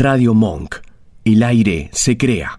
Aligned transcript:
Radio 0.00 0.32
Monk. 0.32 0.76
El 1.26 1.42
aire 1.42 1.90
se 1.92 2.16
crea. 2.16 2.58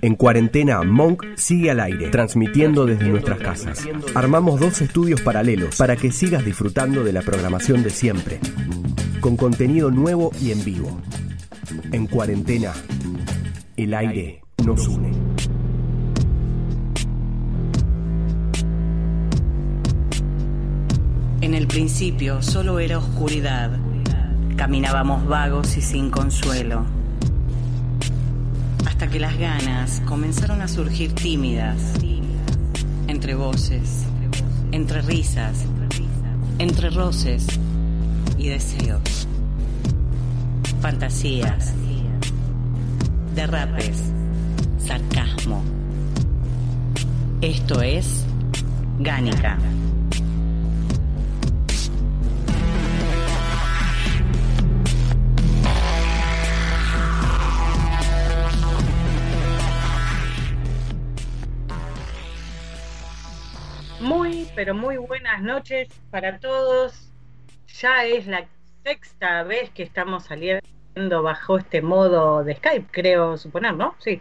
En 0.00 0.14
cuarentena, 0.14 0.80
Monk 0.84 1.24
sigue 1.34 1.72
al 1.72 1.80
aire, 1.80 2.08
transmitiendo 2.10 2.86
desde 2.86 3.08
nuestras 3.08 3.40
casas. 3.40 3.84
Armamos 4.14 4.60
dos 4.60 4.80
estudios 4.80 5.20
paralelos 5.20 5.74
para 5.74 5.96
que 5.96 6.12
sigas 6.12 6.44
disfrutando 6.44 7.02
de 7.02 7.12
la 7.12 7.22
programación 7.22 7.82
de 7.82 7.90
siempre, 7.90 8.38
con 9.20 9.36
contenido 9.36 9.90
nuevo 9.90 10.30
y 10.40 10.52
en 10.52 10.64
vivo. 10.64 11.00
En 11.90 12.06
cuarentena, 12.06 12.72
el 13.76 13.92
aire 13.92 14.42
nos 14.64 14.86
une. 14.86 15.10
En 21.40 21.54
el 21.54 21.66
principio 21.66 22.40
solo 22.40 22.78
era 22.78 22.98
oscuridad. 22.98 23.87
Caminábamos 24.58 25.24
vagos 25.24 25.76
y 25.76 25.80
sin 25.80 26.10
consuelo. 26.10 26.84
Hasta 28.84 29.06
que 29.08 29.20
las 29.20 29.38
ganas 29.38 30.02
comenzaron 30.04 30.60
a 30.62 30.66
surgir 30.66 31.14
tímidas. 31.14 31.94
Entre 33.06 33.36
voces, 33.36 34.04
entre 34.72 35.00
risas, 35.02 35.64
entre 36.58 36.90
roces 36.90 37.46
y 38.36 38.48
deseos. 38.48 39.28
Fantasías, 40.82 41.72
derrapes, 43.36 44.02
sarcasmo. 44.84 45.62
Esto 47.40 47.80
es 47.80 48.24
Gánica. 48.98 49.56
Pero 64.58 64.74
muy 64.74 64.96
buenas 64.96 65.40
noches 65.40 65.86
para 66.10 66.40
todos. 66.40 67.12
Ya 67.80 68.04
es 68.04 68.26
la 68.26 68.44
sexta 68.82 69.44
vez 69.44 69.70
que 69.70 69.84
estamos 69.84 70.24
saliendo 70.24 71.22
bajo 71.22 71.58
este 71.58 71.80
modo 71.80 72.42
de 72.42 72.56
Skype, 72.56 72.88
creo 72.90 73.38
suponer, 73.38 73.74
¿no? 73.74 73.94
Sí. 74.00 74.20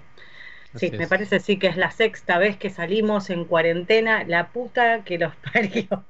Sí, 0.75 0.91
me 0.91 1.07
parece 1.07 1.39
sí 1.39 1.57
que 1.57 1.65
es 1.65 1.75
la 1.75 1.89
sexta 1.89 2.37
vez 2.37 2.55
que 2.55 2.69
salimos 2.69 3.31
en 3.31 3.45
cuarentena. 3.45 4.25
La 4.25 4.49
puta 4.49 5.03
que 5.03 5.17
los 5.17 5.33
parió. 5.53 6.05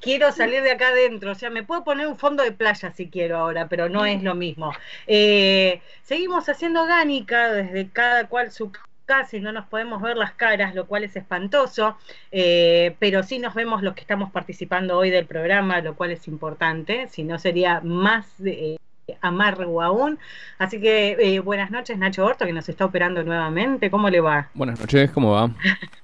quiero 0.00 0.32
salir 0.32 0.62
de 0.62 0.70
acá 0.70 0.88
adentro, 0.88 1.32
o 1.32 1.34
sea, 1.34 1.50
me 1.50 1.64
puedo 1.64 1.84
poner 1.84 2.06
un 2.06 2.16
fondo 2.16 2.42
de 2.42 2.52
playa 2.52 2.90
si 2.90 3.10
quiero 3.10 3.36
ahora, 3.36 3.68
pero 3.68 3.90
no 3.90 4.06
es 4.06 4.22
lo 4.22 4.34
mismo. 4.34 4.72
Eh, 5.06 5.82
seguimos 6.04 6.48
haciendo 6.48 6.86
gánica 6.86 7.52
desde 7.52 7.90
cada 7.90 8.28
cual 8.28 8.50
su 8.50 8.72
casa 9.02 9.36
y 9.36 9.40
no 9.40 9.52
nos 9.52 9.66
podemos 9.66 10.00
ver 10.00 10.16
las 10.16 10.32
caras, 10.32 10.74
lo 10.74 10.86
cual 10.86 11.04
es 11.04 11.16
espantoso, 11.16 11.96
eh, 12.30 12.96
pero 12.98 13.22
sí 13.22 13.38
nos 13.38 13.54
vemos 13.54 13.82
los 13.82 13.94
que 13.94 14.00
estamos 14.00 14.30
participando 14.30 14.96
hoy 14.96 15.10
del 15.10 15.26
programa, 15.26 15.80
lo 15.80 15.94
cual 15.94 16.12
es 16.12 16.26
importante, 16.28 17.08
si 17.08 17.24
no 17.24 17.38
sería 17.38 17.80
más 17.80 18.26
eh, 18.44 18.76
amargo 19.20 19.82
aún. 19.82 20.18
Así 20.58 20.80
que 20.80 21.16
eh, 21.18 21.40
buenas 21.40 21.70
noches 21.70 21.98
Nacho 21.98 22.24
Horto, 22.24 22.46
que 22.46 22.52
nos 22.52 22.68
está 22.68 22.84
operando 22.84 23.22
nuevamente, 23.22 23.90
¿cómo 23.90 24.10
le 24.10 24.20
va? 24.20 24.48
Buenas 24.54 24.80
noches, 24.80 25.10
¿cómo 25.10 25.32
va? 25.32 25.50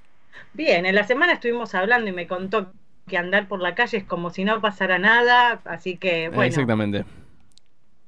Bien, 0.53 0.85
en 0.85 0.95
la 0.95 1.05
semana 1.05 1.33
estuvimos 1.33 1.73
hablando 1.75 2.09
y 2.09 2.13
me 2.13 2.27
contó 2.27 2.71
que 3.07 3.17
andar 3.17 3.47
por 3.47 3.61
la 3.61 3.75
calle 3.75 3.97
es 3.97 4.03
como 4.03 4.29
si 4.29 4.43
no 4.43 4.61
pasara 4.61 4.99
nada, 4.99 5.61
así 5.65 5.97
que 5.97 6.29
bueno. 6.29 6.43
Exactamente. 6.43 7.05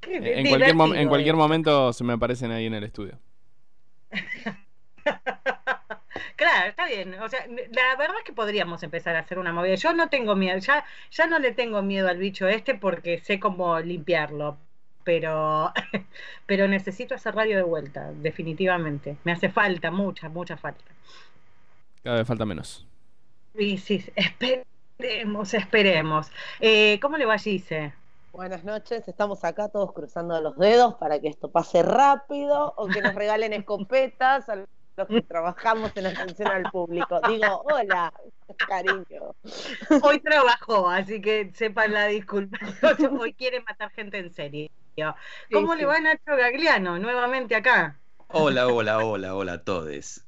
En 0.04 0.48
cualquier, 0.48 1.00
en 1.00 1.08
cualquier 1.08 1.36
momento 1.36 1.94
se 1.94 2.04
me 2.04 2.14
aparecen 2.14 2.52
ahí 2.52 2.66
en 2.66 2.74
el 2.74 2.84
estudio. 2.84 3.20
claro, 6.36 6.70
está 6.70 6.88
bien. 6.88 7.14
O 7.22 7.30
sea, 7.30 7.46
la 7.48 7.96
verdad 7.98 8.18
es 8.20 8.24
que 8.24 8.34
podríamos 8.34 8.84
empezar 8.84 9.16
a 9.16 9.20
hacer 9.20 9.40
una 9.40 9.54
movida. 9.54 9.76
Yo 9.76 9.94
no 9.94 10.10
tengo 10.10 10.36
miedo, 10.36 10.58
ya, 10.60 10.86
ya 11.12 11.28
no 11.28 11.40
le 11.40 11.52
tengo 11.52 11.82
miedo 11.82 12.08
al 12.08 12.18
bicho 12.18 12.48
este 12.48 12.76
porque 12.76 13.20
sé 13.20 13.40
cómo 13.40 13.80
limpiarlo. 13.80 14.58
Pero, 15.04 15.74
pero 16.46 16.68
necesito 16.68 17.16
hacer 17.16 17.36
radio 17.36 17.58
de 17.58 17.64
vuelta, 17.64 18.12
definitivamente. 18.14 19.18
Me 19.24 19.32
hace 19.32 19.50
falta, 19.50 19.90
mucha, 19.90 20.30
mucha 20.30 20.58
falta. 20.58 20.84
Cada 22.04 22.18
vez 22.18 22.28
falta 22.28 22.46
menos. 22.46 22.86
Y 23.58 23.78
sí, 23.78 24.06
esperemos, 24.16 25.54
esperemos. 25.54 26.32
Eh, 26.60 27.00
¿Cómo 27.02 27.18
le 27.18 27.26
va, 27.26 27.38
Gise? 27.38 27.94
Buenas 28.32 28.64
noches, 28.64 29.06
estamos 29.10 29.44
acá 29.44 29.68
todos 29.68 29.92
cruzando 29.92 30.40
los 30.40 30.58
dedos 30.58 30.96
para 30.96 31.20
que 31.20 31.28
esto 31.28 31.52
pase 31.52 31.84
rápido 31.84 32.74
o 32.78 32.88
que 32.88 33.02
nos 33.02 33.14
regalen 33.14 33.52
escopetas 33.54 34.48
a 34.48 34.56
los 34.98 35.08
que 35.08 35.22
trabajamos 35.22 35.92
en 35.96 36.08
atención 36.08 36.50
al 36.50 36.64
público. 36.72 37.20
Digo, 37.28 37.64
hola, 37.66 38.14
cariño. 38.68 39.36
Hoy 40.02 40.20
trabajó, 40.20 40.90
así 40.90 41.22
que 41.22 41.52
sepan 41.54 41.94
la 41.94 42.08
disculpa. 42.08 42.58
Hoy 43.20 43.34
quiere 43.34 43.62
matar 43.62 43.92
gente 43.92 44.20
en 44.20 44.34
serio. 44.34 44.70
¿Cómo 45.52 45.76
le 45.76 45.86
va 45.86 46.00
Nacho 46.00 46.36
Gagliano 46.36 47.00
nuevamente 47.00 47.56
acá? 47.56 47.98
Hola, 48.28 48.68
hola, 48.68 49.00
hola, 49.00 49.36
hola 49.36 49.54
a 49.54 49.64
todos. 49.64 50.26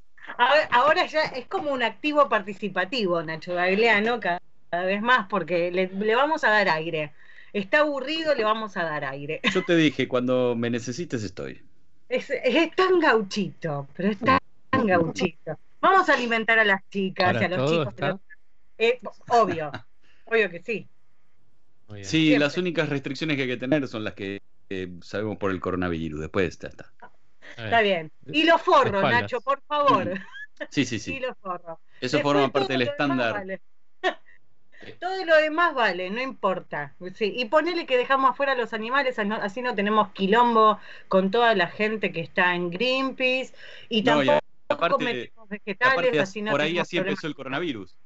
Ahora 0.70 1.06
ya 1.06 1.24
es 1.24 1.46
como 1.46 1.70
un 1.70 1.82
activo 1.82 2.28
participativo, 2.28 3.22
Nacho 3.22 3.54
Gagliano, 3.54 4.20
cada 4.20 4.40
vez 4.70 5.02
más, 5.02 5.28
porque 5.28 5.70
le 5.70 6.14
vamos 6.16 6.44
a 6.44 6.50
dar 6.50 6.68
aire 6.68 7.12
está 7.54 7.78
aburrido, 7.78 8.34
le 8.34 8.44
vamos 8.44 8.76
a 8.76 8.82
dar 8.82 9.04
aire. 9.04 9.40
Yo 9.50 9.64
te 9.64 9.76
dije, 9.76 10.06
cuando 10.08 10.54
me 10.54 10.68
necesites 10.68 11.22
estoy. 11.22 11.62
Es, 12.08 12.28
tan 12.76 13.00
gauchito, 13.00 13.88
pero 13.96 14.10
es 14.10 14.18
tan 14.18 14.38
gauchito. 14.82 15.58
Vamos 15.80 16.08
a 16.08 16.14
alimentar 16.14 16.58
a 16.58 16.64
las 16.64 16.88
chicas 16.88 17.36
y 17.40 17.44
a 17.44 17.48
los 17.48 17.70
chicos. 17.70 18.20
Eh, 18.78 19.00
obvio, 19.28 19.70
obvio 20.24 20.50
que 20.50 20.62
sí. 20.62 20.88
Sí, 22.02 22.36
las 22.38 22.56
únicas 22.56 22.88
restricciones 22.88 23.36
que 23.36 23.42
hay 23.42 23.48
que 23.48 23.56
tener 23.56 23.86
son 23.86 24.04
las 24.04 24.14
que 24.14 24.42
sabemos 25.02 25.38
por 25.38 25.50
el 25.50 25.60
coronavirus. 25.60 26.20
Después 26.20 26.58
ya 26.58 26.68
está. 26.68 26.92
Está 27.56 27.82
bien. 27.82 28.10
Y 28.26 28.44
los 28.44 28.60
forros, 28.60 29.02
Nacho, 29.02 29.40
por 29.40 29.60
favor. 29.62 30.20
Sí, 30.70 30.84
sí, 30.84 30.98
sí. 30.98 31.14
Y 31.16 31.20
los 31.20 31.36
forros. 31.38 31.78
Eso 32.00 32.20
forma 32.20 32.50
parte 32.50 32.72
del 32.72 32.82
estándar. 32.82 33.44
Todo 35.00 35.24
lo 35.24 35.36
demás 35.36 35.74
vale, 35.74 36.10
no 36.10 36.20
importa. 36.20 36.94
Sí, 37.14 37.32
y 37.36 37.46
ponele 37.46 37.86
que 37.86 37.96
dejamos 37.96 38.32
afuera 38.32 38.54
los 38.54 38.74
animales, 38.74 39.18
así 39.18 39.62
no 39.62 39.74
tenemos 39.74 40.10
quilombo 40.10 40.78
con 41.08 41.30
toda 41.30 41.54
la 41.54 41.68
gente 41.68 42.12
que 42.12 42.20
está 42.20 42.54
en 42.54 42.70
Greenpeace 42.70 43.54
y 43.88 44.02
tampoco 44.02 44.40
metemos 44.98 45.48
vegetales, 45.48 46.18
así 46.18 46.42
no 46.42 46.50
Por 46.52 46.60
ahí 46.60 46.78
así 46.78 46.96
empezó 46.98 47.26
el 47.26 47.34
coronavirus. 47.34 47.96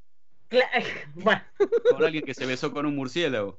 bueno. 1.15 1.43
Por 1.91 2.05
alguien 2.05 2.25
que 2.25 2.35
se 2.35 2.47
besó 2.47 2.73
con 2.73 2.87
un 2.87 2.97
murciélago. 2.97 3.59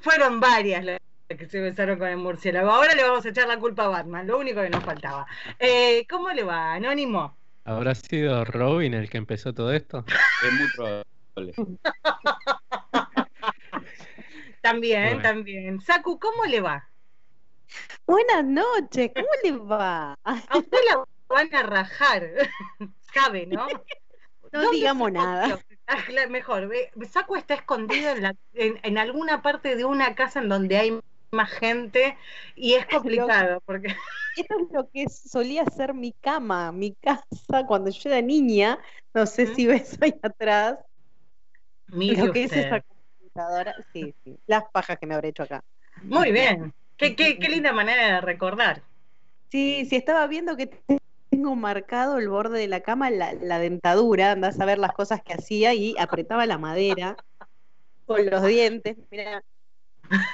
Fueron 0.00 0.40
varias 0.40 0.84
las 0.84 0.98
que 1.28 1.46
se 1.48 1.60
besaron 1.60 1.98
con 1.98 2.08
el 2.08 2.16
murciélago. 2.18 2.70
Ahora 2.70 2.94
le 2.94 3.02
vamos 3.02 3.24
a 3.24 3.28
echar 3.28 3.48
la 3.48 3.58
culpa 3.58 3.84
a 3.84 3.88
Batman, 3.88 4.26
lo 4.26 4.38
único 4.38 4.60
que 4.60 4.70
nos 4.70 4.84
faltaba. 4.84 5.26
Eh, 5.58 6.06
¿Cómo 6.08 6.30
le 6.30 6.44
va, 6.44 6.74
Anónimo? 6.74 7.36
¿Habrá 7.64 7.94
sido 7.94 8.44
Robin 8.44 8.92
el 8.92 9.08
que 9.08 9.16
empezó 9.16 9.54
todo 9.54 9.72
esto? 9.72 10.04
Es 10.46 10.52
muy 10.52 10.68
probable. 10.76 11.54
también, 14.60 15.22
también. 15.22 15.80
Saku, 15.80 16.18
¿cómo 16.18 16.44
le 16.44 16.60
va? 16.60 16.88
Buenas 18.06 18.44
noches, 18.44 19.10
¿cómo 19.14 19.28
le 19.42 19.52
va? 19.52 20.14
A 20.22 20.58
usted 20.58 20.78
la 20.90 21.04
van 21.34 21.54
a 21.54 21.62
rajar, 21.62 22.30
sabe, 23.14 23.46
¿no? 23.46 23.66
No 24.52 24.70
digamos 24.70 25.10
nada. 25.10 25.58
Mejor, 26.30 26.70
Saku 27.10 27.36
está 27.36 27.54
escondido 27.54 28.12
en, 28.12 28.22
la, 28.22 28.36
en, 28.54 28.98
alguna 28.98 29.42
parte 29.42 29.74
de 29.74 29.84
una 29.84 30.14
casa 30.14 30.40
en 30.40 30.48
donde 30.48 30.78
hay 30.78 31.00
más 31.32 31.50
gente 31.50 32.16
y 32.54 32.74
es 32.74 32.86
complicado 32.86 33.60
porque 33.66 33.88
esto 34.36 34.54
es 34.60 34.72
lo 34.72 34.88
que 34.88 35.08
solía 35.08 35.64
ser 35.66 35.92
mi 35.92 36.12
cama, 36.12 36.70
mi 36.70 36.94
casa 36.94 37.66
cuando 37.66 37.90
yo 37.90 38.10
era 38.10 38.22
niña, 38.22 38.78
no 39.12 39.26
sé 39.26 39.52
si 39.54 39.66
ves 39.66 39.98
ahí 40.00 40.14
atrás, 40.22 40.78
lo 41.88 42.32
que 42.32 42.44
es 42.44 42.52
esa 42.52 42.80
computadora, 42.80 43.74
sí, 43.92 44.14
sí, 44.22 44.38
las 44.46 44.62
pajas 44.72 44.98
que 45.00 45.06
me 45.06 45.14
habré 45.14 45.30
hecho 45.30 45.42
acá. 45.42 45.64
Muy 46.02 46.30
bien, 46.30 46.72
qué, 46.96 47.16
qué, 47.16 47.38
qué 47.40 47.48
linda 47.48 47.72
manera 47.72 48.14
de 48.14 48.20
recordar. 48.20 48.82
Sí, 49.50 49.86
sí, 49.88 49.96
estaba 49.96 50.26
viendo 50.28 50.56
que 50.56 50.70
tengo 51.34 51.56
marcado 51.56 52.18
el 52.18 52.28
borde 52.28 52.60
de 52.60 52.68
la 52.68 52.78
cama, 52.78 53.10
la, 53.10 53.32
la 53.32 53.58
dentadura, 53.58 54.30
andás 54.30 54.60
a 54.60 54.64
ver 54.66 54.78
las 54.78 54.92
cosas 54.92 55.20
que 55.20 55.34
hacía 55.34 55.74
y 55.74 55.96
apretaba 55.98 56.46
la 56.46 56.58
madera 56.58 57.16
con 58.06 58.24
los 58.24 58.46
dientes. 58.46 58.96
Mira, 59.10 59.42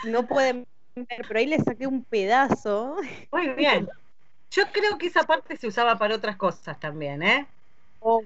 no 0.05 0.27
pueden 0.27 0.67
ver, 0.95 1.25
pero 1.27 1.39
ahí 1.39 1.47
le 1.47 1.57
saqué 1.59 1.87
un 1.87 2.05
pedazo. 2.05 2.97
Muy 3.33 3.49
bien. 3.55 3.89
Yo 4.51 4.65
creo 4.73 4.99
que 4.99 5.07
esa 5.07 5.23
parte 5.23 5.57
se 5.57 5.69
usaba 5.69 5.97
para 5.97 6.17
otras 6.17 6.37
cosas 6.37 6.79
también, 6.79 7.23
¿eh? 7.23 7.47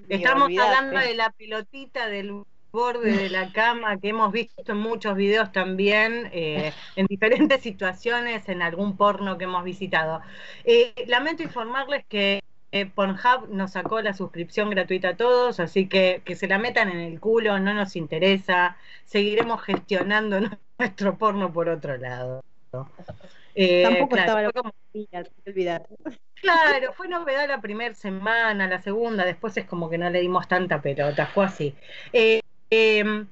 Estamos 0.09 0.49
hablando 0.57 0.99
de 0.99 1.15
la 1.15 1.29
pelotita 1.29 2.09
del 2.09 2.43
borde 2.73 3.13
de 3.13 3.29
la 3.29 3.53
cama 3.53 3.97
que 4.01 4.09
hemos 4.09 4.33
visto 4.33 4.69
en 4.69 4.79
muchos 4.79 5.15
videos 5.15 5.53
también, 5.53 6.29
eh, 6.33 6.73
en 6.97 7.05
diferentes 7.05 7.61
situaciones, 7.61 8.49
en 8.49 8.61
algún 8.61 8.97
porno 8.97 9.37
que 9.37 9.45
hemos 9.45 9.63
visitado. 9.63 10.21
Eh, 10.65 10.93
lamento 11.07 11.41
informarles 11.41 12.05
que 12.05 12.41
eh, 12.75 12.85
Pornhub 12.85 13.49
nos 13.49 13.71
sacó 13.71 14.01
la 14.01 14.13
suscripción 14.13 14.69
gratuita 14.69 15.09
a 15.09 15.17
todos, 15.17 15.59
así 15.59 15.87
que 15.87 16.21
que 16.25 16.35
se 16.35 16.47
la 16.47 16.57
metan 16.57 16.89
en 16.89 16.99
el 16.99 17.19
culo, 17.19 17.59
no 17.59 17.73
nos 17.73 17.95
interesa, 17.95 18.77
seguiremos 19.05 19.61
gestionando 19.63 20.39
nuestro 20.79 21.17
porno 21.17 21.51
por 21.51 21.69
otro 21.69 21.97
lado. 21.97 22.43
Tampoco 22.71 24.17
estaba 24.17 24.41
la 24.41 24.51
como... 24.51 24.73
Claro, 26.35 26.93
fue 26.93 27.07
novedad 27.07 27.47
la 27.47 27.61
primera 27.61 27.95
semana, 27.95 28.67
la 28.67 28.81
segunda, 28.81 29.25
después 29.25 29.55
es 29.57 29.65
como 29.65 29.89
que 29.89 29.97
no 29.97 30.09
le 30.09 30.19
dimos 30.19 30.47
tanta 30.47 30.81
pelota, 30.81 31.25
fue 31.27 31.45
así. 31.45 31.73
Eh, 32.13 32.41
Em, 32.69 33.27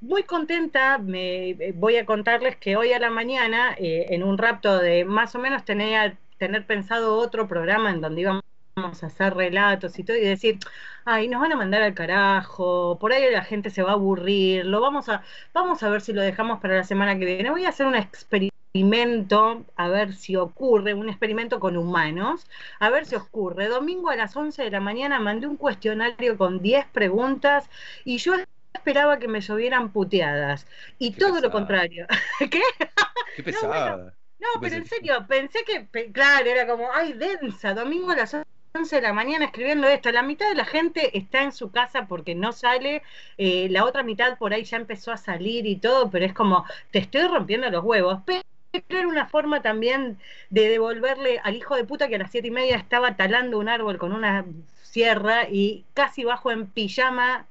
muy 0.00 0.22
contenta, 0.24 0.98
me, 0.98 1.50
eh, 1.50 1.72
voy 1.74 1.96
a 1.96 2.06
contarles 2.06 2.56
que 2.56 2.76
hoy 2.76 2.92
a 2.92 2.98
la 2.98 3.10
mañana, 3.10 3.74
eh, 3.78 4.06
en 4.10 4.22
un 4.22 4.38
rapto 4.38 4.78
de 4.78 5.04
más 5.04 5.34
o 5.34 5.38
menos 5.38 5.64
tenía, 5.64 6.16
tener 6.38 6.66
pensado 6.66 7.16
otro 7.16 7.48
programa 7.48 7.90
en 7.90 8.00
donde 8.00 8.20
íbamos 8.22 8.42
hacer 8.86 9.34
relatos 9.34 9.98
y 9.98 10.04
todo, 10.04 10.16
y 10.16 10.20
decir, 10.20 10.58
ay, 11.04 11.28
nos 11.28 11.40
van 11.40 11.52
a 11.52 11.56
mandar 11.56 11.82
al 11.82 11.94
carajo, 11.94 12.98
por 12.98 13.12
ahí 13.12 13.30
la 13.30 13.44
gente 13.44 13.70
se 13.70 13.82
va 13.82 13.90
a 13.90 13.94
aburrir, 13.94 14.66
lo 14.66 14.80
vamos 14.80 15.08
a, 15.08 15.22
vamos 15.52 15.82
a 15.82 15.88
ver 15.90 16.00
si 16.00 16.12
lo 16.12 16.22
dejamos 16.22 16.60
para 16.60 16.76
la 16.76 16.84
semana 16.84 17.18
que 17.18 17.24
viene. 17.24 17.50
Voy 17.50 17.64
a 17.64 17.70
hacer 17.70 17.86
un 17.86 17.94
experimento, 17.94 19.64
a 19.76 19.88
ver 19.88 20.14
si 20.14 20.36
ocurre, 20.36 20.94
un 20.94 21.08
experimento 21.08 21.60
con 21.60 21.76
humanos, 21.76 22.46
a 22.80 22.90
ver 22.90 23.06
si 23.06 23.16
ocurre. 23.16 23.68
Domingo 23.68 24.10
a 24.10 24.16
las 24.16 24.36
11 24.36 24.62
de 24.62 24.70
la 24.70 24.80
mañana 24.80 25.18
mandé 25.20 25.46
un 25.46 25.56
cuestionario 25.56 26.36
con 26.36 26.60
10 26.60 26.86
preguntas 26.92 27.68
y 28.04 28.18
yo 28.18 28.34
esperaba 28.72 29.18
que 29.18 29.28
me 29.28 29.40
llovieran 29.40 29.92
puteadas. 29.92 30.66
Y 30.98 31.12
todo 31.12 31.40
lo 31.40 31.50
contrario. 31.50 32.06
¿Qué? 32.38 32.62
Qué 33.36 33.42
pesada. 33.44 34.14
No, 34.38 34.60
pero 34.60 34.76
en 34.76 34.86
serio, 34.86 35.26
pensé 35.28 35.64
que, 35.64 36.12
claro, 36.12 36.48
era 36.48 36.66
como, 36.66 36.92
ay, 36.92 37.12
densa, 37.14 37.74
domingo 37.74 38.12
a 38.12 38.16
las 38.16 38.32
11 38.34 38.48
de 38.86 39.00
la 39.00 39.12
mañana 39.12 39.46
escribiendo 39.46 39.88
esto. 39.88 40.12
La 40.12 40.22
mitad 40.22 40.48
de 40.48 40.54
la 40.54 40.64
gente 40.64 41.16
está 41.18 41.42
en 41.42 41.52
su 41.52 41.70
casa 41.70 42.06
porque 42.06 42.34
no 42.34 42.52
sale, 42.52 43.02
eh, 43.36 43.68
la 43.70 43.84
otra 43.84 44.04
mitad 44.04 44.38
por 44.38 44.54
ahí 44.54 44.64
ya 44.64 44.76
empezó 44.76 45.10
a 45.10 45.16
salir 45.16 45.66
y 45.66 45.76
todo, 45.76 46.10
pero 46.10 46.24
es 46.24 46.32
como, 46.32 46.64
te 46.92 47.00
estoy 47.00 47.26
rompiendo 47.26 47.68
los 47.70 47.84
huevos. 47.84 48.20
Pero 48.24 48.42
era 48.88 49.08
una 49.08 49.26
forma 49.26 49.62
también 49.62 50.18
de 50.50 50.68
devolverle 50.68 51.40
al 51.42 51.56
hijo 51.56 51.74
de 51.74 51.84
puta 51.84 52.08
que 52.08 52.14
a 52.16 52.18
las 52.18 52.30
siete 52.30 52.48
y 52.48 52.50
media 52.52 52.76
estaba 52.76 53.16
talando 53.16 53.58
un 53.58 53.68
árbol 53.68 53.98
con 53.98 54.12
una 54.12 54.44
sierra 54.82 55.48
y 55.50 55.84
casi 55.94 56.24
bajo 56.24 56.50
en 56.52 56.66
pijama 56.68 57.46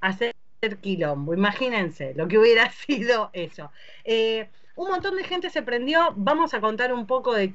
hacer 0.00 0.34
quilombo. 0.80 1.32
Imagínense 1.34 2.14
lo 2.14 2.26
que 2.26 2.38
hubiera 2.38 2.70
sido 2.86 3.30
eso. 3.32 3.70
Eh, 4.04 4.48
un 4.74 4.90
montón 4.90 5.16
de 5.16 5.24
gente 5.24 5.50
se 5.50 5.62
prendió. 5.62 6.12
Vamos 6.16 6.54
a 6.54 6.60
contar 6.60 6.92
un 6.92 7.06
poco 7.06 7.34
de, 7.34 7.52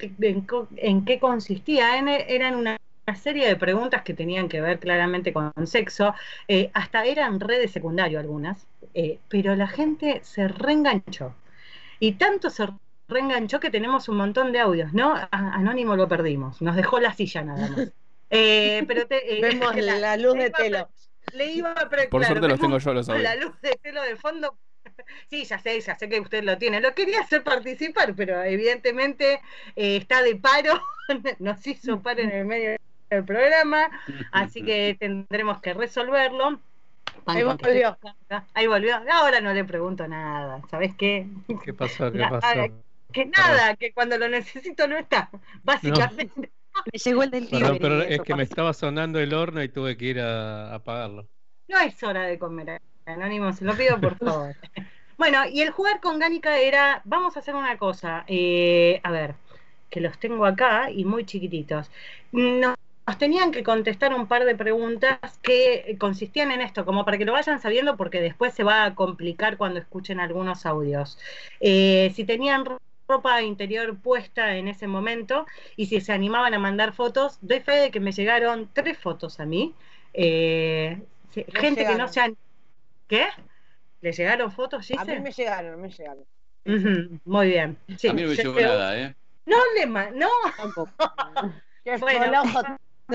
en, 0.77 1.05
qué 1.05 1.19
consistía. 1.19 1.97
eran 1.97 2.55
una, 2.55 2.77
serie 3.15 3.47
de 3.47 3.55
preguntas 3.55 4.03
que 4.03 4.13
tenían 4.13 4.49
que 4.49 4.61
ver 4.61 4.79
claramente 4.79 5.33
con 5.33 5.51
sexo. 5.65 6.13
Eh, 6.47 6.71
hasta 6.73 7.05
eran 7.05 7.39
redes 7.39 7.71
secundario 7.71 8.19
algunas. 8.19 8.67
Eh, 8.93 9.19
pero 9.27 9.55
la 9.55 9.67
gente 9.67 10.21
se 10.23 10.47
reenganchó. 10.47 11.35
Y 11.99 12.13
tanto 12.13 12.49
se 12.49 12.67
reenganchó 13.07 13.59
que 13.59 13.69
tenemos 13.69 14.09
un 14.09 14.17
montón 14.17 14.51
de 14.51 14.59
audios, 14.59 14.93
¿no? 14.93 15.15
Anónimo 15.31 15.95
lo 15.95 16.07
perdimos. 16.07 16.61
Nos 16.61 16.75
dejó 16.75 16.99
la 16.99 17.13
silla 17.13 17.43
nada 17.43 17.67
más. 17.69 17.91
pero 18.29 19.05
Vemos 19.41 19.75
la, 19.75 20.17
luz 20.17 20.35
de 20.35 20.49
telo 20.49 20.89
le 21.33 21.51
iba 21.51 21.71
a 21.71 21.89
Por 22.09 22.25
suerte 22.25 22.47
los 22.47 22.59
tengo 22.59 22.77
yo 22.77 22.93
los 22.93 23.07
La 23.07 23.35
luz 23.35 23.59
de 23.61 23.77
pelo 23.81 24.01
de 24.01 24.15
fondo. 24.15 24.57
Sí, 25.29 25.45
ya 25.45 25.59
sé, 25.59 25.79
ya 25.79 25.97
sé 25.97 26.09
que 26.09 26.19
usted 26.19 26.43
lo 26.43 26.57
tiene. 26.57 26.81
Lo 26.81 26.93
quería 26.93 27.21
hacer 27.21 27.43
participar, 27.43 28.13
pero 28.15 28.43
evidentemente 28.43 29.41
eh, 29.75 29.97
está 29.97 30.21
de 30.21 30.35
paro. 30.35 30.79
Nos 31.39 31.65
hizo 31.65 32.01
paro 32.01 32.21
en 32.21 32.31
el 32.31 32.45
medio 32.45 32.77
del 33.11 33.25
programa, 33.25 33.89
así 34.31 34.63
que 34.63 34.95
tendremos 34.99 35.61
que 35.61 35.73
resolverlo. 35.73 36.59
Ahí 37.25 37.43
volvió. 37.43 37.97
Ahí 38.53 38.67
volvió. 38.67 38.95
Ahora 39.11 39.41
no 39.41 39.53
le 39.53 39.63
pregunto 39.63 40.07
nada. 40.07 40.61
¿Sabes 40.71 40.95
qué? 40.95 41.27
¿Qué 41.63 41.73
pasó? 41.73 42.11
¿Qué 42.11 42.19
pasó? 42.29 42.47
Que 43.11 43.25
nada, 43.25 43.75
que 43.75 43.93
cuando 43.93 44.17
lo 44.17 44.29
necesito 44.29 44.87
no 44.87 44.97
está. 44.97 45.29
Básicamente. 45.63 46.51
Me 46.91 46.97
llegó 46.97 47.23
el 47.23 47.31
dentista. 47.31 47.75
pero 47.81 48.01
es 48.01 48.21
que 48.21 48.33
me 48.33 48.43
estaba 48.43 48.71
sonando 48.71 49.19
el 49.19 49.33
horno 49.33 49.61
y 49.61 49.67
tuve 49.67 49.97
que 49.97 50.05
ir 50.05 50.21
a, 50.21 50.73
apagarlo. 50.73 51.27
No 51.67 51.77
es 51.79 52.01
hora 52.01 52.23
de 52.23 52.39
comer, 52.39 52.81
Anónimo, 53.05 53.51
se 53.51 53.65
lo 53.65 53.75
pido 53.75 53.99
por 53.99 54.17
favor. 54.17 54.55
bueno, 55.17 55.45
y 55.51 55.61
el 55.61 55.71
jugar 55.71 55.99
con 55.99 56.17
Gánica 56.17 56.57
era, 56.59 57.01
vamos 57.03 57.35
a 57.35 57.41
hacer 57.41 57.55
una 57.55 57.77
cosa, 57.77 58.23
eh, 58.25 59.01
a 59.03 59.11
ver, 59.11 59.35
que 59.89 59.99
los 59.99 60.17
tengo 60.17 60.45
acá 60.45 60.89
y 60.89 61.03
muy 61.03 61.25
chiquititos. 61.25 61.91
Nos, 62.31 62.77
tenían 63.17 63.51
que 63.51 63.63
contestar 63.63 64.13
un 64.13 64.27
par 64.27 64.45
de 64.45 64.55
preguntas 64.55 65.19
que 65.41 65.95
consistían 65.99 66.51
en 66.51 66.61
esto, 66.61 66.85
como 66.85 67.05
para 67.05 67.17
que 67.17 67.25
lo 67.25 67.33
vayan 67.33 67.61
sabiendo, 67.61 67.97
porque 67.97 68.21
después 68.21 68.53
se 68.53 68.63
va 68.63 68.85
a 68.85 68.95
complicar 68.95 69.57
cuando 69.57 69.79
escuchen 69.79 70.19
algunos 70.19 70.65
audios. 70.65 71.17
Eh, 71.59 72.11
si 72.15 72.23
tenían 72.23 72.65
ropa 73.07 73.41
interior 73.41 73.97
puesta 73.99 74.55
en 74.55 74.67
ese 74.67 74.87
momento 74.87 75.45
y 75.75 75.87
si 75.87 75.99
se 75.99 76.13
animaban 76.13 76.53
a 76.53 76.59
mandar 76.59 76.93
fotos, 76.93 77.37
doy 77.41 77.59
fe 77.59 77.73
de 77.73 77.91
que 77.91 77.99
me 77.99 78.11
llegaron 78.11 78.69
tres 78.73 78.97
fotos 78.97 79.39
a 79.39 79.45
mí. 79.45 79.75
Eh, 80.13 81.01
gente 81.53 81.85
que 81.85 81.95
no 81.95 82.07
se 82.07 82.21
han... 82.21 82.37
¿Qué? 83.07 83.27
¿Le 84.01 84.13
llegaron 84.13 84.51
fotos, 84.51 84.89
A 84.97 85.05
mí 85.05 85.19
me 85.19 85.31
llegaron, 85.31 85.81
me 85.81 85.89
llegaron. 85.89 86.25
muy 87.25 87.47
bien. 87.47 87.77
a 87.87 88.13
mí 88.13 88.21
no 88.21 88.29
me 88.29 88.35
llegó 88.35 88.59
nada, 88.59 88.97
¿eh? 88.97 89.15
No, 89.45 89.57
le 89.75 89.85
no. 89.85 90.29
Tampoco. 90.55 90.91
Qué 91.83 91.97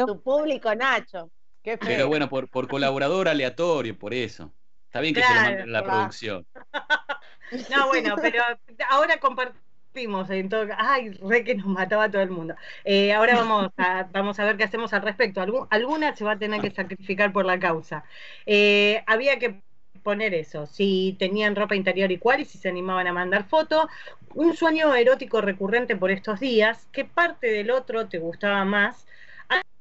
tu 0.05 0.21
público, 0.21 0.75
Nacho. 0.75 1.31
Pero 1.63 2.09
bueno, 2.09 2.29
por, 2.29 2.49
por 2.49 2.69
colaborador 2.69 3.29
aleatorio, 3.29 3.99
por 3.99 4.15
eso. 4.15 4.53
Está 4.87 5.01
bien 5.01 5.15
que 5.15 5.23
se 5.23 5.35
lo 5.35 5.41
manden 5.41 5.73
la 5.73 5.85
producción. 5.85 6.47
No, 7.71 7.87
bueno, 7.87 8.17
pero 8.21 8.43
ahora 8.89 9.19
compartimos 9.21 10.29
en 10.31 10.49
todo, 10.49 10.67
ay, 10.77 11.11
re 11.11 11.45
que 11.45 11.55
nos 11.55 11.67
mataba 11.67 12.11
todo 12.11 12.23
el 12.23 12.31
mundo. 12.31 12.55
Eh, 12.85 13.13
ahora 13.13 13.37
vamos 13.37 13.71
a, 13.77 14.03
vamos 14.13 14.39
a 14.41 14.45
ver 14.45 14.57
qué 14.57 14.65
hacemos 14.65 14.93
al 14.93 15.03
respecto. 15.03 15.41
alguna 15.71 16.17
se 16.17 16.25
va 16.25 16.33
a 16.33 16.39
tener 16.39 16.61
que 16.61 16.71
sacrificar 16.71 17.33
por 17.33 17.47
la 17.47 17.59
causa. 17.59 18.05
Eh, 18.47 19.03
había 19.07 19.39
que 19.39 19.63
poner 20.03 20.35
eso, 20.35 20.67
si 20.67 21.17
tenían 21.19 21.57
ropa 21.57 21.75
interior 21.75 22.13
y 22.13 22.19
cuál 22.19 22.41
y 22.41 22.45
si 22.45 22.59
se 22.59 22.69
animaban 22.69 23.07
a 23.07 23.13
mandar 23.13 23.49
fotos. 23.49 23.87
Un 24.35 24.55
sueño 24.55 24.95
erótico 24.95 25.41
recurrente 25.41 25.97
por 25.97 26.11
estos 26.11 26.41
días, 26.41 26.89
¿qué 26.93 27.05
parte 27.05 27.49
del 27.49 27.71
otro 27.71 28.09
te 28.09 28.19
gustaba 28.19 28.65
más? 28.65 29.07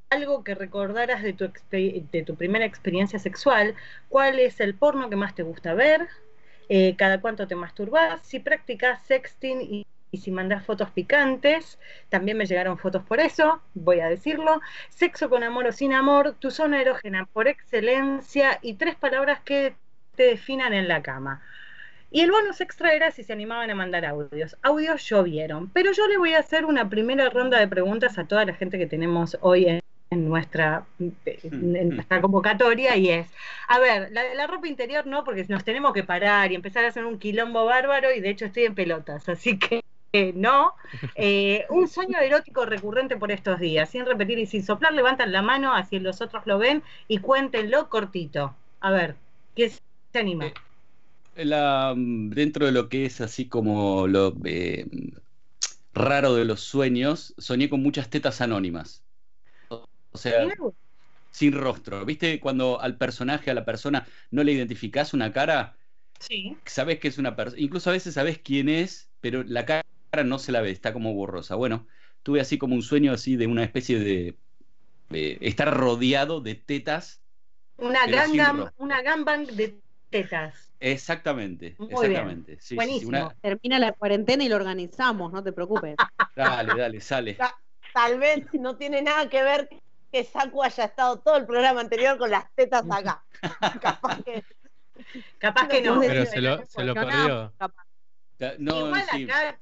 Algo 0.10 0.44
que 0.44 0.56
recordaras 0.56 1.24
de 1.24 1.34
tu, 1.34 1.52
de 1.72 2.24
tu 2.26 2.36
primera 2.36 2.66
experiencia 2.66 3.20
sexual, 3.20 3.76
cuál 4.10 4.40
es 4.40 4.60
el 4.60 4.76
porno 4.76 5.10
que 5.10 5.16
más 5.16 5.36
te 5.36 5.44
gusta 5.44 5.74
ver, 5.74 6.08
eh, 6.70 6.96
cada 6.98 7.22
cuánto 7.22 7.48
te 7.48 7.56
masturbas, 7.56 8.22
si 8.24 8.40
practicas 8.40 9.02
sexting 9.06 9.62
y 9.62 9.86
si 10.18 10.32
mandas 10.32 10.66
fotos 10.66 10.90
picantes, 10.92 11.78
también 12.10 12.38
me 12.38 12.46
llegaron 12.46 12.78
fotos 12.78 13.04
por 13.04 13.20
eso, 13.20 13.62
voy 13.74 14.00
a 14.00 14.08
decirlo. 14.08 14.62
Sexo 14.90 15.30
con 15.30 15.44
amor 15.44 15.68
o 15.68 15.72
sin 15.72 15.94
amor, 15.94 16.36
tu 16.40 16.52
zona 16.52 16.82
erógena 16.82 17.26
por 17.26 17.48
excelencia 17.48 18.60
y 18.62 18.76
tres 18.76 18.96
palabras 18.96 19.42
que 19.42 19.76
te 20.16 20.24
definan 20.24 20.74
en 20.74 20.88
la 20.88 21.02
cama. 21.02 21.42
Y 22.12 22.22
el 22.22 22.32
bonus 22.32 22.62
extra 22.62 22.94
era 22.94 23.12
si 23.12 23.24
se 23.24 23.34
animaban 23.34 23.70
a 23.70 23.76
mandar 23.76 24.06
audios. 24.06 24.56
Audios 24.62 25.04
llovieron, 25.10 25.70
pero 25.70 25.92
yo 25.92 26.08
le 26.08 26.18
voy 26.18 26.34
a 26.34 26.40
hacer 26.40 26.64
una 26.64 26.90
primera 26.90 27.30
ronda 27.30 27.60
de 27.60 27.68
preguntas 27.68 28.18
a 28.18 28.26
toda 28.26 28.46
la 28.46 28.54
gente 28.54 28.78
que 28.78 28.88
tenemos 28.88 29.38
hoy 29.42 29.66
en, 29.66 29.82
nuestra, 30.16 30.86
en 31.00 31.90
nuestra 31.90 32.22
convocatoria 32.22 32.96
y 32.96 33.10
es, 33.10 33.28
a 33.68 33.80
ver, 33.80 34.12
la, 34.12 34.34
la 34.34 34.48
ropa 34.48 34.68
interior 34.68 35.06
no, 35.06 35.24
porque 35.24 35.46
nos 35.50 35.64
tenemos 35.64 35.94
que 35.94 36.04
parar 36.04 36.52
y 36.52 36.56
empezar 36.56 36.86
a 36.86 36.90
hacer 36.90 37.06
un 37.06 37.20
quilombo 37.20 37.66
bárbaro 37.66 38.14
y 38.14 38.22
de 38.22 38.30
hecho 38.30 38.46
estoy 38.46 38.64
en 38.64 38.76
pelotas, 38.76 39.28
así 39.28 39.60
que 39.60 39.84
no. 40.34 40.74
Eh, 41.16 41.66
un 41.70 41.88
sueño 41.88 42.20
erótico 42.20 42.66
recurrente 42.66 43.18
por 43.18 43.32
estos 43.32 43.60
días. 43.60 43.90
Sin 43.90 44.06
repetir 44.06 44.40
y 44.40 44.46
sin 44.46 44.64
soplar, 44.64 44.94
levantan 44.94 45.32
la 45.32 45.42
mano, 45.42 45.74
así 45.74 46.00
los 46.00 46.22
otros 46.22 46.46
lo 46.46 46.58
ven 46.58 46.84
y 47.08 47.20
cuéntenlo 47.20 47.90
cortito. 47.90 48.56
A 48.82 48.92
ver, 48.92 49.16
¿qué 49.56 49.70
se 49.70 50.20
anima? 50.20 50.48
Eh, 51.36 51.46
la, 51.46 51.94
mm, 51.96 52.30
dentro 52.30 52.66
de 52.66 52.72
lo 52.72 52.90
que 52.90 53.06
es 53.06 53.22
así 53.22 53.48
como 53.48 54.08
lo 54.08 54.36
eh, 54.46 54.88
raro 55.94 56.36
de 56.36 56.46
los 56.46 56.62
sueños, 56.62 57.34
soñé 57.38 57.70
con 57.70 57.82
muchas 57.82 58.10
tetas 58.10 58.42
anónimas. 58.42 59.05
O 60.16 60.18
sea, 60.18 60.48
sin 61.30 61.52
rostro. 61.52 62.06
¿Viste 62.06 62.40
cuando 62.40 62.80
al 62.80 62.98
personaje, 62.98 63.52
a 63.52 63.54
la 63.54 63.66
persona, 63.66 64.08
no 64.32 64.46
le 64.46 64.54
identificás 64.54 65.14
una 65.14 65.34
cara? 65.34 65.76
Sí. 66.20 66.58
Sabes 66.66 67.00
que 67.00 67.10
es 67.10 67.18
una 67.18 67.36
persona. 67.36 67.62
Incluso 67.62 67.90
a 67.90 67.94
veces 67.94 68.14
sabes 68.14 68.40
quién 68.40 68.70
es, 68.70 69.10
pero 69.20 69.44
la 69.44 69.66
cara 69.66 69.84
no 70.24 70.40
se 70.40 70.54
la 70.54 70.62
ve, 70.62 70.72
está 70.72 70.94
como 70.94 71.14
borrosa. 71.14 71.56
Bueno, 71.56 71.88
tuve 72.24 72.40
así 72.40 72.58
como 72.58 72.76
un 72.76 72.82
sueño 72.82 73.12
así 73.12 73.36
de 73.36 73.48
una 73.48 73.66
especie 73.66 74.00
de, 74.00 74.38
estar 75.42 75.76
rodeado 75.76 76.40
de 76.40 76.56
tetas. 76.56 77.22
Una 77.76 78.08
gangbang, 78.08 78.72
una 78.78 79.02
gangbang 79.02 79.48
de 79.48 79.78
tetas. 80.10 80.72
Exactamente, 80.80 81.76
exactamente. 81.90 82.58
Buenísimo. 82.74 83.34
Termina 83.42 83.78
la 83.80 83.92
cuarentena 83.92 84.46
y 84.46 84.48
lo 84.48 84.56
organizamos, 84.56 85.34
no 85.34 85.44
te 85.44 85.52
preocupes. 85.52 85.98
dale, 86.34 86.80
dale, 86.80 87.02
sale. 87.02 87.38
Tal 87.94 88.20
vez 88.20 88.46
no 88.54 88.78
tiene 88.78 89.02
nada 89.02 89.30
que 89.30 89.44
ver 89.44 89.70
que 90.16 90.24
Saku 90.24 90.64
haya 90.64 90.86
estado 90.86 91.20
todo 91.20 91.36
el 91.36 91.46
programa 91.46 91.82
anterior 91.82 92.18
con 92.18 92.32
las 92.32 92.50
tetas 92.56 92.86
acá. 92.90 93.22
Capaz 93.82 94.24
que, 94.24 94.46
Capaz 95.38 95.68
que 95.68 95.82
no. 95.82 96.00
Pero 96.00 96.26
se 96.26 96.40
lo, 96.40 96.66
se 96.66 96.84
lo 96.84 96.94
perdió. 96.94 97.54
Igual 98.40 99.02
acá 99.02 99.58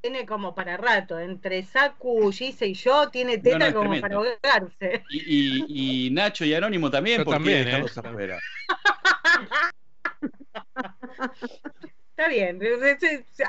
tiene 0.00 0.24
como 0.24 0.54
para 0.54 0.76
rato. 0.76 1.18
Entre 1.18 1.64
Saku, 1.64 2.30
Gise 2.30 2.68
y 2.68 2.74
yo, 2.74 3.08
tiene 3.08 3.38
teta 3.38 3.72
como 3.72 4.00
para 4.00 4.14
ahogarse. 4.14 5.02
Y, 5.10 6.06
y, 6.06 6.10
Nacho 6.10 6.44
y 6.44 6.54
Anónimo 6.54 6.88
también, 6.88 7.24
porque 7.24 7.38
también, 7.38 7.66
¿eh? 7.66 7.84
afuera. 7.96 8.38
Está 12.10 12.28
bien, 12.28 12.60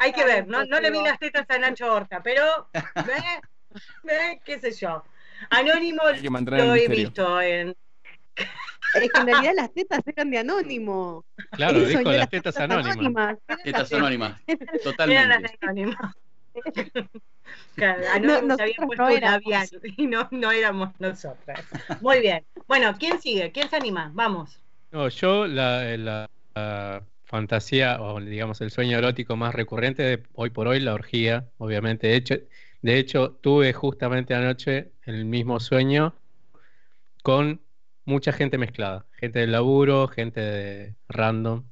hay 0.01 0.11
que 0.11 0.25
ver, 0.25 0.47
no, 0.47 0.65
no 0.65 0.79
le 0.81 0.91
vi 0.91 1.01
las 1.01 1.17
tetas 1.19 1.49
a 1.49 1.57
Nacho 1.57 1.93
Horta, 1.93 2.21
pero 2.21 2.67
ve, 2.73 3.23
ve, 4.03 4.41
qué 4.43 4.59
sé 4.59 4.71
yo. 4.73 5.05
Anónimo 5.49 6.01
lo 6.47 6.75
he 6.75 6.87
visto 6.87 7.41
en. 7.41 7.75
Es 8.93 9.11
que 9.11 9.19
en 9.19 9.27
realidad 9.27 9.53
las 9.55 9.73
tetas 9.73 10.01
eran 10.05 10.31
de 10.31 10.39
anónimo. 10.39 11.25
Claro, 11.51 11.79
dijo 11.81 12.01
las 12.01 12.29
tetas 12.29 12.57
anónimas. 12.57 13.37
Tetas 13.63 13.93
anónimas, 13.93 14.41
totalmente. 14.83 15.23
Eran 15.23 15.41
las 15.41 15.51
anónimas. 15.61 16.15
Claro, 17.75 18.03
Anónimo 18.11 18.41
no, 18.41 18.55
se 18.55 18.63
había 18.63 18.75
puesto 18.85 19.03
no 19.03 19.19
labial 19.19 19.67
y 19.97 20.07
no, 20.07 20.27
no 20.31 20.51
éramos 20.51 20.89
nosotras. 20.99 21.63
Muy 22.01 22.19
bien. 22.19 22.43
Bueno, 22.67 22.95
¿quién 22.97 23.21
sigue? 23.21 23.51
¿Quién 23.51 23.69
se 23.69 23.75
anima? 23.75 24.11
Vamos. 24.13 24.59
No, 24.91 25.07
yo 25.09 25.47
la, 25.47 25.95
la, 25.97 27.03
fantasía 27.25 28.01
o 28.01 28.19
digamos 28.19 28.61
el 28.61 28.71
sueño 28.71 28.97
erótico 28.97 29.35
más 29.35 29.53
recurrente 29.53 30.01
de 30.01 30.23
hoy 30.33 30.49
por 30.49 30.67
hoy, 30.67 30.79
la 30.79 30.93
orgía, 30.93 31.45
obviamente. 31.57 32.07
De 32.07 32.15
hecho, 32.15 32.35
de 32.81 32.97
hecho, 32.97 33.31
tuve 33.31 33.73
justamente 33.73 34.33
anoche 34.33 34.91
el 35.03 35.25
mismo 35.25 35.59
sueño 35.59 36.15
con 37.23 37.61
mucha 38.05 38.31
gente 38.31 38.57
mezclada, 38.57 39.05
gente 39.11 39.39
del 39.39 39.51
laburo, 39.51 40.07
gente 40.07 40.39
de 40.39 40.95
random, 41.09 41.65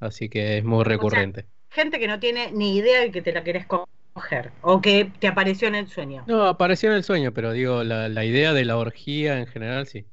así 0.00 0.28
que 0.28 0.58
es 0.58 0.64
muy 0.64 0.84
recurrente. 0.84 1.46
gente 1.70 1.98
que 1.98 2.08
no 2.08 2.18
tiene 2.18 2.50
ni 2.52 2.76
idea 2.76 3.00
de 3.00 3.10
que 3.10 3.20
te 3.20 3.32
la 3.32 3.44
querés 3.44 3.66
coger 3.66 4.50
o 4.62 4.80
que 4.80 5.10
te 5.20 5.28
apareció 5.28 5.68
en 5.68 5.74
el 5.74 5.88
sueño. 5.88 6.24
No, 6.26 6.44
apareció 6.46 6.90
en 6.90 6.96
el 6.96 7.04
sueño, 7.04 7.32
pero 7.32 7.52
digo, 7.52 7.84
la, 7.84 8.08
la 8.08 8.24
idea 8.24 8.52
de 8.52 8.64
la 8.64 8.78
orgía 8.78 9.38
en 9.38 9.46
general 9.46 9.86
sí. 9.86 10.06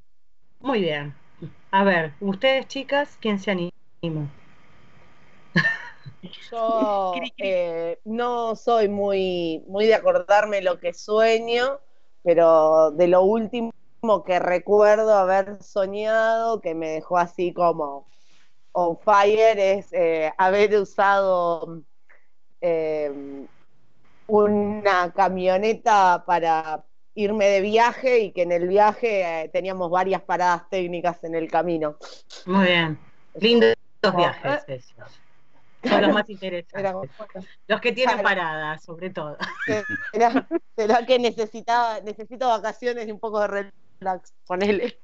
Muy 0.60 0.82
bien. 0.82 1.13
A 1.72 1.84
ver, 1.84 2.13
ustedes 2.20 2.67
chicas, 2.67 3.17
¿quién 3.22 3.39
se 3.39 3.51
anima? 3.51 4.29
Yo 6.52 7.14
eh, 7.38 8.00
no 8.04 8.56
soy 8.56 8.88
muy, 8.88 9.64
muy 9.68 9.86
de 9.86 9.96
acordarme 9.96 10.62
lo 10.62 10.80
que 10.80 10.94
sueño, 10.94 11.80
pero 12.24 12.92
de 12.92 13.08
lo 13.08 13.22
último 13.24 13.72
que 14.26 14.40
recuerdo 14.40 15.14
haber 15.16 15.62
soñado, 15.62 16.62
que 16.62 16.76
me 16.76 16.90
dejó 16.90 17.18
así 17.18 17.54
como 17.54 18.08
on 18.72 18.98
fire, 19.00 19.58
es 19.60 19.92
eh, 19.94 20.32
haber 20.38 20.76
usado 20.78 21.82
eh, 22.62 23.46
una 24.28 25.12
camioneta 25.14 26.24
para 26.26 26.84
irme 27.14 27.46
de 27.46 27.62
viaje 27.62 28.20
y 28.20 28.32
que 28.32 28.42
en 28.42 28.52
el 28.52 28.68
viaje 28.68 29.50
teníamos 29.54 29.90
varias 29.90 30.22
paradas 30.22 30.70
técnicas 30.70 31.24
en 31.24 31.36
el 31.36 31.50
camino. 31.50 31.98
Muy 32.46 32.66
bien, 32.68 33.00
lindo 33.36 33.68
viajes 34.16 34.66
Son 35.88 36.01
los 36.01 36.13
más 36.13 36.30
interesantes. 36.30 37.10
los 37.68 37.82
que 37.82 37.92
tienen 37.92 38.22
paradas, 38.22 38.84
sobre 38.84 39.10
todo. 39.10 39.38
Será, 40.75 41.06
que 41.06 41.20
necesitaba, 41.20 42.00
necesito 42.01 42.48
vacaciones 42.48 43.08
y 43.08 43.12
un 43.12 43.20
poco 43.20 43.42
de 43.42 43.72
relax, 44.00 44.34
ponele. 44.46 45.00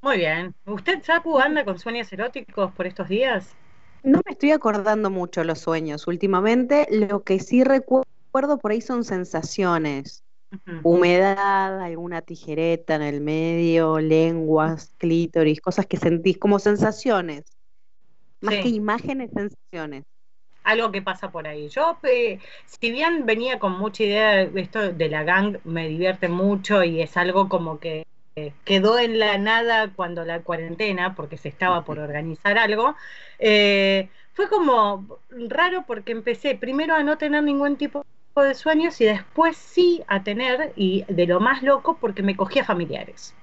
Muy 0.00 0.18
bien. 0.18 0.54
¿Usted, 0.66 1.02
Sapu, 1.02 1.38
anda 1.38 1.64
con 1.64 1.78
sueños 1.78 2.12
eróticos 2.12 2.72
por 2.72 2.86
estos 2.86 3.08
días? 3.08 3.54
No 4.02 4.20
me 4.24 4.32
estoy 4.32 4.52
acordando 4.52 5.10
mucho 5.10 5.42
los 5.44 5.58
sueños 5.58 6.06
últimamente. 6.06 6.86
Lo 6.90 7.24
que 7.24 7.40
sí 7.40 7.64
recuerdo 7.64 8.58
por 8.60 8.70
ahí 8.70 8.80
son 8.80 9.04
sensaciones. 9.04 10.22
Humedad, 10.82 11.80
alguna 11.80 12.22
tijereta 12.22 12.94
en 12.94 13.02
el 13.02 13.20
medio, 13.20 13.98
lenguas, 13.98 14.94
clítoris, 14.96 15.60
cosas 15.60 15.86
que 15.86 15.98
sentís 15.98 16.38
como 16.38 16.58
sensaciones. 16.58 17.57
Más 18.40 18.56
que 18.56 18.68
imágenes, 18.68 19.30
sensaciones. 19.32 20.04
Algo 20.64 20.92
que 20.92 21.02
pasa 21.02 21.30
por 21.30 21.46
ahí. 21.46 21.68
Yo, 21.68 21.98
eh, 22.02 22.38
si 22.66 22.92
bien 22.92 23.24
venía 23.26 23.58
con 23.58 23.78
mucha 23.78 24.04
idea 24.04 24.46
de 24.46 24.60
esto 24.60 24.92
de 24.92 25.08
la 25.08 25.24
gang, 25.24 25.58
me 25.64 25.88
divierte 25.88 26.28
mucho 26.28 26.84
y 26.84 27.00
es 27.00 27.16
algo 27.16 27.48
como 27.48 27.80
que 27.80 28.04
eh, 28.36 28.52
quedó 28.64 28.98
en 28.98 29.18
la 29.18 29.38
nada 29.38 29.90
cuando 29.94 30.24
la 30.24 30.42
cuarentena, 30.42 31.14
porque 31.14 31.38
se 31.38 31.48
estaba 31.48 31.84
por 31.84 31.98
organizar 31.98 32.58
algo. 32.58 32.94
Eh, 33.38 34.08
fue 34.34 34.48
como 34.48 35.18
raro 35.30 35.84
porque 35.86 36.12
empecé 36.12 36.54
primero 36.54 36.94
a 36.94 37.02
no 37.02 37.18
tener 37.18 37.42
ningún 37.42 37.76
tipo 37.76 38.04
de 38.36 38.54
sueños 38.54 39.00
y 39.00 39.06
después 39.06 39.56
sí 39.56 40.02
a 40.06 40.22
tener, 40.22 40.72
y 40.76 41.04
de 41.08 41.26
lo 41.26 41.40
más 41.40 41.62
loco, 41.64 41.98
porque 42.00 42.22
me 42.22 42.36
cogía 42.36 42.64
familiares. 42.64 43.34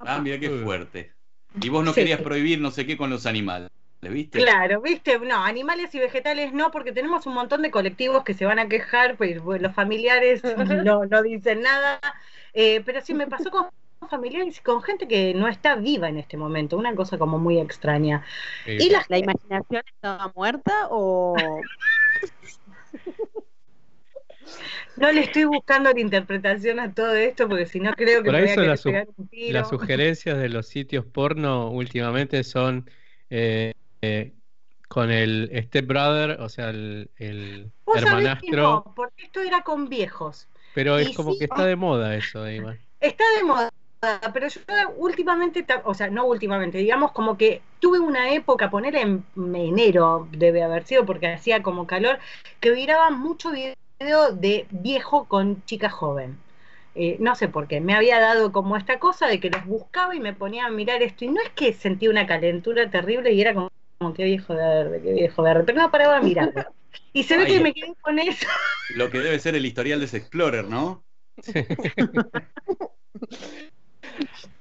Ah, 0.00 0.20
mira 0.20 0.38
qué 0.38 0.50
fuerte. 0.50 1.12
Y 1.60 1.70
vos 1.70 1.84
no 1.84 1.94
querías 1.94 2.20
prohibir 2.20 2.60
no 2.60 2.70
sé 2.70 2.84
qué 2.84 2.98
con 2.98 3.08
los 3.08 3.24
animales. 3.24 3.70
Claro, 4.30 4.80
viste, 4.80 5.18
no, 5.18 5.44
animales 5.44 5.94
y 5.94 5.98
vegetales 5.98 6.52
no, 6.52 6.70
porque 6.70 6.92
tenemos 6.92 7.26
un 7.26 7.34
montón 7.34 7.62
de 7.62 7.70
colectivos 7.70 8.24
que 8.24 8.34
se 8.34 8.46
van 8.46 8.58
a 8.58 8.68
quejar, 8.68 9.16
pues 9.16 9.40
los 9.44 9.74
familiares 9.74 10.42
no, 10.84 11.04
no 11.06 11.22
dicen 11.22 11.62
nada, 11.62 12.00
eh, 12.52 12.82
pero 12.84 13.00
sí 13.00 13.14
me 13.14 13.26
pasó 13.26 13.50
con 13.50 13.66
familiares 14.08 14.58
y 14.58 14.62
con 14.62 14.82
gente 14.82 15.08
que 15.08 15.34
no 15.34 15.48
está 15.48 15.76
viva 15.76 16.08
en 16.08 16.18
este 16.18 16.36
momento, 16.36 16.76
una 16.76 16.94
cosa 16.94 17.18
como 17.18 17.38
muy 17.38 17.58
extraña. 17.58 18.24
¿Y 18.66 18.90
la, 18.90 19.04
la 19.08 19.18
imaginación 19.18 19.82
estaba 19.86 20.32
muerta 20.34 20.88
o...? 20.90 21.34
No 24.96 25.10
le 25.10 25.22
estoy 25.22 25.44
buscando 25.44 25.90
la 25.90 26.00
interpretación 26.00 26.78
a 26.78 26.94
todo 26.94 27.14
esto 27.14 27.48
porque 27.48 27.66
si 27.66 27.80
no 27.80 27.92
creo 27.94 28.22
que 28.22 28.30
Por 28.30 28.40
eso 28.40 28.60
a 28.60 28.64
las 28.64 29.68
sugerencias 29.68 30.38
de 30.38 30.48
los 30.48 30.68
sitios 30.68 31.04
porno 31.04 31.70
últimamente 31.70 32.44
son 32.44 32.88
eh, 33.30 33.74
eh, 34.04 34.32
con 34.88 35.10
el 35.10 35.50
Step 35.66 35.86
Brother, 35.86 36.40
o 36.40 36.48
sea, 36.48 36.70
el, 36.70 37.10
hermanastro. 37.18 38.62
No, 38.62 38.94
porque 38.94 39.24
esto 39.24 39.40
era 39.40 39.62
con 39.62 39.88
viejos. 39.88 40.46
Pero 40.74 40.98
es 40.98 41.16
como 41.16 41.36
que 41.38 41.44
está 41.44 41.64
de 41.64 41.76
moda 41.76 42.14
eso, 42.14 42.48
Iván. 42.48 42.78
Está 43.00 43.24
de 43.36 43.44
moda, 43.44 43.70
pero 44.32 44.48
yo 44.48 44.60
últimamente, 44.96 45.64
o 45.84 45.94
sea, 45.94 46.10
no 46.10 46.24
últimamente, 46.26 46.78
digamos 46.78 47.12
como 47.12 47.36
que 47.36 47.62
tuve 47.80 47.98
una 48.00 48.32
época, 48.32 48.70
poner 48.70 48.96
en 48.96 49.24
enero 49.36 50.28
debe 50.32 50.62
haber 50.62 50.84
sido 50.84 51.06
porque 51.06 51.28
hacía 51.28 51.62
como 51.62 51.86
calor, 51.86 52.18
que 52.60 52.72
miraba 52.72 53.10
mucho 53.10 53.50
video 53.50 54.32
de 54.32 54.66
viejo 54.70 55.24
con 55.26 55.64
chica 55.64 55.90
joven. 55.90 56.38
Eh, 56.96 57.16
no 57.18 57.34
sé 57.34 57.48
por 57.48 57.66
qué, 57.66 57.80
me 57.80 57.94
había 57.94 58.20
dado 58.20 58.52
como 58.52 58.76
esta 58.76 59.00
cosa 59.00 59.26
de 59.26 59.40
que 59.40 59.50
los 59.50 59.66
buscaba 59.66 60.14
y 60.14 60.20
me 60.20 60.32
ponía 60.34 60.66
a 60.66 60.70
mirar 60.70 61.02
esto, 61.02 61.24
y 61.24 61.28
no 61.28 61.40
es 61.40 61.50
que 61.50 61.72
sentí 61.72 62.06
una 62.06 62.26
calentura 62.26 62.88
terrible 62.90 63.32
y 63.32 63.40
era 63.40 63.54
como 63.54 63.70
como 63.98 64.14
qué 64.14 64.24
viejo 64.24 64.54
verde, 64.54 65.00
qué 65.02 65.12
viejo 65.12 65.42
verde, 65.42 65.64
pero 65.64 65.78
no 65.78 65.90
paraba 65.90 66.18
de 66.18 66.24
mirar. 66.24 66.72
Y 67.12 67.22
se 67.24 67.36
ve 67.36 67.46
que 67.46 67.60
me 67.60 67.72
quedé 67.72 67.94
con 68.00 68.18
eso. 68.18 68.46
Lo 68.96 69.10
que 69.10 69.20
debe 69.20 69.38
ser 69.38 69.54
el 69.54 69.66
historial 69.66 70.00
de 70.00 70.06
ese 70.06 70.16
Explorer, 70.18 70.64
¿no? 70.64 71.04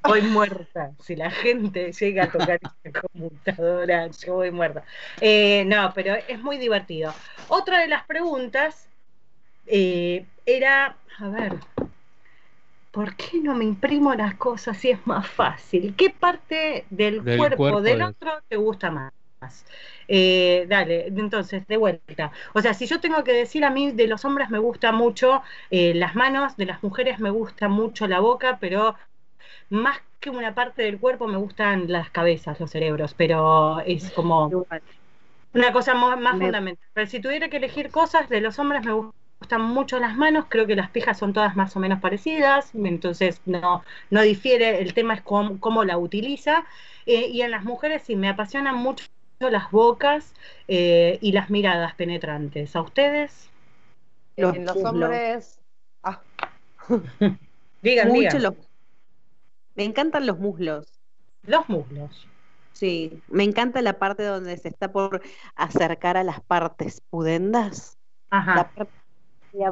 Voy 0.04 0.22
muerta. 0.22 0.92
Si 1.00 1.16
la 1.16 1.32
gente 1.32 1.92
llega 1.94 2.26
a 2.26 2.32
tocar 2.32 2.60
esta 2.62 3.02
computadora, 3.02 4.08
yo 4.08 4.34
voy 4.36 4.52
muerta. 4.52 4.84
Eh, 5.22 5.64
no, 5.66 5.92
pero 5.96 6.16
es 6.28 6.40
muy 6.42 6.58
divertido. 6.58 7.14
Otra 7.48 7.80
de 7.80 7.88
las 7.88 8.06
preguntas 8.06 8.90
eh, 9.66 10.26
era, 10.46 10.98
a 11.20 11.30
ver, 11.30 11.54
¿por 12.92 13.16
qué 13.16 13.40
no 13.42 13.56
me 13.56 13.64
imprimo 13.64 14.14
las 14.14 14.36
cosas 14.36 14.78
si 14.78 14.90
es 14.90 15.08
más 15.08 15.28
fácil? 15.28 15.96
¿Qué 15.96 16.10
parte 16.10 16.86
del, 16.90 17.24
cuerpo, 17.38 17.82
del 17.82 18.02
otro 18.02 18.32
te 18.48 18.58
gusta 18.58 18.92
más? 18.92 19.14
Eh, 20.08 20.66
dale, 20.68 21.08
entonces, 21.08 21.66
de 21.68 21.78
vuelta. 21.78 22.32
O 22.54 22.62
sea, 22.62 22.74
si 22.74 22.86
yo 22.86 23.00
tengo 23.00 23.24
que 23.24 23.34
decir 23.34 23.64
a 23.66 23.70
mí, 23.70 23.92
de 23.92 24.08
los 24.08 24.26
hombres 24.26 24.50
me 24.50 24.60
gusta 24.60 24.92
mucho 24.92 25.42
eh, 25.72 25.94
las 25.94 26.16
manos, 26.16 26.58
de 26.58 26.66
las 26.66 26.84
mujeres 26.84 27.20
me 27.20 27.30
gusta 27.30 27.68
mucho 27.68 28.08
la 28.08 28.20
boca, 28.20 28.58
pero 28.60 28.96
más 29.70 30.00
que 30.20 30.30
una 30.30 30.56
parte 30.56 30.84
del 30.84 31.00
cuerpo 31.00 31.28
me 31.28 31.38
gustan 31.38 31.92
las 31.92 32.10
cabezas, 32.10 32.60
los 32.60 32.72
cerebros, 32.72 33.14
pero 33.14 33.80
es 33.82 34.10
como 34.12 34.52
una 35.54 35.72
cosa 35.72 35.94
más, 35.94 36.38
fundamental. 36.38 36.78
Pero 36.94 37.08
si 37.08 37.20
tuviera 37.20 37.50
que 37.50 37.58
elegir 37.58 37.90
cosas, 37.90 38.30
de 38.30 38.42
los 38.42 38.58
hombres 38.60 38.86
me 38.86 38.94
gustan 38.94 39.62
mucho 39.62 40.00
las 40.00 40.16
manos, 40.16 40.46
creo 40.48 40.66
que 40.66 40.76
las 40.76 40.90
pijas 40.90 41.18
son 41.18 41.34
todas 41.34 41.56
más 41.56 41.76
o 41.76 41.80
menos 41.80 42.00
parecidas, 42.00 42.74
entonces 42.74 43.42
no, 43.46 43.84
no 44.10 44.22
difiere, 44.22 44.82
el 44.82 44.94
tema 44.94 45.16
es 45.16 45.22
cómo, 45.22 45.60
cómo 45.60 45.84
la 45.84 45.98
utiliza. 45.98 46.66
Eh, 47.06 47.28
y 47.28 47.42
en 47.42 47.52
las 47.52 47.66
mujeres 47.66 48.04
sí 48.04 48.16
me 48.16 48.30
apasiona 48.30 48.72
mucho 48.74 49.06
las 49.50 49.72
bocas 49.72 50.34
eh, 50.68 51.18
y 51.22 51.32
las 51.32 51.50
miradas 51.50 51.96
penetrantes. 51.96 52.76
¿A 52.76 52.82
ustedes? 52.82 53.50
Los, 54.36 54.58
los 54.58 54.78
hombres. 54.78 55.60
Ah. 56.04 56.22
digan, 57.82 58.12
digan. 58.12 58.56
Me 59.76 59.84
encantan 59.84 60.26
los 60.26 60.40
muslos. 60.40 61.00
Los 61.44 61.68
muslos. 61.70 62.28
Sí, 62.74 63.22
me 63.28 63.44
encanta 63.44 63.82
la 63.82 64.00
parte 64.00 64.24
donde 64.24 64.58
se 64.58 64.68
está 64.68 64.92
por 64.92 65.22
acercar 65.56 66.18
a 66.18 66.24
las 66.24 66.42
partes 66.42 67.02
pudendas. 67.10 67.98
Ajá. 68.30 68.56
La 68.56 68.70
parte 68.70 68.92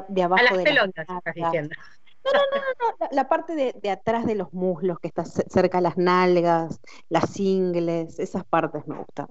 de, 0.08 0.22
abajo 0.22 0.40
a 0.40 0.44
las 0.44 0.58
de 0.58 0.64
pelotas, 0.64 1.06
estás 1.08 1.34
diciendo. 1.34 1.74
No, 2.24 2.32
no, 2.32 2.38
no, 2.40 2.96
no, 3.00 3.08
la, 3.10 3.28
parte 3.28 3.54
de, 3.56 3.90
atrás 3.90 4.24
de 4.24 4.36
los 4.36 4.52
muslos, 4.52 5.00
que 5.00 5.08
está 5.08 5.24
cerca 5.24 5.78
de 5.78 5.82
las 5.82 5.98
nalgas, 5.98 6.80
las 7.08 7.38
ingles, 7.40 8.20
esas 8.20 8.44
partes 8.44 8.86
me 8.86 8.96
gustan. 8.96 9.26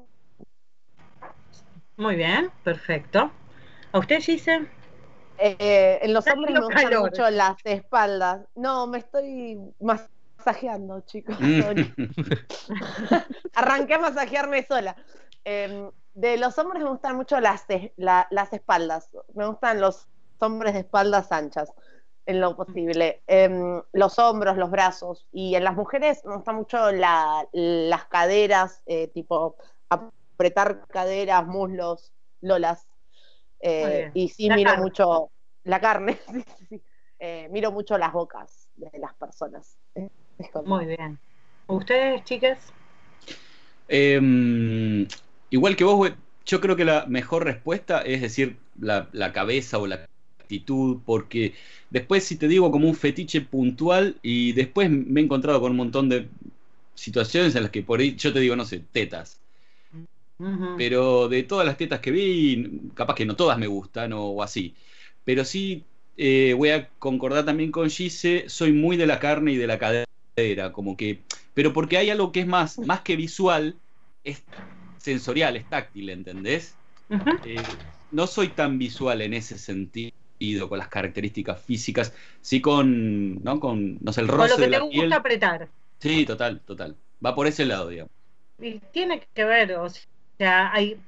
Muy 2.02 2.16
bien, 2.16 2.52
perfecto. 2.64 3.30
¿A 3.92 4.00
usted, 4.00 4.22
Gise? 4.22 4.68
Eh, 5.38 6.00
en 6.02 6.14
los 6.16 6.26
hombres 6.26 6.56
me 6.56 6.66
gustan 6.66 7.00
mucho 7.00 7.30
las 7.30 7.58
espaldas. 7.64 8.42
No, 8.56 8.88
me 8.88 8.98
estoy 8.98 9.60
masajeando, 9.80 11.02
chicos. 11.02 11.40
Mm. 11.40 11.82
Arranqué 13.54 13.94
a 13.94 14.00
masajearme 14.00 14.66
sola. 14.66 14.96
Em, 15.44 15.92
de 16.16 16.38
los 16.38 16.58
hombres 16.58 16.82
me 16.82 16.90
gustan 16.90 17.18
mucho 17.18 17.40
las, 17.40 17.68
las 17.98 18.52
espaldas. 18.52 19.12
Me 19.36 19.46
gustan 19.46 19.80
los 19.80 20.08
hombres 20.40 20.74
de 20.74 20.80
espaldas 20.80 21.32
anchas 21.32 21.72
en 22.26 22.42
lo 22.42 22.56
posible. 22.56 23.22
Em, 23.28 23.80
los 23.94 24.18
hombros, 24.18 24.58
los 24.58 24.72
brazos. 24.72 25.28
Y 25.32 25.54
en 25.54 25.64
las 25.64 25.76
mujeres 25.76 26.26
me 26.26 26.34
gusta 26.34 26.52
mucho 26.52 26.92
las 26.92 28.06
caderas, 28.10 28.82
eh, 28.88 29.08
tipo 29.10 29.56
apretar 30.42 30.88
caderas, 30.88 31.46
muslos, 31.46 32.12
lolas. 32.42 32.88
Eh, 33.60 34.10
y 34.16 34.30
sí 34.30 34.50
miro 34.50 34.76
mucho 34.78 35.30
la 35.64 35.80
carne, 35.80 36.18
eh, 37.20 37.48
miro 37.52 37.72
mucho 37.72 37.96
las 37.98 38.12
bocas 38.12 38.70
de 38.76 38.90
las 38.98 39.14
personas. 39.14 39.78
Muy 40.66 40.88
bien. 40.88 41.20
¿Ustedes, 41.68 42.24
chicas? 42.24 42.74
Em, 43.88 45.08
igual 45.52 45.76
que 45.76 45.84
vos, 45.84 46.12
yo 46.44 46.60
creo 46.60 46.76
que 46.76 46.86
la 46.86 47.06
mejor 47.06 47.44
respuesta 47.44 48.02
es 48.02 48.22
decir 48.22 48.58
la, 48.80 49.10
la 49.12 49.32
cabeza 49.32 49.78
o 49.78 49.86
la 49.86 50.08
actitud, 50.40 51.02
porque 51.06 51.54
después 51.92 52.24
si 52.24 52.36
te 52.36 52.48
digo 52.48 52.72
como 52.72 52.88
un 52.88 52.96
fetiche 52.96 53.42
puntual 53.42 54.18
y 54.24 54.54
después 54.54 54.90
me 54.90 55.22
he 55.22 55.24
encontrado 55.24 55.62
con 55.62 55.72
un 55.72 55.78
montón 55.78 56.10
de 56.10 56.28
situaciones 56.96 57.56
en 57.56 57.62
las 57.62 57.72
que 57.72 57.84
por 57.84 58.00
ahí 58.00 58.16
yo 58.16 58.34
te 58.34 58.40
digo, 58.40 58.56
no 58.56 58.66
sé, 58.66 58.80
tetas. 58.92 59.41
Pero 60.78 61.28
de 61.28 61.44
todas 61.44 61.66
las 61.66 61.78
tetas 61.78 62.00
que 62.00 62.12
vi, 62.12 62.92
capaz 62.94 63.16
que 63.16 63.26
no 63.26 63.36
todas 63.36 63.58
me 63.58 63.68
gustan 63.68 64.14
o, 64.14 64.42
así. 64.42 64.76
Pero 65.24 65.46
sí 65.46 65.84
eh, 66.18 66.54
voy 66.58 66.70
a 66.70 66.90
concordar 67.00 67.46
también 67.46 67.72
con 67.72 67.90
Gise, 67.90 68.46
soy 68.48 68.74
muy 68.74 68.98
de 68.98 69.06
la 69.06 69.20
carne 69.20 69.52
y 69.52 69.58
de 69.58 69.68
la 69.68 69.78
cadera, 69.78 70.72
como 70.72 70.98
que... 70.98 71.22
Pero 71.54 71.74
porque 71.74 71.98
hay 71.98 72.10
algo 72.10 72.32
que 72.32 72.42
es 72.42 72.48
más, 72.48 72.80
más 72.80 73.02
que 73.02 73.16
visual, 73.16 73.76
es 74.24 74.44
sensorial, 74.98 75.58
es 75.58 75.68
táctil, 75.68 76.10
¿entendés? 76.10 76.76
Eh, 77.46 77.62
no 78.12 78.28
soy 78.28 78.50
tan 78.50 78.78
visual 78.78 79.22
en 79.22 79.34
ese 79.34 79.58
sentido 79.58 80.12
con 80.68 80.80
las 80.80 80.88
características 80.88 81.62
físicas, 81.62 82.14
sí 82.42 82.62
con, 82.62 83.44
¿no? 83.44 83.60
Con, 83.60 83.98
no 84.02 84.14
sé, 84.14 84.22
el 84.22 84.28
roce 84.28 84.54
Con 84.54 84.62
lo 84.62 84.66
que 84.66 84.72
te 84.72 85.00
gusta 85.00 85.16
apretar. 85.18 85.70
Sí, 86.00 86.26
total, 86.26 86.62
total. 86.62 86.96
Va 87.24 87.36
por 87.36 87.48
ese 87.48 87.66
lado, 87.66 87.90
digamos. 87.90 88.12
Y 88.60 88.80
tiene 88.92 89.22
que 89.34 89.44
ver, 89.44 89.74
o 89.74 89.90
sea, 89.90 90.02
hay, 90.46 91.00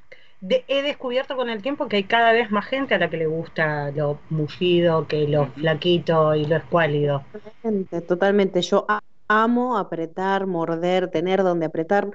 he 0.50 0.82
descubierto 0.82 1.36
con 1.36 1.50
el 1.50 1.62
tiempo 1.62 1.88
que 1.88 1.98
hay 1.98 2.04
cada 2.04 2.32
vez 2.32 2.52
más 2.52 2.66
gente 2.66 2.96
a 2.96 2.98
la 2.98 3.10
que 3.10 3.18
le 3.18 3.28
gusta 3.28 3.92
lo 3.92 4.20
mullido, 4.30 5.08
que 5.08 5.28
lo 5.28 5.48
flaquito 5.48 6.36
y 6.36 6.46
lo 6.46 6.58
escuálido. 6.58 7.24
Totalmente, 7.32 8.02
totalmente. 8.02 8.62
Yo 8.62 8.86
amo 9.28 9.78
apretar, 9.78 10.48
morder, 10.48 11.10
tener 11.10 11.44
donde 11.44 11.66
apretar. 11.66 12.10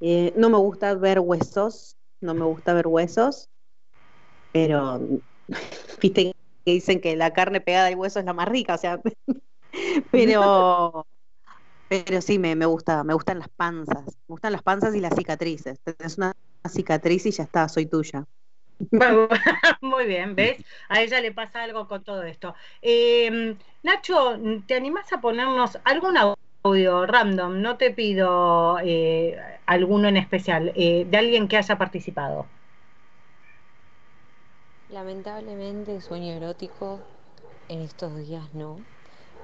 Eh, 0.00 0.32
no 0.36 0.50
me 0.50 0.58
gusta 0.58 0.94
ver 0.94 1.20
huesos, 1.20 1.96
no 2.20 2.34
me 2.34 2.44
gusta 2.44 2.74
ver 2.74 2.86
huesos, 2.86 3.48
pero 4.52 5.00
viste 6.00 6.32
que 6.64 6.72
dicen 6.72 7.00
que 7.00 7.16
la 7.16 7.32
carne 7.32 7.60
pegada 7.60 7.88
al 7.88 7.96
hueso 7.96 8.18
es 8.18 8.24
la 8.24 8.32
más 8.32 8.48
rica, 8.48 8.74
o 8.74 8.78
sea, 8.78 9.00
pero 10.10 11.06
pero 11.88 12.20
sí 12.22 12.38
me, 12.38 12.54
me 12.56 12.66
gusta, 12.66 13.04
me 13.04 13.14
gustan 13.14 13.38
las 13.40 13.48
panzas, 13.50 14.04
me 14.06 14.34
gustan 14.34 14.52
las 14.52 14.62
panzas 14.62 14.94
y 14.94 15.00
las 15.00 15.14
cicatrices. 15.16 15.80
Tienes 15.84 16.18
una 16.18 16.32
cicatriz 16.68 17.26
y 17.26 17.30
ya 17.32 17.44
está, 17.44 17.68
soy 17.68 17.86
tuya. 17.86 18.24
Muy 19.80 20.06
bien, 20.06 20.34
¿ves? 20.34 20.58
A 20.88 21.00
ella 21.02 21.20
le 21.20 21.32
pasa 21.32 21.62
algo 21.62 21.86
con 21.88 22.02
todo 22.04 22.22
esto. 22.24 22.54
Em, 22.80 23.58
Nacho, 23.82 24.36
¿te 24.66 24.74
animás 24.74 25.12
a 25.12 25.20
ponernos 25.20 25.78
algún 25.84 26.16
audio 26.64 27.06
random? 27.06 27.60
No 27.62 27.76
te 27.76 27.90
pido 27.92 28.78
eh, 28.82 29.36
alguno 29.66 30.08
en 30.08 30.16
especial, 30.16 30.72
eh, 30.74 31.04
de 31.06 31.16
alguien 31.18 31.48
que 31.48 31.56
haya 31.58 31.78
participado. 31.78 32.48
Lamentablemente 34.88 36.00
sueño 36.00 36.32
erótico 36.34 37.00
en 37.68 37.80
estos 37.82 38.16
días 38.16 38.54
no, 38.54 38.84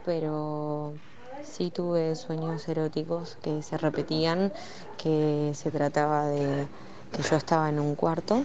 pero 0.05 0.95
sí 1.42 1.70
tuve 1.70 2.14
sueños 2.16 2.68
eróticos 2.68 3.37
que 3.42 3.62
se 3.62 3.79
repetían, 3.79 4.53
que 4.97 5.53
se 5.55 5.70
trataba 5.70 6.27
de 6.27 6.66
que 7.12 7.23
yo 7.23 7.37
estaba 7.37 7.68
en 7.68 7.81
un 7.81 7.94
cuarto 7.94 8.44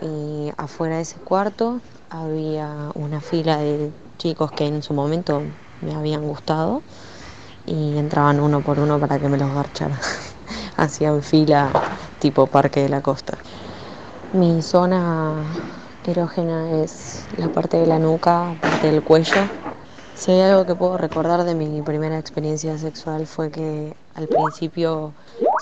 y 0.00 0.52
afuera 0.56 0.96
de 0.96 1.02
ese 1.02 1.16
cuarto 1.20 1.80
había 2.10 2.90
una 2.94 3.20
fila 3.20 3.58
de 3.58 3.90
chicos 4.18 4.52
que 4.52 4.66
en 4.66 4.82
su 4.82 4.94
momento 4.94 5.42
me 5.80 5.94
habían 5.94 6.26
gustado 6.26 6.82
y 7.66 7.96
entraban 7.98 8.40
uno 8.40 8.60
por 8.60 8.78
uno 8.78 8.98
para 8.98 9.18
que 9.18 9.28
me 9.28 9.38
los 9.38 9.52
garchara. 9.54 9.98
Hacían 10.76 11.22
fila 11.22 11.70
tipo 12.18 12.46
Parque 12.46 12.80
de 12.80 12.88
la 12.88 13.00
Costa. 13.00 13.38
Mi 14.32 14.62
zona 14.62 15.44
erógena 16.06 16.82
es 16.82 17.26
la 17.36 17.48
parte 17.48 17.76
de 17.78 17.86
la 17.86 17.98
nuca, 17.98 18.54
parte 18.60 18.90
del 18.90 19.02
cuello. 19.02 19.63
Si 20.16 20.30
hay 20.30 20.40
algo 20.42 20.64
que 20.64 20.76
puedo 20.76 20.96
recordar 20.96 21.44
de 21.44 21.54
mi 21.54 21.82
primera 21.82 22.18
experiencia 22.18 22.78
sexual 22.78 23.26
fue 23.26 23.50
que 23.50 23.94
al 24.14 24.28
principio 24.28 25.12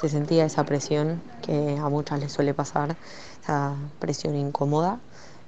se 0.01 0.11
sentía 0.11 0.45
esa 0.45 0.65
presión 0.65 1.23
que 1.41 1.79
a 1.79 1.89
muchas 1.89 2.21
les 2.21 2.33
suele 2.33 2.53
pasar, 2.53 2.95
esa 3.43 3.75
presión 3.99 4.37
incómoda, 4.37 4.99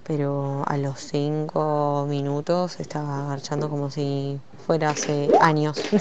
pero 0.05 0.65
a 0.67 0.79
los 0.79 1.01
cinco 1.01 2.07
minutos 2.09 2.81
estaba 2.81 3.25
marchando 3.25 3.69
como 3.69 3.91
si 3.91 4.41
fuera 4.67 4.91
hace 4.91 5.29
años. 5.41 5.83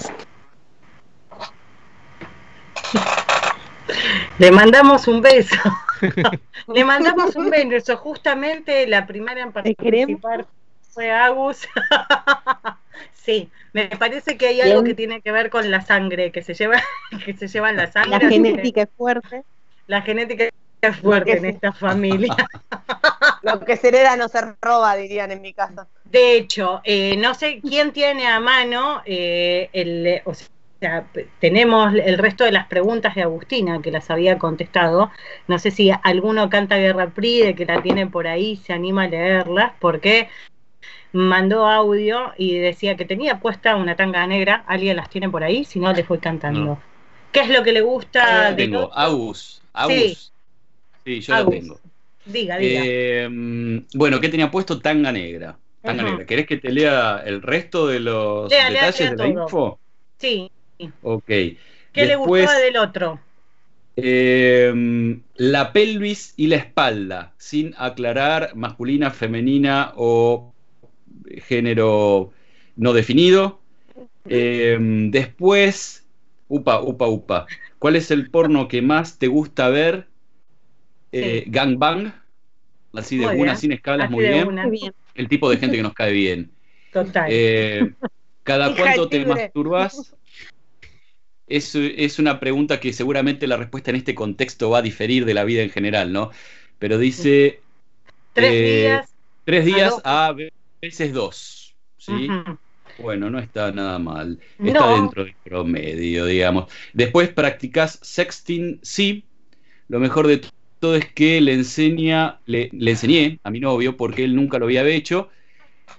Le 4.38 4.50
mandamos 4.50 5.06
un 5.08 5.20
beso. 5.20 5.56
Le 6.66 6.84
mandamos 6.84 7.36
un 7.36 7.50
beso. 7.50 7.96
Justamente 7.98 8.86
la 8.86 9.06
primera 9.06 9.42
en 9.42 9.52
participar 9.52 10.46
fue 10.90 11.10
Agus. 11.12 11.68
sí, 13.24 13.48
me 13.72 13.86
parece 13.88 14.36
que 14.36 14.48
hay 14.48 14.60
algo 14.60 14.84
que 14.84 14.94
tiene 14.94 15.20
que 15.20 15.32
ver 15.32 15.50
con 15.50 15.70
la 15.70 15.80
sangre, 15.80 16.30
que 16.30 16.42
se 16.42 16.54
lleva, 16.54 16.82
que 17.24 17.34
se 17.34 17.48
lleva 17.48 17.70
en 17.70 17.76
la 17.76 17.90
sangre. 17.90 18.18
La 18.22 18.28
genética 18.28 18.82
es 18.82 18.88
fuerte. 18.96 19.42
La 19.86 20.02
genética 20.02 20.48
es 20.80 20.96
fuerte 20.98 21.36
en 21.36 21.44
esta 21.46 21.72
familia. 21.72 22.36
Lo 23.42 23.60
que 23.60 23.76
se 23.76 23.88
hereda 23.88 24.16
no 24.16 24.28
se 24.28 24.40
roba, 24.60 24.96
dirían 24.96 25.30
en 25.30 25.42
mi 25.42 25.52
casa. 25.52 25.86
De 26.04 26.36
hecho, 26.36 26.80
eh, 26.84 27.16
no 27.16 27.34
sé 27.34 27.60
quién 27.60 27.92
tiene 27.92 28.26
a 28.26 28.40
mano 28.40 29.02
eh, 29.04 29.68
el, 29.72 30.22
tenemos 31.40 31.94
el 31.94 32.18
resto 32.18 32.44
de 32.44 32.52
las 32.52 32.66
preguntas 32.66 33.14
de 33.14 33.22
Agustina 33.22 33.80
que 33.80 33.90
las 33.90 34.10
había 34.10 34.38
contestado. 34.38 35.10
No 35.48 35.58
sé 35.58 35.70
si 35.70 35.90
alguno 36.02 36.50
canta 36.50 36.76
Guerra 36.76 37.08
Pride 37.08 37.54
que 37.54 37.64
la 37.64 37.82
tiene 37.82 38.06
por 38.06 38.26
ahí, 38.26 38.56
se 38.56 38.72
anima 38.72 39.04
a 39.04 39.08
leerlas, 39.08 39.72
porque 39.80 40.28
mandó 41.14 41.66
audio 41.66 42.32
y 42.36 42.58
decía 42.58 42.96
que 42.96 43.04
tenía 43.04 43.38
puesta 43.38 43.76
una 43.76 43.94
tanga 43.94 44.26
negra. 44.26 44.64
¿Alguien 44.66 44.96
las 44.96 45.08
tiene 45.08 45.30
por 45.30 45.44
ahí? 45.44 45.64
Si 45.64 45.78
no, 45.78 45.92
les 45.92 46.06
voy 46.06 46.18
cantando. 46.18 46.78
¿Qué 47.30 47.40
es 47.40 47.48
lo 47.48 47.62
que 47.62 47.72
le 47.72 47.80
gusta? 47.80 48.50
Eh, 48.50 48.54
tengo, 48.54 48.92
Agus. 48.92 49.62
Agus. 49.72 50.32
Sí, 51.04 51.20
yo 51.20 51.36
lo 51.36 51.50
tengo. 51.50 51.80
Diga, 52.26 52.58
diga. 52.58 52.82
Eh, 52.84 53.28
bueno, 53.94 54.20
¿qué 54.20 54.28
tenía 54.28 54.50
puesto? 54.50 54.80
Tanga 54.80 55.12
negra. 55.12 55.56
Tanga 55.82 56.02
negra. 56.02 56.26
¿Querés 56.26 56.46
que 56.46 56.56
te 56.56 56.72
lea 56.72 57.22
el 57.24 57.42
resto 57.42 57.86
de 57.86 58.00
los 58.00 58.50
detalles 58.50 59.10
de 59.10 59.16
la 59.16 59.28
info? 59.28 59.78
Sí. 60.18 60.50
Ok. 61.02 61.26
¿Qué 61.26 61.58
le 61.94 62.16
gustaba 62.16 62.58
del 62.58 62.76
otro? 62.76 63.20
Em, 63.96 65.22
la 65.36 65.72
pelvis 65.72 66.34
y 66.36 66.48
la 66.48 66.56
espalda, 66.56 67.32
sin 67.38 67.74
aclarar 67.78 68.56
masculina, 68.56 69.12
femenina 69.12 69.92
o 69.94 70.53
género 71.46 72.32
no 72.76 72.92
definido. 72.92 73.60
Em, 74.26 75.10
después, 75.10 76.06
upa, 76.48 76.80
upa, 76.80 77.08
upa. 77.08 77.46
¿Cuál 77.78 77.96
es 77.96 78.10
el 78.10 78.30
porno 78.30 78.68
que 78.68 78.82
más 78.82 79.18
te 79.18 79.28
gusta 79.28 79.68
ver 79.68 80.08
eh, 81.16 81.44
gangbang, 81.46 82.12
así 82.92 83.16
de 83.18 83.26
una, 83.26 83.54
sin 83.54 83.70
escalas, 83.70 84.10
muy 84.10 84.26
bien. 84.26 84.48
El 85.14 85.28
tipo 85.28 85.48
de 85.48 85.58
gente 85.58 85.76
que 85.76 85.82
nos 85.82 85.94
cae 85.94 86.12
bien. 86.12 86.50
Total. 86.92 87.28
Eh, 87.30 87.92
¿Cada 88.42 88.74
cuánto 88.76 89.08
te 89.08 89.24
masturbas? 89.24 90.16
Es, 91.46 91.74
es 91.76 92.18
una 92.18 92.40
pregunta 92.40 92.80
que 92.80 92.92
seguramente 92.92 93.46
la 93.46 93.56
respuesta 93.56 93.90
en 93.90 93.96
este 93.96 94.16
contexto 94.16 94.70
va 94.70 94.78
a 94.78 94.82
diferir 94.82 95.24
de 95.24 95.34
la 95.34 95.44
vida 95.44 95.62
en 95.62 95.70
general, 95.70 96.12
¿no? 96.12 96.30
Pero 96.80 96.98
dice... 96.98 97.60
Tres 98.32 98.52
eh, 98.52 98.80
días. 98.80 99.14
Tres 99.44 99.64
días 99.66 99.94
a, 100.02 100.34
veces 100.84 101.12
dos, 101.12 101.74
¿sí? 101.96 102.28
Bueno, 102.98 103.30
no 103.30 103.38
está 103.38 103.72
nada 103.72 103.98
mal. 103.98 104.38
Está 104.62 104.92
dentro 104.92 105.24
del 105.24 105.34
promedio, 105.42 106.26
digamos. 106.26 106.70
Después 106.92 107.30
practicas 107.30 107.98
sexting, 108.02 108.80
sí. 108.82 109.24
Lo 109.88 109.98
mejor 109.98 110.26
de 110.26 110.42
todo 110.78 110.94
es 110.94 111.10
que 111.12 111.40
le 111.40 111.54
enseña, 111.54 112.38
le, 112.44 112.70
enseñé 112.72 113.40
a 113.42 113.50
mi 113.50 113.60
novio 113.60 113.96
porque 113.96 114.24
él 114.24 114.36
nunca 114.36 114.58
lo 114.58 114.66
había 114.66 114.86
hecho 114.86 115.30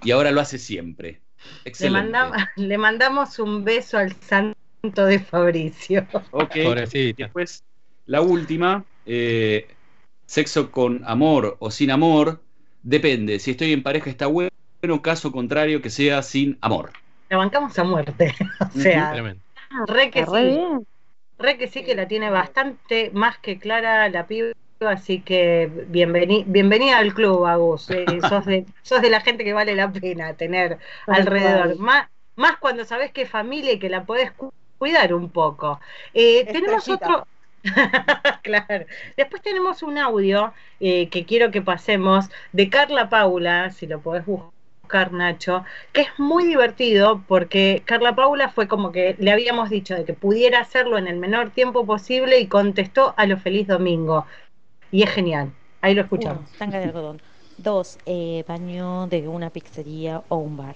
y 0.04 0.12
ahora 0.12 0.32
lo 0.32 0.40
hace 0.40 0.60
siempre. 0.60 1.20
Excelente. 1.66 2.18
Le, 2.56 2.78
mandamos, 2.78 3.40
un 3.40 3.64
beso 3.64 3.98
al 3.98 4.14
santo 4.14 5.06
de 5.06 5.20
Fabricio. 5.20 6.08
Ok. 6.32 6.56
Después, 7.18 7.64
la 8.06 8.22
última, 8.22 8.86
eh, 9.06 9.68
sexo 10.26 10.72
con 10.72 11.02
amor 11.06 11.58
o 11.60 11.72
sin 11.72 11.92
amor, 11.92 12.42
depende. 12.84 13.40
Si 13.40 13.52
estoy 13.52 13.74
en 13.74 13.84
pareja 13.84 14.10
está 14.10 14.28
bueno 14.28 14.50
bueno, 14.86 15.02
caso 15.02 15.32
contrario 15.32 15.82
que 15.82 15.90
sea 15.90 16.22
sin 16.22 16.60
amor. 16.62 16.92
La 17.30 17.38
bancamos 17.38 17.78
a 17.80 17.84
muerte. 17.84 18.36
o 18.76 18.80
sea, 18.80 19.14
re 19.88 20.12
que 20.12 20.26
sí. 20.26 20.86
Re 21.40 21.58
que 21.58 21.68
sí 21.68 21.84
que 21.84 21.96
la 21.96 22.08
tiene 22.08 22.30
bastante 22.30 23.10
más 23.12 23.40
que 23.40 23.58
clara 23.58 24.08
la 24.10 24.28
piba, 24.28 24.54
así 24.82 25.22
que 25.22 25.72
bienvenida 25.88 27.00
al 27.00 27.16
club, 27.16 27.48
Agus. 27.48 27.90
Eh, 27.90 28.06
sos, 28.30 28.46
de, 28.46 28.66
sos 28.84 29.02
de 29.02 29.10
la 29.10 29.22
gente 29.22 29.44
que 29.44 29.54
vale 29.54 29.76
la 29.76 29.92
pena 29.92 30.36
tener 30.36 30.78
alrededor. 31.08 31.80
Más, 31.80 32.08
más 32.36 32.58
cuando 32.58 32.86
sabes 32.86 33.12
que 33.12 33.24
es 33.24 33.30
familia 33.30 33.74
y 33.74 33.80
que 33.80 33.90
la 33.90 34.04
podés 34.04 34.32
cuidar 34.78 35.16
un 35.16 35.30
poco. 35.30 35.80
Eh, 36.14 36.46
tenemos 36.46 36.88
otro. 36.88 37.26
claro. 38.44 38.86
Después 39.18 39.42
tenemos 39.42 39.82
un 39.82 39.98
audio 39.98 40.54
eh, 40.80 41.10
que 41.10 41.26
quiero 41.26 41.50
que 41.50 41.64
pasemos 41.64 42.30
de 42.52 42.70
Carla 42.70 43.10
Paula, 43.10 43.72
si 43.72 43.88
lo 43.88 44.00
podés 44.00 44.28
buscar 44.28 44.55
Nacho, 45.12 45.64
que 45.94 46.02
es 46.02 46.08
muy 46.18 46.46
divertido 46.46 47.24
porque 47.28 47.84
Carla 47.86 48.16
Paula 48.16 48.50
fue 48.50 48.68
como 48.68 48.92
que 48.92 49.16
le 49.20 49.32
habíamos 49.32 49.70
dicho 49.70 49.96
de 49.96 50.06
que 50.06 50.14
pudiera 50.14 50.60
hacerlo 50.60 50.98
en 50.98 51.08
el 51.08 51.18
menor 51.18 51.52
tiempo 51.52 51.86
posible 51.86 52.40
y 52.40 52.48
contestó 52.48 53.14
a 53.18 53.26
lo 53.26 53.38
feliz 53.38 53.68
domingo. 53.68 54.26
Y 54.92 55.04
es 55.04 55.10
genial. 55.12 55.52
Ahí 55.82 55.94
lo 55.94 56.02
escuchamos. 56.02 56.50
tanga 56.58 56.80
de 56.80 56.86
algodón. 56.86 57.22
Dos, 57.58 57.98
eh, 58.06 58.44
baño 58.48 59.08
de 59.08 59.28
una 59.28 59.50
pizzería 59.50 60.24
o 60.30 60.38
un 60.38 60.58
bar. 60.58 60.76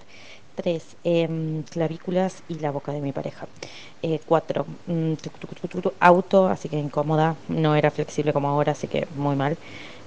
Tres, 0.56 0.98
em, 1.04 1.63
clavículas 1.63 2.43
y 2.48 2.60
la 2.60 2.72
boca 2.72 2.91
de 2.91 3.02
mi 3.02 3.12
pareja. 3.13 3.48
Eh, 4.02 4.19
cuatro, 4.26 4.65
mm, 4.88 5.13
auto, 6.00 6.48
así 6.48 6.69
que 6.69 6.78
incómoda. 6.78 7.36
No 7.48 7.76
era 7.76 7.91
flexible 7.91 8.34
como 8.34 8.50
ahora, 8.50 8.74
así 8.74 8.88
que 8.88 9.08
muy 9.15 9.36
mal. 9.36 9.58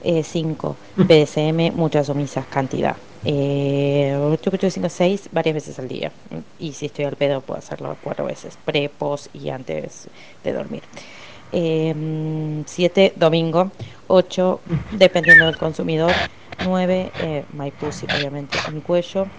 Eh, 0.04 0.22
cinco, 0.24 0.76
BDSM, 0.96 1.70
muchas 1.72 2.08
omisas, 2.08 2.46
cantidad. 2.46 2.96
Eh, 3.24 4.16
5, 4.42 4.88
6 4.88 5.28
varias 5.30 5.54
veces 5.54 5.78
al 5.78 5.86
día. 5.88 6.12
Y 6.58 6.72
si 6.72 6.86
estoy 6.86 7.04
al 7.04 7.16
pedo, 7.16 7.40
puedo 7.40 7.58
hacerlo 7.58 7.96
cuatro 8.00 8.24
veces: 8.24 8.58
pre, 8.64 8.88
post 8.88 9.28
y 9.34 9.50
antes 9.50 10.08
de 10.42 10.52
dormir. 10.52 10.82
7, 11.52 13.06
eh, 13.06 13.12
domingo. 13.16 13.70
8, 14.08 14.60
dependiendo 14.90 15.46
del 15.46 15.56
consumidor. 15.56 16.20
9, 16.58 17.12
eh, 17.18 17.44
my 17.52 17.70
pussy, 17.70 18.06
obviamente, 18.10 18.58
mi 18.72 18.80
cuello. 18.82 19.30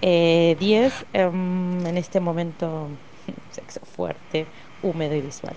10, 0.00 1.06
eh, 1.12 1.20
em, 1.22 1.86
en 1.86 1.96
este 1.96 2.20
momento, 2.20 2.88
sexo 3.50 3.80
fuerte, 3.86 4.46
húmedo 4.82 5.14
y 5.14 5.20
visual. 5.22 5.56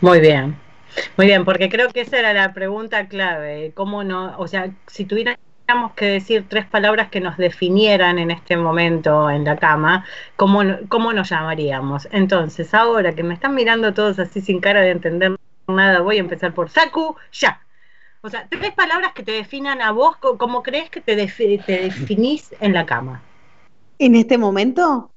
Muy 0.00 0.20
bien. 0.20 0.69
Muy 1.16 1.26
bien, 1.26 1.44
porque 1.44 1.68
creo 1.68 1.88
que 1.90 2.00
esa 2.00 2.18
era 2.18 2.32
la 2.32 2.52
pregunta 2.52 3.08
clave. 3.08 3.72
¿Cómo 3.74 4.04
no? 4.04 4.36
O 4.38 4.46
sea, 4.46 4.70
si 4.86 5.04
tuviéramos 5.04 5.38
que 5.94 6.06
decir 6.06 6.46
tres 6.48 6.66
palabras 6.66 7.10
que 7.10 7.20
nos 7.20 7.36
definieran 7.36 8.18
en 8.18 8.30
este 8.30 8.56
momento 8.56 9.30
en 9.30 9.44
la 9.44 9.56
cama, 9.56 10.04
¿cómo, 10.36 10.62
cómo 10.88 11.12
nos 11.12 11.30
llamaríamos? 11.30 12.08
Entonces, 12.10 12.74
ahora 12.74 13.14
que 13.14 13.22
me 13.22 13.34
están 13.34 13.54
mirando 13.54 13.94
todos 13.94 14.18
así 14.18 14.40
sin 14.40 14.60
cara 14.60 14.80
de 14.80 14.90
entender 14.90 15.36
nada, 15.68 16.00
voy 16.00 16.16
a 16.16 16.20
empezar 16.20 16.52
por 16.52 16.70
Saku, 16.70 17.16
ya. 17.32 17.60
O 18.22 18.28
sea, 18.28 18.46
tres 18.50 18.72
palabras 18.72 19.12
que 19.14 19.22
te 19.22 19.32
definan 19.32 19.80
a 19.80 19.92
vos, 19.92 20.16
¿cómo 20.16 20.62
crees 20.62 20.90
que 20.90 21.00
te, 21.00 21.14
te 21.16 21.80
definís 21.82 22.54
en 22.60 22.74
la 22.74 22.84
cama? 22.84 23.22
¿En 23.98 24.14
este 24.14 24.36
momento? 24.36 25.10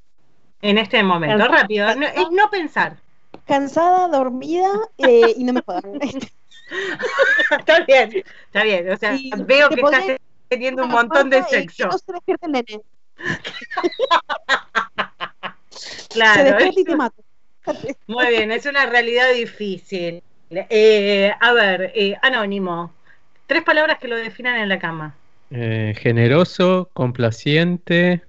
En 0.62 0.78
este 0.78 1.04
momento, 1.04 1.46
rápido, 1.48 1.90
es 1.90 2.32
no 2.32 2.50
pensar 2.50 3.03
cansada, 3.46 4.08
dormida 4.08 4.70
eh, 4.98 5.34
y 5.36 5.44
no 5.44 5.54
me 5.54 5.62
jodan. 5.62 6.00
está 7.52 7.82
bien, 7.86 8.24
está 8.46 8.64
bien. 8.64 8.92
O 8.92 8.98
sea, 8.98 9.18
veo 9.46 9.70
que 9.70 9.82
estás 9.82 10.04
teniendo 10.50 10.84
un 10.84 10.90
montón 10.90 11.30
de 11.30 11.44
sexo. 11.44 11.88
no 11.88 11.98
se 11.98 12.12
despierte 12.12 12.46
el 12.46 12.52
nene. 12.52 12.82
claro. 16.10 16.34
Se 16.34 16.44
despierta 16.44 16.80
y 16.80 16.84
te 16.84 16.96
mato. 16.96 17.24
Muy 18.08 18.28
bien, 18.28 18.52
es 18.52 18.66
una 18.66 18.86
realidad 18.86 19.32
difícil. 19.34 20.22
Eh, 20.50 21.32
a 21.40 21.54
ver, 21.54 21.92
eh, 21.96 22.16
anónimo. 22.22 22.94
Tres 23.48 23.64
palabras 23.64 24.00
que 24.00 24.08
lo 24.08 24.18
definan 24.18 24.58
en 24.58 24.70
la 24.70 24.80
cama. 24.80 25.16
generoso, 25.50 26.90
complaciente, 26.94 28.24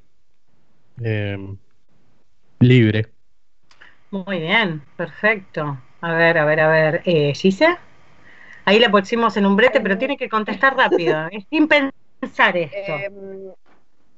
libre. 2.60 3.13
Muy 4.14 4.38
bien, 4.38 4.80
perfecto. 4.96 5.76
A 6.00 6.12
ver, 6.12 6.38
a 6.38 6.44
ver, 6.44 6.60
a 6.60 6.68
ver. 6.68 7.02
Eh, 7.04 7.34
¿Gise? 7.34 7.76
Ahí 8.64 8.78
la 8.78 8.88
pusimos 8.88 9.36
en 9.36 9.44
un 9.44 9.56
brete, 9.56 9.80
pero 9.80 9.98
tiene 9.98 10.16
que 10.16 10.28
contestar 10.28 10.76
rápido, 10.76 11.26
es 11.32 11.44
sin 11.50 11.66
pensar 11.66 12.56
esto. 12.56 12.94
Em, 12.96 13.50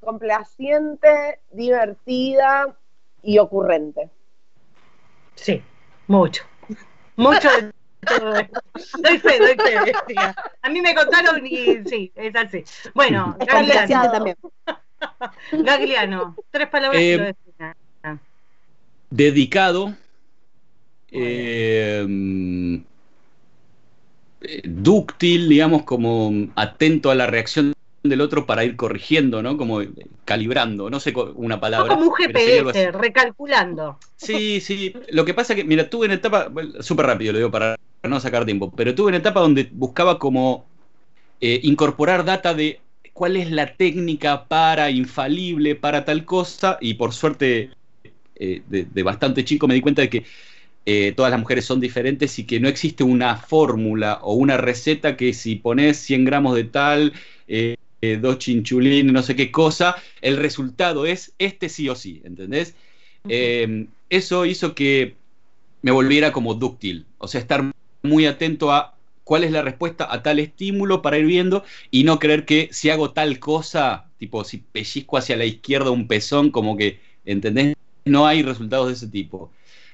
complaciente, 0.00 1.40
divertida 1.50 2.76
y 3.22 3.38
ocurrente. 3.38 4.10
Sí, 5.34 5.62
mucho. 6.08 6.44
Mucho 7.16 7.48
de 7.48 7.72
todo 8.06 8.34
esto. 8.36 8.60
Doy 8.98 9.18
fe, 9.18 9.38
doy 9.38 9.56
fe. 9.56 9.92
A 10.60 10.68
mí 10.68 10.82
me 10.82 10.94
contaron 10.94 11.46
y 11.46 11.82
sí, 11.86 12.12
es 12.14 12.36
así. 12.36 12.64
Bueno, 12.94 13.34
Gagliano. 13.40 14.10
también. 14.10 14.36
Gagliano, 15.52 16.36
tres 16.50 16.68
palabras 16.68 17.00
eh, 17.02 17.34
dedicado, 19.16 19.94
eh, 21.10 22.06
dúctil, 24.64 25.48
digamos, 25.48 25.82
como 25.84 26.48
atento 26.54 27.10
a 27.10 27.14
la 27.14 27.26
reacción 27.26 27.72
del 28.02 28.20
otro 28.20 28.46
para 28.46 28.64
ir 28.64 28.76
corrigiendo, 28.76 29.42
¿no? 29.42 29.56
Como 29.56 29.80
calibrando, 30.24 30.90
no 30.90 31.00
sé 31.00 31.12
una 31.34 31.58
palabra. 31.58 31.94
como 31.94 32.10
un 32.10 32.14
GPS, 32.14 32.92
recalculando. 32.92 33.98
Sí, 34.16 34.60
sí. 34.60 34.92
Lo 35.10 35.24
que 35.24 35.34
pasa 35.34 35.54
que, 35.54 35.64
mira, 35.64 35.90
tuve 35.90 36.06
una 36.06 36.14
etapa, 36.14 36.50
súper 36.80 37.06
rápido 37.06 37.32
lo 37.32 37.38
digo 37.38 37.50
para 37.50 37.76
no 38.02 38.20
sacar 38.20 38.44
tiempo, 38.44 38.72
pero 38.76 38.94
tuve 38.94 39.08
una 39.08 39.16
etapa 39.16 39.40
donde 39.40 39.68
buscaba 39.72 40.18
como 40.18 40.66
eh, 41.40 41.60
incorporar 41.64 42.24
data 42.24 42.54
de 42.54 42.80
cuál 43.12 43.36
es 43.36 43.50
la 43.50 43.74
técnica 43.74 44.44
para 44.44 44.90
infalible 44.90 45.74
para 45.74 46.04
tal 46.04 46.24
cosa 46.24 46.76
y 46.80 46.94
por 46.94 47.12
suerte 47.12 47.70
eh, 48.38 48.62
de, 48.68 49.02
bastante 49.02 49.44
chico 49.44 49.66
me 49.66 49.74
di 49.74 49.80
cuenta 49.80 50.02
de 50.02 50.10
que 50.10 50.24
eh, 50.84 51.12
todas 51.16 51.30
las 51.30 51.40
mujeres 51.40 51.64
son 51.64 51.80
diferentes 51.80 52.38
y 52.38 52.44
que 52.44 52.60
no 52.60 52.68
existe 52.68 53.02
una 53.02 53.36
fórmula 53.36 54.20
o 54.22 54.34
una 54.34 54.56
receta 54.56 55.16
que 55.16 55.32
si 55.32 55.56
pones 55.56 55.96
100 55.98 56.24
gramos 56.24 56.54
de 56.54 56.64
tal, 56.64 57.12
eh, 57.48 57.76
dos 58.20 58.38
chinchulines, 58.38 59.12
no 59.12 59.22
sé 59.22 59.34
qué 59.34 59.50
cosa, 59.50 59.96
el 60.20 60.36
resultado 60.36 61.06
es 61.06 61.32
este 61.38 61.68
sí 61.68 61.88
o 61.88 61.96
sí, 61.96 62.22
¿entendés? 62.24 62.74
eso 64.08 64.46
hizo 64.46 64.74
que 64.76 65.16
me 65.82 65.90
volviera 65.90 66.30
como 66.30 66.54
dúctil, 66.54 67.06
o 67.18 67.26
sea, 67.26 67.40
estar 67.40 67.72
muy 68.02 68.26
atento 68.26 68.70
a 68.70 68.96
cuál 69.26 69.42
es 69.42 69.50
la 69.50 69.62
respuesta 69.62 70.06
a 70.08 70.22
tal 70.22 70.38
estímulo 70.38 71.02
para 71.02 71.18
ir 71.18 71.26
viendo 71.26 71.64
y 71.90 72.04
no 72.04 72.20
creer 72.20 72.44
que 72.44 72.68
si 72.70 72.90
hago 72.90 73.10
tal 73.10 73.40
cosa, 73.40 74.08
tipo 74.18 74.44
si 74.44 74.58
pellizco 74.58 75.16
hacia 75.16 75.36
la 75.36 75.44
izquierda 75.44 75.90
un 75.90 76.06
pezón, 76.06 76.52
como 76.52 76.76
que, 76.76 77.00
¿entendés? 77.24 77.74
No 78.06 78.26
hay 78.26 78.42
resultados 78.42 78.86
de 78.88 78.94
ese 78.94 79.08
tipo. 79.08 79.52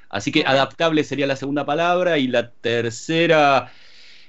Así 0.09 0.31
que 0.31 0.45
adaptable 0.47 1.03
sería 1.03 1.27
la 1.27 1.37
segunda 1.37 1.65
palabra 1.67 2.19
y 2.19 2.29
la 2.29 2.51
tercera 2.51 3.73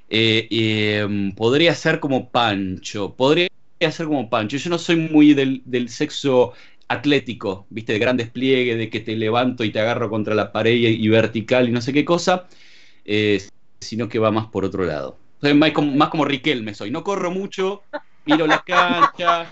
eh, 0.10 0.48
em, 0.50 1.34
podría 1.34 1.76
ser 1.76 2.00
como 2.00 2.30
Pancho. 2.30 3.14
Podría 3.16 3.50
ser 3.92 4.08
como 4.08 4.30
Pancho. 4.30 4.58
Yo 4.58 4.70
no 4.70 4.78
soy 4.78 4.96
muy 4.96 5.34
del, 5.34 5.90
sexo 5.90 6.54
atlético, 6.88 7.68
viste, 7.70 7.94
de 7.94 8.00
gran 8.00 8.18
despliegue, 8.18 8.76
de 8.76 8.90
que 8.90 9.02
te 9.02 9.16
levanto 9.16 9.64
y 9.64 9.72
te 9.72 9.80
agarro 9.80 10.10
contra 10.10 10.34
la 10.36 10.52
pared 10.52 10.74
y, 10.74 11.08
vertical 11.10 11.68
y 11.68 11.72
no 11.72 11.82
sé 11.82 11.92
qué 11.92 12.06
cosa. 12.06 12.48
Eh, 13.06 13.46
sino 13.82 14.08
que 14.08 14.20
va 14.20 14.32
más 14.32 14.48
por 14.48 14.64
otro 14.64 14.86
lado. 14.86 15.18
más, 15.42 15.72
como, 15.72 15.92
más 15.94 16.08
como 16.10 16.24
Riquelme 16.24 16.74
soy. 16.74 16.92
No 16.92 17.04
corro 17.04 17.32
mucho, 17.32 17.84
miro 18.26 18.48
la 18.48 18.64
cancha, 18.66 19.50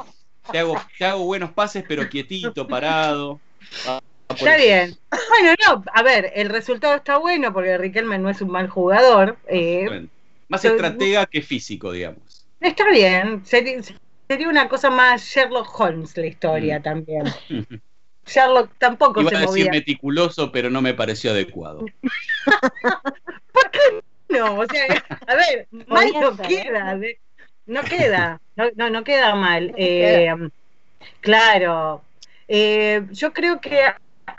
te 0.50 0.60
hago, 0.60 0.80
te 0.98 1.06
hago 1.06 1.26
buenos 1.26 1.52
pases, 1.52 1.84
pero 1.86 2.08
quietito, 2.08 2.66
parado. 2.66 3.42
Está 4.38 4.58
bien. 4.58 4.98
Bueno, 5.30 5.56
no, 5.68 5.84
a 5.94 6.04
ver, 6.04 6.32
el 6.36 6.50
resultado 6.50 6.96
está 6.96 7.18
bueno 7.18 7.54
porque 7.54 7.78
Riquelme 7.78 8.18
no 8.18 8.30
es 8.30 8.42
un 8.42 8.50
mal 8.50 8.70
jugador. 8.70 9.38
Eh, 9.48 10.08
más 10.48 10.66
estratega 10.66 11.26
que 11.26 11.42
físico, 11.42 11.92
digamos. 11.92 12.46
Está 12.60 12.90
bien. 12.90 13.46
Sería, 13.46 13.82
una 14.48 14.70
cosa 14.70 14.90
más 14.90 15.24
Sherlock 15.24 15.80
Holmes 15.80 16.16
la 16.18 16.28
historia 16.28 16.80
mm. 16.80 16.84
también. 16.84 17.24
Sherlock 18.26 18.72
tampoco 18.78 19.22
Iba 19.22 19.32
a 19.38 19.42
decir 19.42 19.70
meticuloso, 19.72 20.52
pero 20.52 20.70
no 20.70 20.82
me 20.82 20.94
pareció 20.94 21.32
adecuado. 21.32 21.86
¿Por 23.52 23.72
qué 23.72 23.80
no? 24.30 24.60
O 24.60 24.66
sea, 24.66 25.06
a 25.28 25.36
ver, 25.36 25.68
mal 25.88 26.08
no 26.14 26.38
queda. 26.38 27.00
No 27.66 27.84
queda. 27.84 28.42
No, 28.76 28.90
no, 28.90 29.04
queda 29.04 29.36
mal. 29.36 29.74
Eh, 29.78 30.34
claro. 31.20 32.04
Eh, 32.48 33.06
yo 33.12 33.34
creo 33.34 33.62
que 33.62 33.82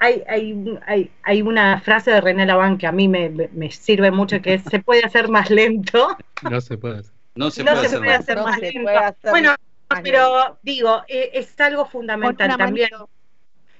hay, 0.02 0.24
hay, 0.28 0.78
hay, 0.84 1.10
hay, 1.22 1.42
una 1.42 1.80
frase 1.80 2.10
de 2.10 2.20
René 2.20 2.44
Laván 2.44 2.76
que 2.76 2.88
a 2.88 2.92
mí 2.92 3.06
me, 3.06 3.30
me, 3.30 3.70
sirve 3.70 4.10
mucho, 4.10 4.42
que 4.42 4.54
es, 4.54 4.62
se 4.64 4.80
puede 4.80 5.04
hacer 5.04 5.28
más 5.28 5.48
lento. 5.48 6.16
No 6.50 6.60
se 6.60 6.76
puede 6.76 6.98
hacer. 6.98 7.12
No 7.36 7.50
se 7.52 7.62
puede, 7.62 8.12
hacer, 8.12 8.36
más, 8.36 8.58
lento. 8.58 8.90
bueno, 9.30 9.54
pero 10.02 10.58
digo, 10.62 11.02
e, 11.06 11.30
es, 11.34 11.58
algo 11.60 11.86
fundamental 11.86 12.56
también. 12.56 12.90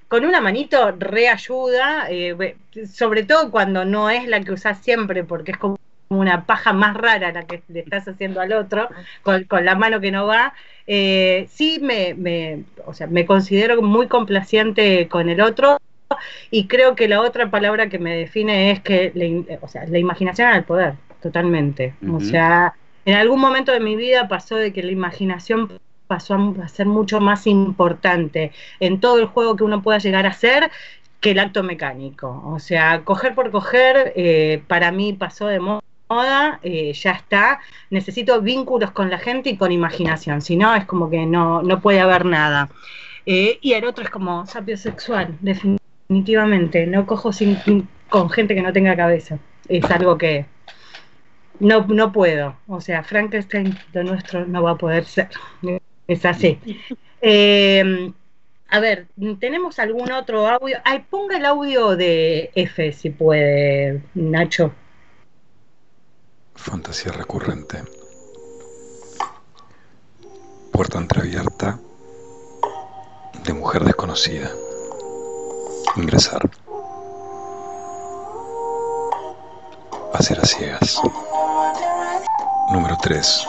Con 0.07 0.25
una 0.25 0.41
manito 0.41 0.93
reayuda, 0.93 2.07
eh, 2.09 2.57
sobre 2.91 3.25
todo 3.25 3.51
cuando 3.51 3.85
no 3.85 4.09
es 4.09 4.29
la 4.29 4.41
que 4.43 4.53
usás 4.53 4.79
siempre, 4.79 5.25
porque 5.25 5.53
es 5.53 5.59
como 5.59 5.77
una 6.09 6.45
paja 6.45 6.73
más 6.73 6.95
rara 6.95 7.33
la 7.33 7.47
que 7.47 7.63
le 7.67 7.81
estás 7.81 8.07
haciendo 8.07 8.41
al 8.41 8.53
otro, 8.53 8.89
con, 9.23 9.43
con 9.45 9.65
la 9.65 9.75
mano 9.75 10.01
que 10.01 10.13
no 10.13 10.27
va. 10.27 10.55
Eh, 10.87 11.49
sí 11.51 11.81
me, 11.83 12.15
me, 12.15 12.63
o 12.87 12.95
sea, 12.95 13.09
me 13.09 13.27
considero 13.27 13.83
muy 13.83 14.07
complaciente 14.07 15.09
con 15.09 15.29
el 15.29 15.41
otro, 15.41 15.79
y 16.51 16.67
creo 16.67 16.95
que 16.95 17.09
la 17.09 17.21
otra 17.21 17.51
palabra 17.51 17.89
que 17.89 17.99
me 17.99 18.17
define 18.17 18.71
es 18.71 18.81
que 18.81 19.13
la, 19.15 19.59
o 19.61 19.69
sea, 19.69 19.87
la 19.87 19.99
imaginación 19.99 20.53
el 20.53 20.65
poder, 20.65 20.95
totalmente. 21.21 21.95
O 22.13 22.21
sea, 22.21 22.75
en 23.05 23.17
algún 23.17 23.41
momento 23.41 23.73
de 23.73 23.81
mi 23.81 23.97
vida 23.97 24.29
pasó 24.29 24.57
de 24.57 24.73
que 24.73 24.83
la 24.83 24.93
imaginación 24.93 25.81
pasó 26.07 26.55
a 26.63 26.69
ser 26.69 26.87
mucho 26.87 27.21
más 27.21 27.47
importante 27.47 28.53
en 28.81 29.01
todo 29.01 29.19
el 29.19 29.27
juego 29.27 29.57
que 29.57 29.65
uno 29.65 29.83
pueda 29.83 29.99
llegar 29.99 30.27
a 30.27 30.31
hacer 30.31 30.71
que 31.21 31.31
el 31.31 31.39
acto 31.39 31.63
mecánico. 31.63 32.43
O 32.45 32.59
sea, 32.59 33.03
coger 33.05 33.35
por 33.35 33.51
coger 33.51 34.13
eh, 34.17 34.63
para 34.67 34.93
mí 34.93 35.15
pasó 35.15 35.47
de 35.47 35.61
moda, 35.61 36.61
eh, 36.63 36.93
ya 36.93 37.13
está. 37.13 37.61
Necesito 37.91 38.43
vínculos 38.43 38.91
con 38.91 39.09
la 39.09 39.19
gente 39.19 39.51
y 39.51 39.57
con 39.57 39.73
imaginación, 39.73 40.43
si 40.43 40.57
no 40.57 40.75
es 40.75 40.85
como 40.85 41.09
que 41.09 41.25
no, 41.25 41.63
no 41.63 41.81
puede 41.81 42.01
haber 42.01 42.27
nada. 42.27 42.69
Eh, 43.25 43.59
y 43.63 43.73
el 43.73 43.85
otro 43.85 44.05
es 44.05 44.11
como 44.11 44.45
sapio 44.47 44.77
sexual, 44.77 45.39
definitivamente 45.41 45.82
definitivamente. 46.13 46.87
No 46.87 47.07
cojo 47.07 47.33
sin, 47.33 47.89
con 48.09 48.29
gente 48.31 48.55
que 48.55 48.63
no 48.63 48.73
tenga 48.73 48.97
cabeza. 48.97 49.39
Es 49.69 49.85
algo 49.91 50.19
que 50.19 50.47
no, 51.59 51.87
no 51.87 52.13
puedo. 52.13 52.57
O 52.69 52.81
sea, 52.81 53.03
Frankenstein, 53.03 53.79
lo 53.93 54.05
nuestro 54.05 54.47
no 54.47 54.63
va 54.63 54.73
a 54.73 54.79
poder 54.79 55.05
ser. 55.05 55.31
Es 56.07 56.25
así. 56.25 56.59
Eh, 57.23 58.13
a 58.69 58.81
ver, 58.81 59.07
¿tenemos 59.39 59.79
algún 59.79 60.11
otro 60.13 60.49
audio? 60.49 60.79
Ay, 60.85 61.05
ponga 61.09 61.37
el 61.37 61.47
audio 61.47 61.97
de 61.97 62.51
F 62.55 62.93
si 62.93 63.11
puede, 63.11 64.03
Nacho. 64.15 64.73
Fantasía 66.55 67.13
recurrente. 67.13 67.79
Puerta 70.73 70.99
entreabierta 70.99 71.79
de 73.45 73.53
mujer 73.53 73.85
desconocida. 73.85 74.51
Ingresar. 75.97 76.41
Hacer 80.15 80.41
a 80.41 80.47
ciegas. 80.47 81.01
Número 82.71 82.97
3. 83.03 83.47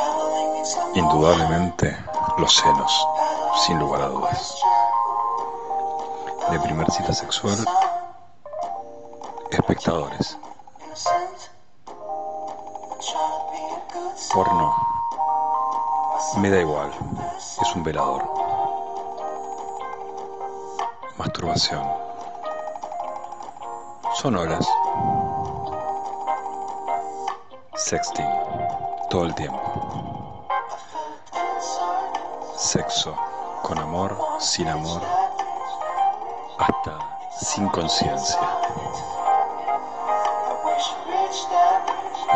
Indudablemente 0.95 1.97
los 2.37 2.53
senos, 2.53 3.07
sin 3.65 3.79
lugar 3.79 4.01
a 4.01 4.07
dudas. 4.07 4.61
De 6.51 6.59
primer 6.59 6.91
cita 6.91 7.13
sexual, 7.13 7.65
espectadores. 9.51 10.37
Porno. 14.33 14.75
Me 16.37 16.49
da 16.49 16.59
igual, 16.59 16.91
es 17.61 17.75
un 17.75 17.83
velador. 17.83 18.23
Masturbación 21.17 22.12
son 24.15 24.35
horas. 24.35 24.67
Sexting. 27.75 28.29
Todo 29.09 29.25
el 29.25 29.35
tiempo. 29.35 30.47
Sexo. 32.55 33.15
Con 33.63 33.79
amor, 33.79 34.17
sin 34.39 34.67
amor. 34.67 35.01
Hasta 36.59 36.97
sin 37.39 37.67
conciencia. 37.69 38.39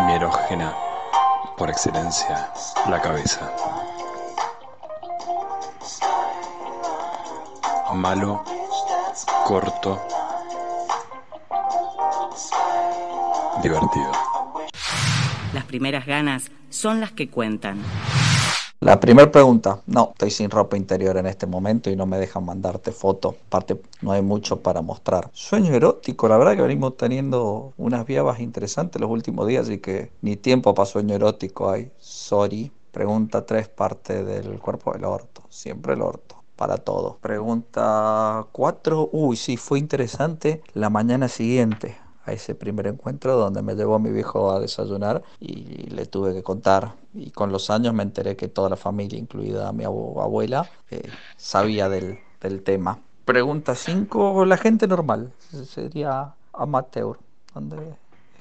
Mi 0.06 0.14
erógena, 0.14 0.74
por 1.58 1.70
excelencia, 1.70 2.52
la 2.90 3.02
cabeza. 3.02 3.52
Malo, 7.94 8.44
corto, 9.46 10.00
divertido. 13.62 14.12
Las 15.54 15.66
primeras 15.66 16.06
ganas 16.06 16.52
son 16.70 17.00
las 17.00 17.12
que 17.12 17.30
cuentan. 17.30 17.82
La 18.80 19.00
primera 19.00 19.32
pregunta, 19.32 19.82
no, 19.88 20.12
estoy 20.12 20.30
sin 20.30 20.52
ropa 20.52 20.78
interior 20.78 21.18
en 21.18 21.26
este 21.26 21.48
momento 21.48 21.90
y 21.90 21.96
no 21.96 22.06
me 22.06 22.20
dejan 22.20 22.46
mandarte 22.46 22.92
foto. 22.92 23.36
Aparte, 23.48 23.82
no 24.02 24.12
hay 24.12 24.22
mucho 24.22 24.62
para 24.62 24.84
mostrar. 24.84 25.32
Sueño 25.34 25.74
erótico, 25.74 26.28
la 26.28 26.38
verdad 26.38 26.56
que 26.56 26.62
venimos 26.62 26.96
teniendo 26.96 27.74
unas 27.78 28.06
viabas 28.06 28.40
interesantes 28.40 29.02
los 29.02 29.10
últimos 29.10 29.48
días 29.48 29.68
y 29.72 29.80
que 29.80 30.12
ni 30.22 30.36
tiempo 30.36 30.76
para 30.76 30.86
sueño 30.86 31.16
erótico 31.16 31.72
hay. 31.72 31.92
Sorry. 32.00 32.72
Pregunta 32.92 33.46
tres, 33.46 33.68
parte 33.68 34.24
del 34.24 34.60
cuerpo 34.60 34.94
del 34.94 35.06
orto. 35.06 35.44
Siempre 35.50 35.94
el 35.94 36.02
orto 36.02 36.44
para 36.56 36.78
todo. 36.78 37.18
Pregunta 37.22 38.46
cuatro, 38.52 39.10
uy, 39.12 39.38
sí, 39.38 39.58
fue 39.58 39.80
interesante 39.80 40.62
la 40.74 40.90
mañana 40.90 41.28
siguiente 41.28 41.98
a 42.28 42.34
ese 42.34 42.56
primer 42.56 42.88
encuentro 42.88 43.38
donde 43.38 43.62
me 43.62 43.74
llevó 43.74 43.96
a 43.96 44.00
mi 44.00 44.12
viejo 44.12 44.52
a 44.52 44.60
desayunar 44.60 45.24
y 45.40 45.90
le 45.90 46.06
tuve 46.06 46.34
que 46.34 46.44
contar. 46.44 46.94
Y 47.14 47.32
con 47.32 47.54
los 47.54 47.70
años 47.70 47.94
me 47.94 48.04
enteré 48.04 48.36
que 48.36 48.50
toda 48.50 48.70
la 48.70 48.76
familia, 48.76 49.18
incluida 49.18 49.72
mi 49.72 49.86
abuela, 49.86 50.70
eh, 50.92 51.10
sabía 51.38 51.88
del, 51.90 52.20
tema. 52.64 53.00
Pregunta 53.24 53.76
5, 53.76 54.46
la 54.46 54.58
gente 54.58 54.88
normal, 54.88 55.32
sería 55.66 56.36
amateur, 56.54 57.18
donde 57.54 57.96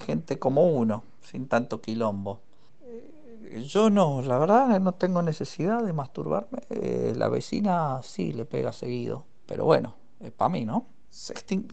gente 0.05 0.39
como 0.39 0.69
uno, 0.69 1.05
sin 1.23 1.47
tanto 1.47 1.81
quilombo. 1.81 2.41
Eh, 2.83 3.65
yo 3.69 3.89
no, 3.89 4.21
la 4.23 4.39
verdad 4.39 4.81
no 4.81 4.93
tengo 4.93 5.23
necesidad 5.23 5.83
de 5.85 5.93
masturbarme. 5.93 6.59
Eh, 6.71 7.15
la 7.17 7.29
vecina 7.29 8.01
sí 8.03 8.33
le 8.33 8.45
pega 8.45 8.73
seguido, 8.73 9.25
pero 9.47 9.65
bueno, 9.65 9.95
es 10.21 10.33
para 10.33 10.51
mí, 10.51 10.65
¿no? 10.65 10.87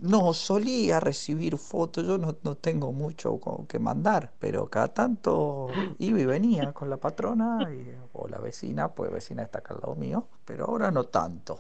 No, 0.01 0.33
solía 0.33 0.99
recibir 0.99 1.57
fotos, 1.57 2.05
yo 2.05 2.17
no, 2.17 2.55
tengo 2.55 2.91
mucho 2.91 3.39
que 3.67 3.79
mandar, 3.79 4.31
pero 4.39 4.67
cada 4.67 4.87
tanto 4.87 5.67
iba 5.99 6.19
y 6.19 6.25
venía 6.25 6.71
con 6.71 6.89
la 6.89 6.97
patrona 6.97 7.69
o 8.13 8.27
la 8.27 8.39
vecina, 8.39 8.89
pues 8.89 9.11
vecina 9.11 9.43
está 9.43 9.59
acá 9.59 9.73
al 9.73 9.81
lado 9.81 9.95
mío, 9.95 10.27
pero 10.45 10.65
ahora 10.65 10.91
no 10.91 11.05
tanto. 11.05 11.59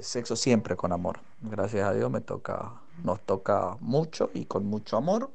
Sexo 0.00 0.36
siempre 0.36 0.76
con 0.76 0.92
amor, 0.92 1.20
gracias 1.40 1.88
a 1.88 1.92
Dios 1.92 2.10
me 2.10 2.20
toca, 2.20 2.72
nos 3.02 3.20
toca 3.20 3.76
mucho 3.80 4.30
y 4.34 4.44
con 4.44 4.66
mucho 4.66 4.96
amor. 4.96 5.30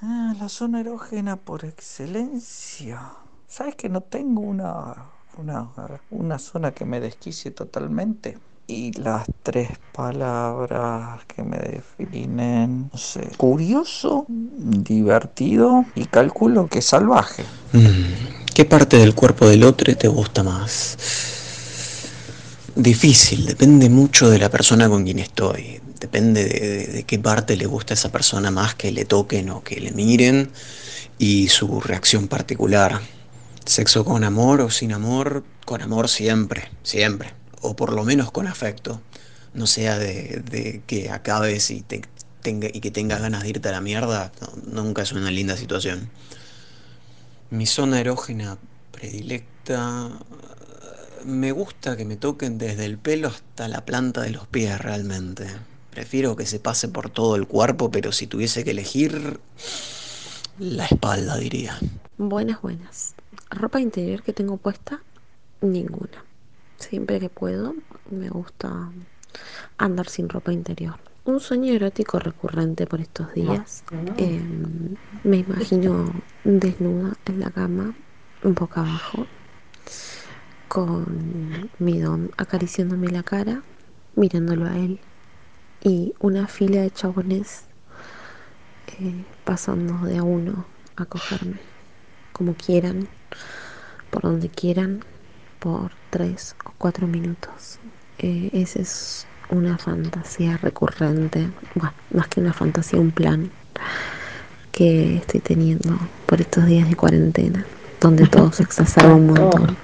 Ah, 0.00 0.34
la 0.38 0.48
zona 0.48 0.80
erógena 0.80 1.36
por 1.36 1.64
excelencia. 1.64 3.12
¿Sabes 3.46 3.76
que 3.76 3.88
no 3.88 4.00
tengo 4.00 4.40
una, 4.40 4.96
una, 5.36 5.70
una 6.10 6.38
zona 6.38 6.72
que 6.72 6.84
me 6.84 6.98
desquicie 6.98 7.50
totalmente? 7.50 8.38
Y 8.72 8.92
las 8.92 9.26
tres 9.42 9.68
palabras 9.92 11.20
que 11.26 11.42
me 11.42 11.58
definen, 11.58 12.88
no 12.90 12.98
sé, 12.98 13.28
curioso, 13.36 14.24
divertido 14.28 15.84
y 15.94 16.06
calculo 16.06 16.68
que 16.68 16.80
salvaje. 16.80 17.44
Mm, 17.72 18.46
¿Qué 18.54 18.64
parte 18.64 18.96
del 18.96 19.14
cuerpo 19.14 19.46
del 19.46 19.64
otro 19.64 19.94
te 19.94 20.08
gusta 20.08 20.42
más? 20.42 20.96
Difícil, 22.74 23.44
depende 23.44 23.90
mucho 23.90 24.30
de 24.30 24.38
la 24.38 24.48
persona 24.48 24.88
con 24.88 25.04
quien 25.04 25.18
estoy. 25.18 25.80
Depende 26.00 26.46
de, 26.46 26.86
de, 26.86 27.02
qué 27.04 27.18
parte 27.18 27.56
le 27.56 27.66
gusta 27.66 27.92
a 27.92 27.96
esa 27.96 28.10
persona 28.10 28.50
más 28.50 28.74
que 28.74 28.90
le 28.90 29.04
toquen 29.04 29.50
o 29.50 29.62
que 29.62 29.80
le 29.80 29.92
miren 29.92 30.50
y 31.18 31.48
su 31.48 31.80
reacción 31.80 32.26
particular. 32.26 33.00
Sexo 33.66 34.04
con 34.04 34.24
amor 34.24 34.62
o 34.62 34.70
sin 34.70 34.92
amor, 34.92 35.44
con 35.64 35.82
amor 35.82 36.08
siempre, 36.08 36.68
siempre, 36.82 37.32
o 37.62 37.74
por 37.74 37.92
lo 37.92 38.04
menos 38.04 38.30
con 38.30 38.46
afecto. 38.46 39.00
No 39.54 39.66
sea 39.66 39.98
de, 39.98 40.82
que 40.86 41.10
acabes 41.10 41.70
y, 41.70 41.82
te, 41.82 42.02
tenga, 42.42 42.68
y 42.72 42.80
que 42.80 42.90
tengas 42.90 43.20
ganas 43.20 43.42
de 43.42 43.50
irte 43.50 43.68
a 43.68 43.72
la 43.72 43.80
mierda, 43.80 44.32
nunca 44.66 45.02
es 45.02 45.12
una 45.12 45.30
linda 45.30 45.56
situación. 45.56 46.10
Mi 47.50 47.66
zona 47.66 48.00
erógena 48.00 48.58
predilecta, 48.92 50.10
me 51.24 51.52
gusta 51.52 51.96
que 51.96 52.04
me 52.04 52.16
toquen 52.16 52.58
desde 52.58 52.84
el 52.84 52.98
pelo 52.98 53.28
hasta 53.28 53.68
la 53.68 53.84
planta 53.84 54.22
de 54.22 54.30
los 54.30 54.46
pies 54.46 54.78
realmente. 54.80 55.46
Prefiero 55.90 56.36
que 56.36 56.46
se 56.46 56.58
pase 56.58 56.88
por 56.88 57.10
todo 57.10 57.36
el 57.36 57.46
cuerpo, 57.46 57.90
pero 57.90 58.12
si 58.12 58.26
tuviese 58.26 58.64
que 58.64 58.70
elegir, 58.70 59.38
la 60.58 60.86
espalda 60.86 61.36
diría. 61.36 61.78
Buenas, 62.16 62.62
buenas. 62.62 63.14
Ropa 63.50 63.80
interior 63.80 64.22
que 64.22 64.32
tengo 64.32 64.56
puesta, 64.56 65.02
ninguna. 65.60 66.24
Siempre 66.88 67.20
que 67.20 67.28
puedo, 67.30 67.74
me 68.10 68.28
gusta 68.28 68.90
andar 69.78 70.08
sin 70.08 70.28
ropa 70.28 70.52
interior. 70.52 70.96
Un 71.24 71.38
sueño 71.38 71.72
erótico 71.72 72.18
recurrente 72.18 72.86
por 72.86 73.00
estos 73.00 73.32
días. 73.34 73.84
Em, 74.18 74.96
me 75.22 75.38
imagino 75.38 76.24
desnuda 76.42 77.16
en 77.26 77.40
la 77.40 77.50
cama, 77.52 77.94
boca 78.42 78.80
abajo, 78.80 79.26
con 80.68 81.70
mi 81.78 82.00
don 82.00 82.30
acariciándome 82.36 83.08
la 83.08 83.22
cara, 83.22 83.62
mirándolo 84.16 84.66
a 84.66 84.76
él, 84.76 85.00
y 85.80 86.14
una 86.18 86.48
fila 86.48 86.82
de 86.82 86.90
chabones 86.90 87.64
eh, 88.98 89.24
pasando 89.44 90.04
de 90.04 90.18
a 90.18 90.24
uno 90.24 90.66
a 90.96 91.06
cogerme, 91.06 91.60
como 92.32 92.54
quieran, 92.54 93.08
por 94.10 94.22
donde 94.22 94.48
quieran, 94.50 95.04
por 95.60 96.01
tres 96.12 96.54
o 96.66 96.72
cuatro 96.76 97.06
minutos. 97.08 97.78
Eh, 98.18 98.50
esa 98.52 98.80
es 98.80 99.26
una 99.48 99.78
fantasía 99.78 100.58
recurrente, 100.58 101.48
bueno, 101.74 101.94
más 102.10 102.28
que 102.28 102.40
una 102.40 102.52
fantasía, 102.52 103.00
un 103.00 103.10
plan 103.10 103.50
que 104.70 105.16
estoy 105.16 105.40
teniendo 105.40 105.98
por 106.26 106.40
estos 106.40 106.66
días 106.66 106.88
de 106.88 106.94
cuarentena, 106.94 107.64
donde 108.00 108.26
todo 108.26 108.52
se 108.52 108.62
exacerba 108.62 109.14
un 109.14 109.26
montón. 109.28 109.76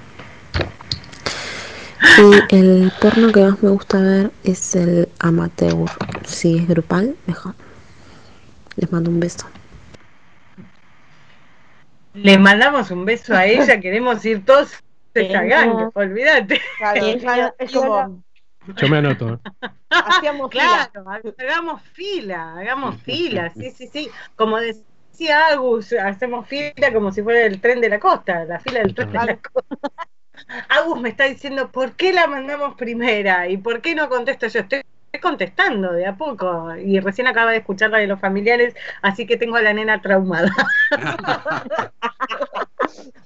Y 2.17 2.55
el 2.55 2.91
porno 3.01 3.31
que 3.31 3.41
más 3.41 3.61
me 3.63 3.69
gusta 3.69 3.99
ver 3.99 4.31
es 4.43 4.75
el 4.75 5.09
amateur. 5.19 5.89
Si 6.25 6.57
es 6.57 6.67
grupal, 6.67 7.15
mejor. 7.25 7.55
Les 8.75 8.91
mando 8.91 9.09
un 9.09 9.19
beso. 9.19 9.47
Le 12.13 12.37
mandamos 12.37 12.91
un 12.91 13.05
beso 13.05 13.35
a 13.35 13.45
ella, 13.45 13.79
queremos 13.79 14.23
ir 14.25 14.43
todos 14.45 14.69
esa 15.13 15.43
gang, 15.43 15.91
olvídate. 15.95 16.61
es 17.59 17.71
como... 17.71 18.23
Yo 18.75 18.87
me 18.87 18.97
anoto. 18.97 19.39
Hacíamos 19.89 20.49
claro, 20.49 20.91
hagamos 21.37 21.81
fila, 21.93 22.55
hagamos 22.57 23.01
fila, 23.01 23.51
sí, 23.55 23.71
sí, 23.71 23.87
sí. 23.91 24.09
Como 24.35 24.59
decía 24.59 25.47
Agus, 25.47 25.93
hacemos 25.93 26.47
fila 26.47 26.93
como 26.93 27.11
si 27.11 27.23
fuera 27.23 27.45
el 27.45 27.59
tren 27.59 27.81
de 27.81 27.89
la 27.89 27.99
costa, 27.99 28.45
la 28.45 28.59
fila 28.59 28.81
del 28.81 28.93
tren 28.93 29.11
de 29.11 29.17
la 29.17 29.37
costa. 29.37 29.77
Agus 30.69 31.01
me 31.01 31.09
está 31.09 31.25
diciendo, 31.25 31.71
¿por 31.71 31.93
qué 31.93 32.13
la 32.13 32.27
mandamos 32.27 32.75
primera? 32.75 33.47
¿Y 33.47 33.57
por 33.57 33.81
qué 33.81 33.95
no 33.95 34.07
contesto 34.09 34.47
yo? 34.47 34.59
Estoy 34.59 34.83
contestando 35.21 35.91
de 35.91 36.05
a 36.05 36.15
poco 36.15 36.75
y 36.75 36.99
recién 36.99 37.27
acaba 37.27 37.51
de 37.51 37.57
escuchar 37.57 37.89
la 37.89 37.97
de 37.97 38.07
los 38.07 38.19
familiares, 38.19 38.75
así 39.01 39.25
que 39.25 39.37
tengo 39.37 39.55
a 39.55 39.61
la 39.61 39.73
nena 39.73 40.01
traumada. 40.01 40.51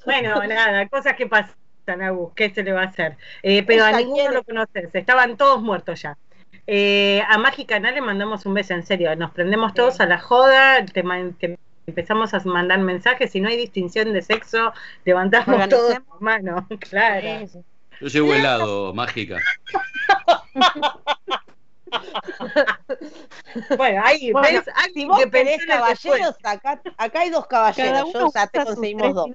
bueno, 0.05 0.41
nada, 0.47 0.87
cosas 0.87 1.15
que 1.15 1.27
pasan, 1.27 1.55
Agus, 1.85 2.33
¿qué 2.35 2.53
se 2.53 2.63
le 2.63 2.73
va 2.73 2.83
a 2.83 2.85
hacer? 2.85 3.17
Eh, 3.41 3.63
pero 3.63 3.85
a 3.85 3.91
ninguno 3.91 4.31
lo 4.31 4.43
conoces, 4.43 4.93
estaban 4.93 5.37
todos 5.37 5.61
muertos 5.61 6.01
ya. 6.01 6.17
Eh, 6.65 7.21
a 7.27 7.37
Mágica 7.37 7.79
le 7.79 8.01
mandamos 8.01 8.45
un 8.45 8.53
beso, 8.53 8.73
en 8.73 8.85
serio, 8.85 9.13
nos 9.15 9.31
prendemos 9.31 9.73
todos 9.73 9.99
a 9.99 10.05
la 10.05 10.19
joda, 10.19 10.85
te, 10.85 11.03
te 11.39 11.59
empezamos 11.87 12.33
a 12.33 12.39
mandar 12.45 12.79
mensajes, 12.79 13.31
si 13.31 13.41
no 13.41 13.49
hay 13.49 13.57
distinción 13.57 14.13
de 14.13 14.21
sexo, 14.21 14.71
levantamos 15.03 15.67
todos 15.67 15.91
las 15.91 16.21
manos, 16.21 16.63
claro. 16.89 17.45
Yo 17.99 18.07
llevo 18.07 18.33
helado, 18.33 18.93
mágica. 18.93 19.39
bueno, 23.77 24.01
ahí 24.03 24.31
ves, 24.33 24.63
si 24.93 25.05
vos 25.05 25.19
que 25.19 25.29
querés 25.29 25.65
caballeros, 25.65 26.35
acá, 26.43 26.81
acá, 26.97 27.19
hay 27.19 27.29
dos 27.29 27.45
caballeros, 27.47 28.13
yo 28.13 28.31
ya 28.33 28.47
te 28.47 28.63
conseguimos 28.63 29.13
dos. 29.13 29.29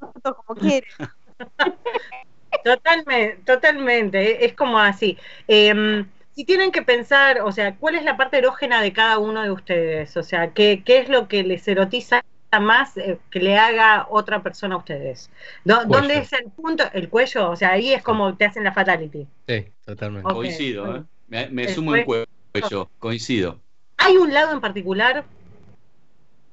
Como 0.47 0.61
Totalmente, 2.65 3.41
totalmente, 3.45 4.45
es 4.45 4.55
como 4.55 4.79
así. 4.79 5.17
Eh, 5.47 6.05
si 6.35 6.45
tienen 6.45 6.71
que 6.71 6.83
pensar, 6.83 7.41
o 7.43 7.53
sea, 7.53 7.77
¿cuál 7.77 7.97
es 7.97 8.05
la 8.05 8.17
parte 8.17 8.39
erógena 8.39 8.81
de 8.81 8.93
cada 8.93 9.19
uno 9.19 9.43
de 9.43 9.51
ustedes? 9.51 10.17
O 10.17 10.23
sea, 10.23 10.53
¿qué, 10.53 10.83
qué 10.85 10.99
es 10.99 11.09
lo 11.09 11.29
que 11.29 11.43
les 11.43 11.67
erotiza 11.67 12.23
más 12.59 12.97
eh, 12.97 13.19
que 13.31 13.41
le 13.41 13.59
haga 13.59 14.07
otra 14.09 14.43
persona 14.43 14.75
a 14.77 14.79
ustedes. 14.79 15.31
¿Dónde 15.65 16.19
es 16.19 16.33
el 16.33 16.51
punto? 16.51 16.85
El 16.95 17.11
cuello, 17.11 17.51
o 17.51 17.57
sea, 17.57 17.73
ahí 17.73 17.93
es 17.93 18.03
como 18.03 18.35
te 18.37 18.47
hacen 18.47 18.65
la 18.65 18.73
fatality. 18.73 19.27
Sí, 19.47 19.67
totalmente. 19.85 20.33
Coincido, 20.33 20.97
¿eh? 20.97 21.49
me, 21.51 21.69
sumo 21.69 21.95
en 21.95 22.07
cuello, 22.07 22.89
coincido. 22.99 23.61
¿Hay 23.99 24.17
un 24.17 24.33
lado 24.33 24.53
en 24.53 24.61
particular? 24.63 25.25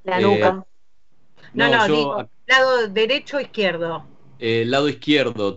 La 0.04 0.20
nuca. 0.20 0.66
No, 1.54 1.70
no, 1.70 1.88
digo, 1.88 2.30
lado 2.48 2.88
derecho 2.90 3.38
o 3.38 3.40
izquierdo. 3.40 4.06
El 4.40 4.72
lado 4.72 4.90
izquierdo, 4.90 5.56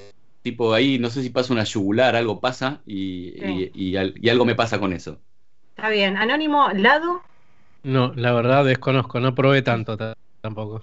tipo 0.51 0.73
ahí, 0.75 0.99
no 0.99 1.11
sé 1.11 1.23
si 1.23 1.31
pasa 1.31 1.53
una 1.53 1.65
yugular, 1.65 2.17
algo 2.17 2.41
pasa 2.41 2.81
y, 2.87 3.71
y 3.75 4.29
algo 4.29 4.45
me 4.45 4.55
pasa 4.55 4.79
con 4.79 4.93
eso. 4.93 5.19
Está 5.77 5.91
bien. 5.91 6.17
Anónimo, 6.17 6.69
¿lado? 6.75 7.23
No, 7.85 8.13
la 8.17 8.33
verdad 8.33 8.65
desconozco, 8.65 9.21
no 9.21 9.35
probé 9.35 9.63
tanto 9.63 9.97
tampoco. 10.41 10.81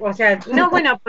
O 0.00 0.12
sea, 0.12 0.38
no, 0.52 0.70
bueno, 0.70 1.00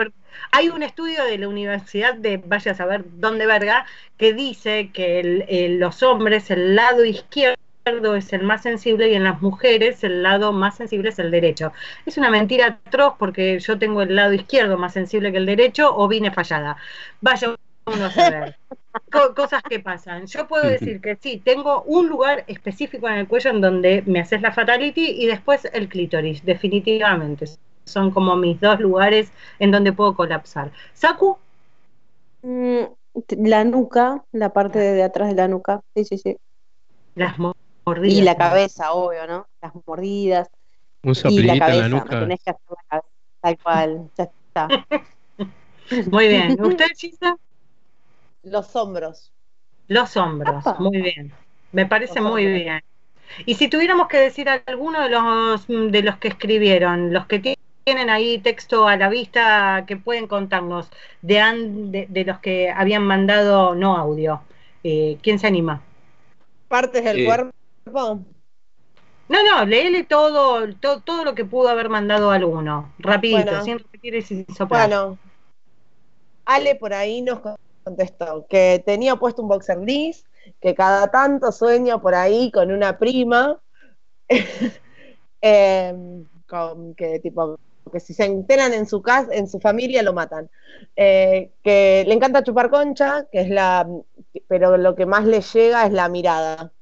hay 0.50 0.68
un 0.68 0.82
estudio 0.82 1.24
de 1.24 1.38
la 1.38 1.48
Universidad 1.48 2.14
de, 2.14 2.38
vaya 2.38 2.72
a 2.72 2.74
saber 2.74 3.04
dónde 3.14 3.46
verga, 3.46 3.86
que 4.16 4.32
dice 4.32 4.90
que 4.92 5.76
los 5.78 6.02
hombres, 6.02 6.50
el 6.50 6.74
lado 6.74 7.04
izquierdo 7.04 7.56
es 8.16 8.32
el 8.32 8.42
más 8.42 8.62
sensible 8.62 9.10
y 9.10 9.14
en 9.14 9.24
las 9.24 9.42
mujeres 9.42 10.04
el 10.04 10.22
lado 10.22 10.52
más 10.52 10.76
sensible 10.76 11.08
es 11.08 11.18
el 11.18 11.30
derecho. 11.30 11.72
Es 12.06 12.16
una 12.16 12.30
mentira 12.30 12.80
atroz 12.84 13.14
porque 13.18 13.58
yo 13.58 13.78
tengo 13.78 14.02
el 14.02 14.14
lado 14.14 14.32
izquierdo 14.32 14.78
más 14.78 14.92
sensible 14.92 15.32
que 15.32 15.38
el 15.38 15.46
derecho 15.46 15.94
o 15.96 16.08
vine 16.08 16.30
fallada. 16.30 16.76
Vaya 17.20 17.54
a 17.86 19.34
cosas 19.34 19.62
que 19.68 19.80
pasan. 19.80 20.26
Yo 20.26 20.46
puedo 20.46 20.68
decir 20.68 21.00
que 21.00 21.16
sí, 21.16 21.40
tengo 21.44 21.82
un 21.82 22.08
lugar 22.08 22.44
específico 22.46 23.08
en 23.08 23.14
el 23.14 23.28
cuello 23.28 23.50
en 23.50 23.60
donde 23.60 24.02
me 24.06 24.20
haces 24.20 24.42
la 24.42 24.52
fatality 24.52 25.22
y 25.22 25.26
después 25.26 25.64
el 25.72 25.88
clítoris, 25.88 26.44
definitivamente. 26.44 27.46
Son 27.84 28.10
como 28.10 28.36
mis 28.36 28.60
dos 28.60 28.78
lugares 28.80 29.32
en 29.58 29.70
donde 29.70 29.92
puedo 29.92 30.14
colapsar. 30.14 30.70
¿Saku? 30.94 31.36
Mm, 32.42 32.84
la 33.38 33.64
nuca, 33.64 34.24
la 34.32 34.52
parte 34.52 34.78
de 34.78 35.02
atrás 35.02 35.28
de 35.28 35.34
la 35.34 35.48
nuca. 35.48 35.80
Sí, 35.94 36.04
sí, 36.04 36.18
sí. 36.18 36.36
Las 37.14 37.38
mordidas. 37.38 38.18
Y 38.18 38.22
la 38.22 38.36
cabeza, 38.36 38.92
obvio, 38.92 39.26
¿no? 39.26 39.46
Las 39.60 39.72
mordidas. 39.86 40.48
Un 41.02 41.14
y 41.30 41.42
la 41.42 41.58
cabeza, 41.58 41.86
en 41.86 41.92
la 41.92 41.98
nuca. 41.98 42.20
tenés 42.20 42.40
que 42.42 42.50
hacer 42.50 42.76
la 42.90 43.02
tal 43.40 43.58
cual. 43.58 44.10
Ya 44.16 44.24
está. 44.24 44.68
Muy 46.10 46.28
bien. 46.28 46.56
¿Usted, 46.64 46.86
Chisa? 46.94 47.36
Los 48.42 48.74
hombros. 48.76 49.32
Los 49.88 50.16
hombros, 50.16 50.64
muy 50.78 51.00
bien. 51.00 51.32
Me 51.72 51.86
parece 51.86 52.20
muy 52.20 52.46
bien. 52.46 52.82
Y 53.46 53.54
si 53.54 53.68
tuviéramos 53.68 54.08
que 54.08 54.18
decir 54.18 54.48
alguno 54.48 55.02
de 55.02 55.08
los 55.08 55.66
de 55.66 56.02
los 56.02 56.16
que 56.18 56.28
escribieron, 56.28 57.12
los 57.12 57.26
que 57.26 57.56
tienen 57.84 58.10
ahí 58.10 58.38
texto 58.38 58.86
a 58.86 58.96
la 58.96 59.08
vista 59.08 59.84
que 59.86 59.96
pueden 59.96 60.26
contarnos 60.26 60.88
de, 61.22 62.06
de, 62.08 62.24
los 62.24 62.38
que 62.38 62.70
habían 62.70 63.04
mandado 63.04 63.74
no 63.74 63.96
audio, 63.96 64.42
eh, 64.84 65.18
¿quién 65.22 65.38
se 65.38 65.46
anima? 65.46 65.82
Partes 66.68 67.04
del 67.04 67.24
cuerpo. 67.24 67.52
No, 69.28 69.42
no, 69.42 69.64
léele 69.64 70.04
todo, 70.04 70.74
todo, 70.74 71.00
todo 71.00 71.24
lo 71.24 71.34
que 71.34 71.44
pudo 71.44 71.68
haber 71.68 71.88
mandado 71.88 72.30
alguno, 72.30 72.92
rapidito, 72.98 73.62
sin 73.62 73.78
repetir 73.78 74.14
y 74.16 74.22
sin 74.22 74.46
soplar. 74.54 74.88
Bueno, 74.88 75.18
Ale 76.44 76.74
por 76.74 76.92
ahí 76.92 77.22
nos 77.22 77.40
contestó 77.82 78.46
que 78.48 78.82
tenía 78.84 79.16
puesto 79.16 79.42
un 79.42 79.48
boxer 79.48 79.80
gris, 79.80 80.24
que 80.60 80.74
cada 80.74 81.10
tanto 81.10 81.52
sueña 81.52 82.00
por 82.00 82.14
ahí 82.14 82.50
con 82.50 82.70
una 82.72 82.98
prima, 82.98 83.60
em, 85.40 86.24
que 86.96 87.18
tipo 87.20 87.58
que 87.90 88.00
si 88.00 88.14
se 88.14 88.24
enteran 88.24 88.72
en 88.72 88.86
su 88.86 89.02
casa, 89.02 89.28
en 89.32 89.46
su 89.48 89.60
familia 89.60 90.02
lo 90.02 90.12
matan. 90.12 90.48
Eh, 90.96 91.50
que 91.62 92.04
le 92.06 92.14
encanta 92.14 92.42
chupar 92.42 92.70
concha, 92.70 93.26
que 93.30 93.40
es 93.42 93.50
la, 93.50 93.88
pero 94.48 94.76
lo 94.78 94.94
que 94.94 95.06
más 95.06 95.24
le 95.24 95.40
llega 95.40 95.86
es 95.86 95.92
la 95.92 96.08
mirada. 96.08 96.72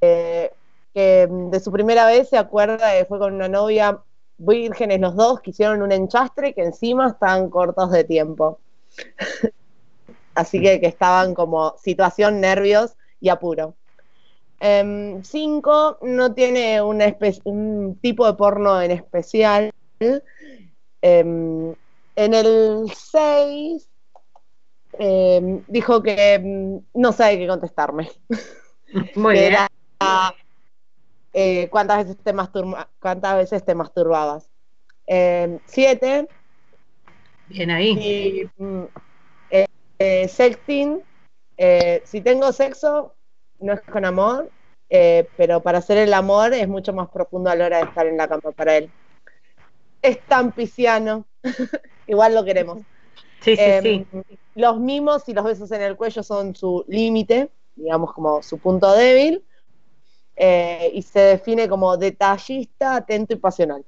Eh, 0.00 0.50
que 0.94 1.28
de 1.30 1.60
su 1.60 1.72
primera 1.72 2.06
vez 2.06 2.28
se 2.28 2.38
acuerda 2.38 2.88
fue 3.08 3.18
con 3.18 3.34
una 3.34 3.48
novia 3.48 4.00
vírgenes 4.38 5.00
los 5.00 5.16
dos, 5.16 5.40
que 5.40 5.50
hicieron 5.50 5.82
un 5.82 5.92
enchastre 5.92 6.54
que 6.54 6.62
encima 6.62 7.08
estaban 7.08 7.50
cortos 7.50 7.90
de 7.90 8.04
tiempo. 8.04 8.60
Así 10.36 10.60
que, 10.60 10.80
que 10.80 10.86
estaban 10.86 11.34
como 11.34 11.76
situación, 11.78 12.40
nervios 12.40 12.96
y 13.20 13.30
apuro. 13.30 13.76
Em, 14.60 15.22
cinco, 15.24 15.98
no 16.02 16.34
tiene 16.34 16.80
un 16.82 17.98
tipo 18.02 18.26
de 18.26 18.34
porno 18.34 18.80
en 18.82 18.90
especial. 18.90 19.70
Em, 21.00 21.74
en 22.16 22.34
el 22.34 22.90
6 22.94 23.88
em, 24.98 25.62
dijo 25.68 26.02
que 26.02 26.82
no 26.94 27.12
sabe 27.12 27.38
qué 27.38 27.46
contestarme. 27.46 28.10
Muy 29.14 29.34
bien. 29.34 29.54
Eh, 31.32 31.68
¿cuántas, 31.70 32.06
veces 32.06 32.22
te 32.22 32.32
¿Cuántas 33.00 33.36
veces 33.36 33.64
te 33.64 33.74
masturbabas? 33.74 34.50
siete. 35.66 36.28
Bien 37.48 37.70
ahí. 37.70 37.90
Y, 37.98 38.50
eh, 39.98 40.22
eh, 40.22 40.28
sexting. 40.28 41.02
si 42.04 42.20
tengo 42.20 42.52
sexo, 42.52 43.14
no 43.60 43.72
es 43.72 43.80
con 43.80 44.04
amor, 44.04 44.50
pero 45.36 45.62
para 45.62 45.78
hacer 45.78 45.98
el 45.98 46.14
amor 46.14 46.52
es 46.54 46.68
mucho 46.68 46.92
más 46.92 47.08
profundo 47.08 47.50
a 47.50 47.56
la 47.56 47.66
hora 47.66 47.78
de 47.78 47.84
estar 47.84 48.06
en 48.06 48.16
la 48.16 48.28
cama 48.28 48.52
para 48.52 48.76
él. 48.76 48.90
Es 50.02 50.20
tan 50.26 50.52
pisciano, 50.52 51.26
igual 52.06 52.34
lo 52.34 52.44
queremos. 52.44 52.78
Sí, 53.40 53.56
sí, 53.56 53.80
sí. 53.82 54.06
Los 54.54 54.80
mimos 54.80 55.28
y 55.28 55.34
los 55.34 55.44
besos 55.44 55.70
en 55.72 55.82
el 55.82 55.96
cuello 55.96 56.22
son 56.22 56.54
su 56.54 56.84
límite, 56.88 57.50
digamos 57.74 58.12
como 58.12 58.42
su 58.42 58.58
punto 58.58 58.92
débil. 58.92 59.44
Eh, 60.36 60.90
y 60.92 61.00
se 61.00 61.20
define 61.20 61.66
como 61.66 61.96
detallista, 61.96 62.96
atento 62.96 63.32
y 63.32 63.36
pasional. 63.36 63.84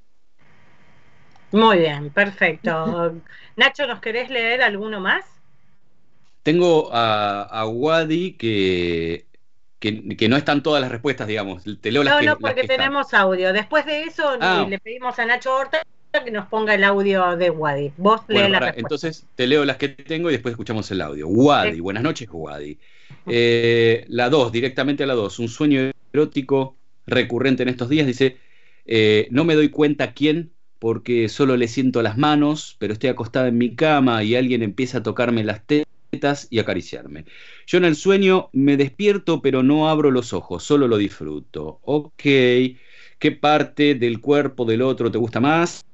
Muy 1.52 1.78
bien, 1.78 2.10
perfecto. 2.10 3.14
Nacho, 3.56 3.86
¿nos 3.86 4.00
querés 4.00 4.30
leer 4.30 4.62
alguno 4.62 4.98
más? 4.98 5.24
Tengo 6.42 6.90
a, 6.92 7.66
Wadi 7.66 8.32
que, 8.32 9.26
que, 9.78 10.28
no 10.28 10.36
están 10.36 10.62
todas 10.62 10.80
las 10.80 10.90
respuestas, 10.90 11.26
digamos. 11.26 11.64
Te 11.80 11.92
leo 11.92 12.02
las 12.02 12.14
no, 12.14 12.20
que, 12.20 12.26
no, 12.26 12.38
porque 12.38 12.64
tenemos 12.64 13.12
audio. 13.14 13.52
Después 13.52 13.84
de 13.86 14.04
eso 14.04 14.36
ah. 14.40 14.66
le 14.68 14.78
pedimos 14.78 15.18
a 15.18 15.26
Nacho 15.26 15.54
Horta 15.54 15.82
que 16.24 16.30
nos 16.30 16.46
ponga 16.46 16.74
el 16.74 16.84
audio 16.84 17.36
de 17.36 17.50
Wadi. 17.50 17.92
Vos 17.96 18.22
bueno, 18.28 18.60
la 18.60 18.74
Entonces 18.76 19.26
te 19.34 19.46
leo 19.46 19.64
las 19.64 19.76
que 19.76 19.88
tengo 19.88 20.30
y 20.30 20.32
después 20.32 20.52
escuchamos 20.52 20.90
el 20.90 21.00
audio. 21.00 21.28
Wadi, 21.28 21.80
buenas 21.80 22.02
noches, 22.02 22.28
Wadi. 22.30 22.78
Eh, 23.26 24.04
la 24.08 24.30
2, 24.30 24.52
directamente 24.52 25.04
a 25.04 25.06
la 25.06 25.14
2. 25.14 25.38
Un 25.38 25.48
sueño 25.48 25.90
erótico 26.12 26.76
recurrente 27.06 27.62
en 27.62 27.68
estos 27.68 27.88
días. 27.88 28.06
Dice, 28.06 28.36
eh, 28.86 29.28
no 29.30 29.44
me 29.44 29.54
doy 29.54 29.68
cuenta 29.68 30.12
quién, 30.12 30.52
porque 30.78 31.28
solo 31.28 31.56
le 31.56 31.68
siento 31.68 32.02
las 32.02 32.16
manos, 32.16 32.76
pero 32.78 32.92
estoy 32.92 33.10
acostada 33.10 33.48
en 33.48 33.58
mi 33.58 33.74
cama 33.74 34.22
y 34.22 34.36
alguien 34.36 34.62
empieza 34.62 34.98
a 34.98 35.02
tocarme 35.02 35.44
las 35.44 35.64
tetas 35.66 35.87
y 36.50 36.58
acariciarme. 36.58 37.24
Yo 37.66 37.78
en 37.78 37.84
el 37.84 37.96
sueño 37.96 38.50
me 38.52 38.76
despierto, 38.76 39.40
pero 39.42 39.62
no 39.62 39.88
abro 39.88 40.10
los 40.10 40.32
ojos, 40.32 40.64
solo 40.64 40.88
lo 40.88 40.96
disfruto. 40.96 41.80
Ok, 41.82 42.22
¿qué 42.22 43.38
parte 43.40 43.94
del 43.94 44.20
cuerpo 44.20 44.64
del 44.64 44.82
otro 44.82 45.10
te 45.10 45.18
gusta 45.18 45.40
más? 45.40 45.84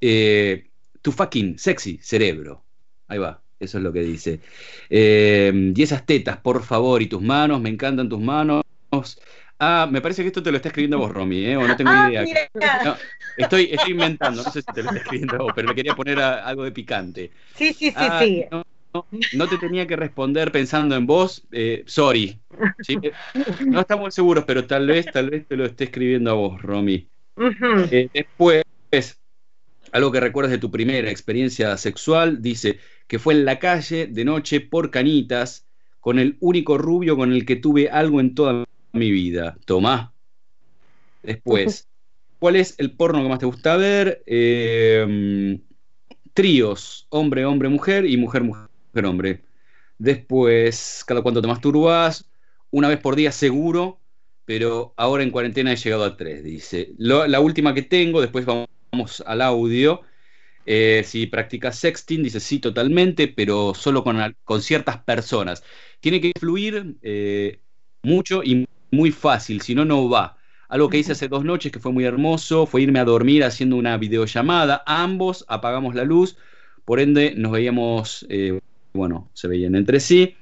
Eh, 0.00 0.68
tu 1.02 1.12
fucking 1.12 1.58
sexy 1.58 1.98
cerebro. 2.02 2.64
Ahí 3.08 3.18
va. 3.18 3.42
Eso 3.60 3.78
es 3.78 3.84
lo 3.84 3.92
que 3.92 4.02
dice. 4.02 4.40
Eh, 4.88 5.72
y 5.74 5.82
esas 5.82 6.06
tetas, 6.06 6.36
por 6.36 6.62
favor, 6.62 7.02
y 7.02 7.06
tus 7.06 7.20
manos, 7.20 7.60
me 7.60 7.68
encantan 7.68 8.08
tus 8.08 8.20
manos. 8.20 8.62
Ah, 9.58 9.88
me 9.90 10.00
parece 10.00 10.22
que 10.22 10.28
esto 10.28 10.42
te 10.42 10.52
lo 10.52 10.56
está 10.56 10.68
escribiendo 10.68 10.98
vos, 10.98 11.10
Romy, 11.10 11.44
¿eh? 11.44 11.56
O 11.56 11.66
no 11.66 11.76
tengo 11.76 11.90
ah, 11.92 12.08
idea. 12.08 12.24
estoy, 13.36 13.70
estoy 13.72 13.90
inventando, 13.90 14.44
no 14.44 14.50
sé 14.50 14.62
si 14.62 14.72
te 14.72 14.82
lo 14.82 14.90
está 14.90 15.00
escribiendo 15.00 15.38
vos, 15.38 15.52
pero 15.54 15.68
le 15.68 15.74
quería 15.74 15.96
poner 15.96 16.20
algo 16.20 16.62
de 16.62 16.70
picante. 16.70 17.32
Sí, 17.56 17.72
sí, 17.72 17.90
sí, 17.90 17.94
ah, 17.96 18.20
sí. 18.22 18.44
No, 18.52 18.62
te 19.48 19.58
tenía 19.58 19.86
que 19.86 19.96
responder 19.96 20.52
pensando 20.52 20.96
en 20.96 21.06
vos, 21.06 21.44
eh, 21.52 21.84
sorry. 21.86 22.38
No 23.66 23.80
estamos 23.80 24.14
seguros, 24.14 24.44
pero 24.46 24.66
tal 24.66 24.86
vez, 24.86 25.06
tal 25.12 25.30
vez 25.30 25.46
te 25.46 25.56
lo 25.56 25.64
esté 25.64 25.84
escribiendo 25.84 26.30
a 26.30 26.34
vos, 26.34 26.62
Romy. 26.62 27.08
Eh, 27.90 28.08
después, 28.12 28.64
algo 29.92 30.12
que 30.12 30.20
recuerdas 30.20 30.50
de 30.50 30.58
tu 30.58 30.70
primera 30.70 31.10
experiencia 31.10 31.76
sexual, 31.76 32.42
dice 32.42 32.78
que 33.06 33.18
fue 33.18 33.34
en 33.34 33.44
la 33.44 33.58
calle 33.58 34.06
de 34.06 34.24
noche 34.24 34.60
por 34.60 34.90
canitas 34.90 35.66
con 36.00 36.18
el 36.18 36.36
único 36.40 36.78
rubio 36.78 37.16
con 37.16 37.32
el 37.32 37.44
que 37.44 37.56
tuve 37.56 37.88
algo 37.88 38.20
en 38.20 38.34
toda 38.34 38.64
mi 38.92 39.10
vida. 39.10 39.58
Tomá. 39.64 40.12
Después, 41.22 41.88
¿cuál 42.38 42.56
es 42.56 42.74
el 42.78 42.92
porno 42.92 43.22
que 43.22 43.28
más 43.28 43.38
te 43.38 43.46
gusta 43.46 43.76
ver? 43.76 44.22
Em, 44.26 45.60
tríos, 46.32 47.06
hombre, 47.10 47.44
hombre, 47.44 47.68
mujer 47.68 48.06
y 48.06 48.16
mujer, 48.16 48.44
mujer, 48.44 48.67
hombre. 49.04 49.44
Después, 49.98 51.04
cada 51.06 51.22
cuánto 51.22 51.42
te 51.42 51.48
masturbas, 51.48 52.28
una 52.70 52.88
vez 52.88 52.98
por 52.98 53.16
día 53.16 53.32
seguro, 53.32 54.00
pero 54.44 54.94
ahora 54.96 55.22
en 55.22 55.30
cuarentena 55.30 55.72
he 55.72 55.76
llegado 55.76 56.04
a 56.04 56.16
tres, 56.16 56.44
dice. 56.44 56.94
la 56.98 57.40
última 57.40 57.74
que 57.74 57.82
tengo, 57.82 58.20
después 58.20 58.46
vamos 58.46 59.22
al 59.26 59.42
audio. 59.42 60.02
Eh, 60.70 61.02
si 61.04 61.26
practicas 61.26 61.78
sexting, 61.78 62.22
dice 62.22 62.40
sí, 62.40 62.58
totalmente, 62.58 63.28
pero 63.28 63.72
solo 63.74 64.04
con, 64.04 64.36
con 64.44 64.60
ciertas 64.60 64.98
personas. 64.98 65.64
Tiene 66.00 66.20
que 66.20 66.32
fluir 66.38 66.96
eh, 67.02 67.60
mucho 68.02 68.42
y 68.44 68.66
muy 68.90 69.10
fácil, 69.10 69.62
si 69.62 69.74
no, 69.74 69.84
no 69.86 70.10
va. 70.10 70.36
Algo 70.68 70.90
que 70.90 70.98
hice 70.98 71.12
hace 71.12 71.28
dos 71.28 71.44
noches 71.44 71.72
que 71.72 71.78
fue 71.80 71.92
muy 71.92 72.04
hermoso 72.04 72.66
fue 72.66 72.82
irme 72.82 72.98
a 72.98 73.04
dormir 73.04 73.44
haciendo 73.44 73.76
una 73.76 73.96
videollamada. 73.96 74.82
Ambos 74.86 75.44
apagamos 75.48 75.94
la 75.94 76.04
luz, 76.04 76.36
por 76.84 77.00
ende 77.00 77.32
nos 77.34 77.52
veíamos, 77.52 78.26
eh, 78.28 78.60
bueno, 78.98 79.30
se 79.32 79.48
veían 79.48 79.74
entre 79.74 80.00
sí. 80.00 80.36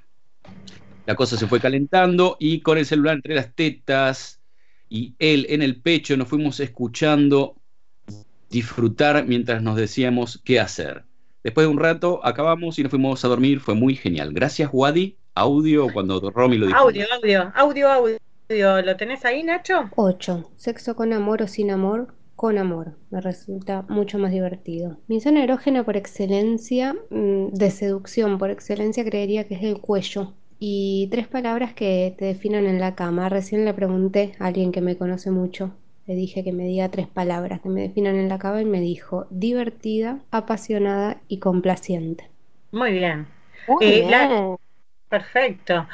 La 1.07 1.15
cosa 1.15 1.37
se 1.37 1.47
fue 1.47 1.61
calentando 1.61 2.37
y 2.41 2.61
con 2.61 2.79
el 2.79 2.87
celular 2.87 3.15
entre 3.15 3.37
las 3.37 3.55
tetas 3.55 4.41
y 4.89 5.15
él 5.19 5.47
en 5.49 5.63
el 5.63 5.81
pecho 5.81 6.17
nos 6.17 6.29
fuimos 6.29 6.59
escuchando 6.59 7.55
disfrutar 8.51 9.25
mientras 9.27 9.63
nos 9.63 9.77
decíamos 9.77 10.41
qué 10.45 10.59
hacer. 10.59 11.05
Después 11.45 11.67
de 11.67 11.71
un 11.71 11.79
rato 11.79 12.21
acabamos 12.25 12.79
y 12.79 12.83
nos 12.83 12.91
fuimos 12.91 13.25
a 13.25 13.29
dormir, 13.29 13.61
fue 13.61 13.75
muy 13.75 13.95
genial. 13.95 14.33
Gracias, 14.33 14.69
Wadi. 14.73 15.17
Audio 15.35 15.87
cuando 15.93 16.19
Romy 16.31 16.57
lo 16.57 16.67
dijo. 16.67 16.79
Audio, 16.79 17.07
audio, 17.13 17.53
audio, 17.55 17.89
audio. 17.89 18.19
¿Lo 18.83 18.97
tenés 18.97 19.25
ahí, 19.25 19.43
Nacho? 19.43 19.91
8. 19.95 20.51
Sexo 20.57 20.97
con 20.97 21.13
amor 21.13 21.43
o 21.43 21.47
sin 21.47 21.71
amor. 21.71 22.16
Con 22.37 22.59
amor, 22.59 22.93
me 23.11 23.21
resulta 23.21 23.83
mucho 23.89 24.19
más 24.19 24.31
divertido. 24.31 24.99
Mi 25.09 25.21
zona 25.21 25.43
erógena 25.43 25.85
por 25.85 25.97
excelencia, 25.97 26.95
mm, 27.11 27.49
de 27.49 27.71
seducción 27.71 28.39
por 28.39 28.51
excelencia, 28.51 29.05
creería 29.05 29.49
que 29.49 29.55
es 29.55 29.63
el 29.63 29.81
cuello. 29.81 30.35
Y 30.59 31.09
tres 31.11 31.27
palabras 31.29 31.75
que 31.75 32.15
te 32.19 32.27
definan 32.27 32.67
en 32.67 32.79
la 32.81 32.95
cama. 32.95 33.29
Recién 33.29 33.65
le 33.65 33.75
pregunté 33.75 34.35
a 34.39 34.47
alguien 34.47 34.71
que 34.73 34.81
me 34.81 34.97
conoce 34.97 35.31
mucho 35.31 35.73
le 36.07 36.15
dije 36.15 36.45
que 36.45 36.53
me 36.53 36.65
diga 36.65 36.89
tres 36.89 37.09
palabras 37.09 37.61
que 37.61 37.69
me 37.69 37.83
definan 37.83 38.15
en 38.17 38.29
la 38.29 38.39
cama 38.39 38.63
y 38.63 38.65
me 38.65 38.81
dijo 38.81 39.27
divertida, 39.31 40.21
apasionada 40.31 41.21
y 41.27 41.39
complaciente. 41.41 42.31
Muy 42.71 42.93
bien. 42.93 43.27
Eh, 43.81 44.57
perfecto. 45.09 45.87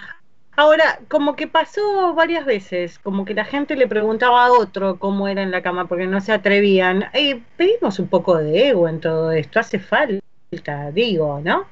Ahora, 0.63 1.01
como 1.09 1.35
que 1.35 1.49
pasó 1.49 2.15
varias 2.15 2.47
veces, 2.47 3.01
como 3.01 3.25
que 3.25 3.35
la 3.35 3.45
gente 3.45 3.75
le 3.75 3.89
preguntaba 3.89 4.47
a 4.47 4.53
otro 4.53 4.97
cómo 4.97 5.27
era 5.27 5.43
en 5.43 5.51
la 5.51 5.61
cama 5.61 5.89
porque 5.89 6.07
no 6.07 6.21
se 6.21 6.31
atrevían. 6.31 7.07
Eh, 7.15 7.43
pedimos 7.57 7.99
un 7.99 8.07
poco 8.07 8.39
de 8.39 8.69
ego 8.69 8.89
en 8.89 9.01
todo 9.01 9.33
esto, 9.33 9.59
hace 9.59 9.81
falta, 9.81 10.93
digo, 10.93 11.41
¿no? 11.43 11.67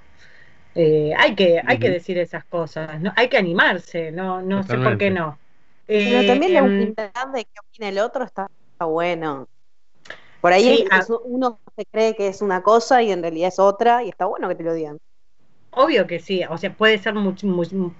Eh, 0.74 1.12
hay 1.16 1.36
que, 1.36 1.62
hay 1.64 1.78
que 1.78 1.88
decir 1.88 2.18
esas 2.18 2.44
cosas, 2.46 3.00
¿no? 3.00 3.12
hay 3.14 3.28
que 3.28 3.38
animarse, 3.38 4.10
no, 4.10 4.42
no 4.42 4.64
sé 4.64 4.76
por 4.76 4.98
qué 4.98 5.12
no. 5.12 5.38
Pero 5.86 6.26
también 6.26 6.54
la 6.54 6.64
humildad 6.64 7.12
em, 7.26 7.32
de 7.32 7.44
que 7.44 7.60
opina 7.60 7.88
el 7.90 7.98
otro 8.00 8.24
está, 8.24 8.48
bueno. 8.80 9.46
Por 10.40 10.52
ahí 10.52 10.84
uno 11.26 11.60
se 11.76 11.86
cree 11.86 12.16
que 12.16 12.26
es 12.26 12.42
una 12.42 12.64
cosa 12.64 13.04
y 13.04 13.12
en 13.12 13.22
realidad 13.22 13.50
es 13.50 13.60
otra, 13.60 14.02
y 14.02 14.08
está 14.08 14.26
bueno 14.26 14.48
que 14.48 14.56
te 14.56 14.64
lo 14.64 14.74
digan. 14.74 14.98
Obvio 15.70 16.08
que 16.08 16.18
sí, 16.18 16.42
o 16.50 16.58
sea, 16.58 16.74
puede 16.74 16.98
ser 16.98 17.14
muy, 17.14 17.36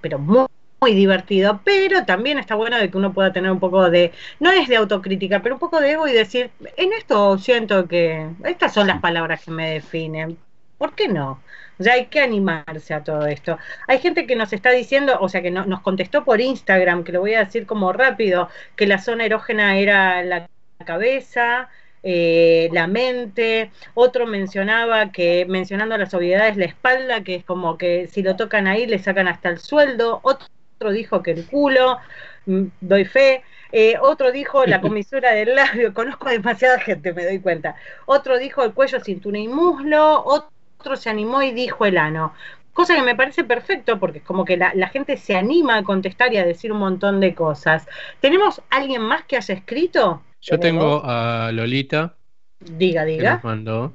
pero 0.00 0.18
muy, 0.18 0.46
muy 0.80 0.94
divertido, 0.94 1.60
pero 1.62 2.04
también 2.06 2.38
está 2.38 2.54
bueno 2.54 2.78
de 2.78 2.90
que 2.90 2.96
uno 2.96 3.12
pueda 3.12 3.32
tener 3.32 3.50
un 3.50 3.60
poco 3.60 3.90
de, 3.90 4.12
no 4.38 4.50
es 4.50 4.68
de 4.68 4.76
autocrítica, 4.76 5.42
pero 5.42 5.56
un 5.56 5.58
poco 5.58 5.80
de 5.80 5.92
ego 5.92 6.08
y 6.08 6.12
decir, 6.12 6.50
en 6.76 6.92
esto 6.94 7.36
siento 7.38 7.86
que 7.86 8.26
estas 8.44 8.72
son 8.72 8.86
las 8.86 9.00
palabras 9.00 9.44
que 9.44 9.50
me 9.50 9.70
definen. 9.70 10.38
¿Por 10.78 10.94
qué 10.94 11.08
no? 11.08 11.42
O 11.78 11.82
sea, 11.82 11.94
hay 11.94 12.06
que 12.06 12.20
animarse 12.20 12.94
a 12.94 13.04
todo 13.04 13.26
esto. 13.26 13.58
Hay 13.88 13.98
gente 13.98 14.26
que 14.26 14.36
nos 14.36 14.52
está 14.52 14.70
diciendo, 14.70 15.18
o 15.20 15.28
sea, 15.28 15.42
que 15.42 15.50
nos 15.50 15.80
contestó 15.82 16.24
por 16.24 16.40
Instagram, 16.40 17.04
que 17.04 17.12
lo 17.12 17.20
voy 17.20 17.34
a 17.34 17.44
decir 17.44 17.66
como 17.66 17.92
rápido, 17.92 18.48
que 18.76 18.86
la 18.86 18.98
zona 18.98 19.26
erógena 19.26 19.76
era 19.78 20.22
la 20.22 20.48
cabeza, 20.86 21.68
eh, 22.02 22.70
la 22.72 22.86
mente, 22.86 23.70
otro 23.94 24.26
mencionaba 24.26 25.12
que 25.12 25.44
mencionando 25.46 25.98
las 25.98 26.14
obviedades 26.14 26.56
la 26.56 26.64
espalda, 26.64 27.22
que 27.22 27.34
es 27.36 27.44
como 27.44 27.76
que 27.76 28.06
si 28.08 28.22
lo 28.22 28.36
tocan 28.36 28.66
ahí 28.66 28.86
le 28.86 28.98
sacan 28.98 29.28
hasta 29.28 29.50
el 29.50 29.58
sueldo, 29.58 30.20
otro 30.22 30.46
dijo 30.88 31.22
que 31.22 31.32
el 31.32 31.46
culo, 31.46 31.98
mm, 32.46 32.64
doy 32.80 33.04
fe, 33.04 33.42
Eh, 33.72 33.94
otro 34.00 34.32
dijo 34.32 34.66
la 34.66 34.80
comisura 34.96 35.32
del 35.32 35.54
labio, 35.54 35.94
conozco 35.94 36.26
a 36.26 36.32
demasiada 36.32 36.80
gente, 36.80 37.12
me 37.12 37.24
doy 37.24 37.38
cuenta. 37.38 37.76
Otro 38.06 38.38
dijo 38.38 38.64
el 38.64 38.72
cuello, 38.72 38.98
cintura 38.98 39.38
y 39.38 39.46
muslo, 39.46 40.24
otro 40.24 40.96
se 40.96 41.08
animó 41.08 41.42
y 41.42 41.52
dijo 41.52 41.86
el 41.86 41.96
ano. 41.96 42.34
Cosa 42.72 42.96
que 42.96 43.02
me 43.02 43.14
parece 43.14 43.44
perfecto 43.44 44.00
porque 44.00 44.18
es 44.18 44.24
como 44.24 44.44
que 44.44 44.56
la, 44.56 44.88
gente 44.88 45.16
se 45.16 45.36
anima 45.36 45.76
a 45.76 45.82
contestar 45.84 46.32
y 46.32 46.38
a 46.38 46.44
decir 46.44 46.72
un 46.72 46.78
montón 46.78 47.20
de 47.20 47.34
cosas. 47.34 47.86
¿Tenemos 48.20 48.60
alguien 48.70 49.02
más 49.02 49.24
que 49.24 49.36
haya 49.36 49.54
escrito? 49.54 50.22
Yo 50.40 50.58
tengo 50.58 51.02
a 51.04 51.52
Lolita. 51.52 52.16
Diga, 52.58 53.04
diga. 53.04 53.34
nos 53.34 53.44
mandó. 53.44 53.92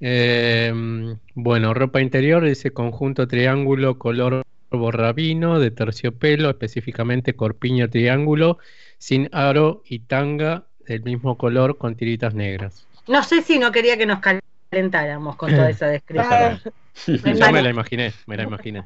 Em, 0.00 1.18
bueno, 1.34 1.74
ropa 1.74 2.00
interior 2.00 2.44
dice 2.44 2.72
conjunto 2.72 3.26
triángulo 3.28 3.98
color 3.98 4.42
borrabino 4.78 5.58
de 5.58 5.70
terciopelo, 5.70 6.50
específicamente 6.50 7.34
corpiño 7.34 7.88
triángulo, 7.90 8.58
sin 8.98 9.28
aro 9.32 9.82
y 9.86 10.00
tanga 10.00 10.66
del 10.86 11.02
mismo 11.02 11.36
color 11.36 11.78
con 11.78 11.96
tiritas 11.96 12.34
negras. 12.34 12.86
No 13.06 13.22
sé 13.22 13.42
si 13.42 13.58
no 13.58 13.72
quería 13.72 13.96
que 13.96 14.06
nos 14.06 14.20
calentáramos 14.20 15.36
con 15.36 15.50
toda 15.50 15.70
esa 15.70 15.86
descripción. 15.86 16.60
Ya 17.08 17.50
me 17.50 17.60
la 17.60 17.70
imaginé, 17.70 18.12
me 18.26 18.36
la 18.36 18.44
imaginé. 18.44 18.84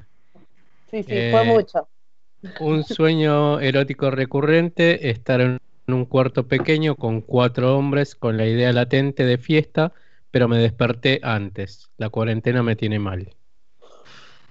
Sí, 0.90 1.02
sí, 1.02 1.10
fue 1.30 1.42
eh, 1.42 1.44
mucho. 1.44 1.88
Un 2.58 2.82
sueño 2.82 3.60
erótico 3.60 4.10
recurrente, 4.10 5.10
estar 5.10 5.42
en 5.42 5.58
un 5.86 6.06
cuarto 6.06 6.48
pequeño 6.48 6.96
con 6.96 7.20
cuatro 7.20 7.76
hombres 7.76 8.14
con 8.14 8.38
la 8.38 8.46
idea 8.46 8.72
latente 8.72 9.26
de 9.26 9.36
fiesta, 9.36 9.92
pero 10.30 10.48
me 10.48 10.56
desperté 10.56 11.20
antes. 11.22 11.90
La 11.98 12.08
cuarentena 12.08 12.62
me 12.62 12.76
tiene 12.76 12.98
mal. 12.98 13.34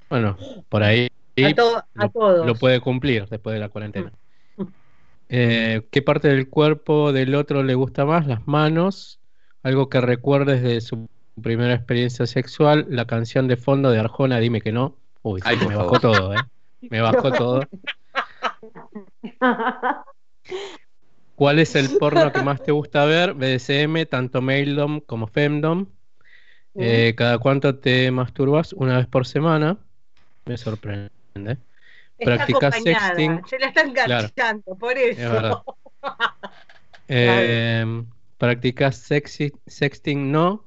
Bueno, 0.10 0.38
por 0.70 0.84
ahí 0.84 1.10
lo, 1.94 2.56
puede 2.56 2.80
cumplir 2.80 3.28
después 3.28 3.54
de 3.54 3.60
la 3.60 3.70
cuarentena. 3.70 4.12
Eh, 5.30 5.86
¿Qué 5.92 6.02
parte 6.02 6.30
del 6.30 6.48
cuerpo 6.48 7.12
del 7.12 7.36
otro 7.36 7.62
le 7.62 7.76
gusta 7.76 8.06
más? 8.06 8.28
Las 8.28 8.48
manos. 8.48 9.20
Algo 9.62 9.90
que 9.90 10.00
recuerdes 10.00 10.64
de 10.64 10.80
su 10.80 11.10
primera 11.42 11.74
experiencia 11.74 12.26
sexual. 12.26 12.86
La 12.90 13.08
canción 13.08 13.50
de 13.50 13.58
fondo 13.58 13.92
de 13.92 14.00
Arjona, 14.00 14.40
dime 14.40 14.62
que 14.62 14.72
no. 14.72 14.96
Uy, 15.24 15.42
me 15.68 15.76
bajó 15.76 16.00
todo, 16.00 16.34
¿eh? 16.34 16.38
Me 16.80 17.02
bajó 17.02 17.34
todo. 17.34 17.60
¿Cuál 21.36 21.60
es 21.60 21.76
el 21.76 21.98
porno 21.98 22.32
que 22.32 22.42
más 22.42 22.64
te 22.64 22.72
gusta 22.72 23.06
ver? 23.06 23.34
BDSM, 23.34 24.06
tanto 24.10 24.42
Maildom 24.42 25.02
como 25.02 25.28
Femdom. 25.28 25.88
Eh, 26.76 27.14
¿Cada 27.18 27.38
cuánto 27.38 27.76
te 27.78 28.10
masturbas? 28.12 28.74
Una 28.74 28.98
vez 28.98 29.08
por 29.08 29.28
semana. 29.28 29.78
Me 30.46 30.58
sorprende. 30.58 31.17
Practicas 32.24 32.82
sexting. 32.82 33.42
Se 33.48 33.60
la 33.60 33.68
están 33.68 33.90
enganchando, 33.90 34.76
por 34.76 34.98
eso. 34.98 35.64
eh, 37.08 38.04
Practicas 38.38 39.10
sexting, 39.66 40.32
no. 40.32 40.66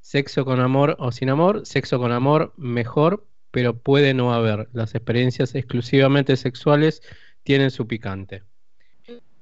Sexo 0.00 0.44
con 0.44 0.60
amor 0.60 0.96
o 0.98 1.10
sin 1.12 1.30
amor. 1.30 1.66
Sexo 1.66 1.98
con 1.98 2.12
amor, 2.12 2.52
mejor, 2.56 3.26
pero 3.50 3.76
puede 3.76 4.14
no 4.14 4.32
haber. 4.32 4.68
Las 4.72 4.94
experiencias 4.94 5.54
exclusivamente 5.54 6.36
sexuales 6.36 7.02
tienen 7.42 7.70
su 7.70 7.86
picante. 7.86 8.42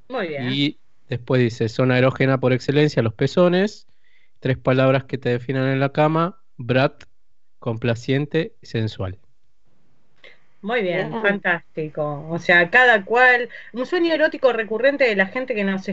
Muy 0.08 0.28
bien. 0.28 0.52
Y 0.52 0.78
después 1.08 1.42
dice, 1.42 1.68
zona 1.68 1.98
erógena 1.98 2.38
por 2.38 2.52
excelencia, 2.52 3.02
los 3.02 3.14
pezones. 3.14 3.86
Tres 4.40 4.58
palabras 4.58 5.04
que 5.04 5.18
te 5.18 5.28
definan 5.28 5.68
en 5.68 5.80
la 5.80 5.92
cama. 5.92 6.42
Brat, 6.56 7.04
complaciente 7.58 8.54
sensual. 8.62 9.18
Muy 10.62 10.82
bien, 10.82 11.10
fantástico. 11.20 12.24
O 12.30 12.38
sea, 12.38 12.70
cada 12.70 13.04
cual, 13.04 13.48
un 13.72 13.84
sueño 13.84 14.14
erótico 14.14 14.52
recurrente 14.52 15.02
de 15.02 15.16
la 15.16 15.26
gente 15.26 15.56
que 15.56 15.64
nos 15.64 15.86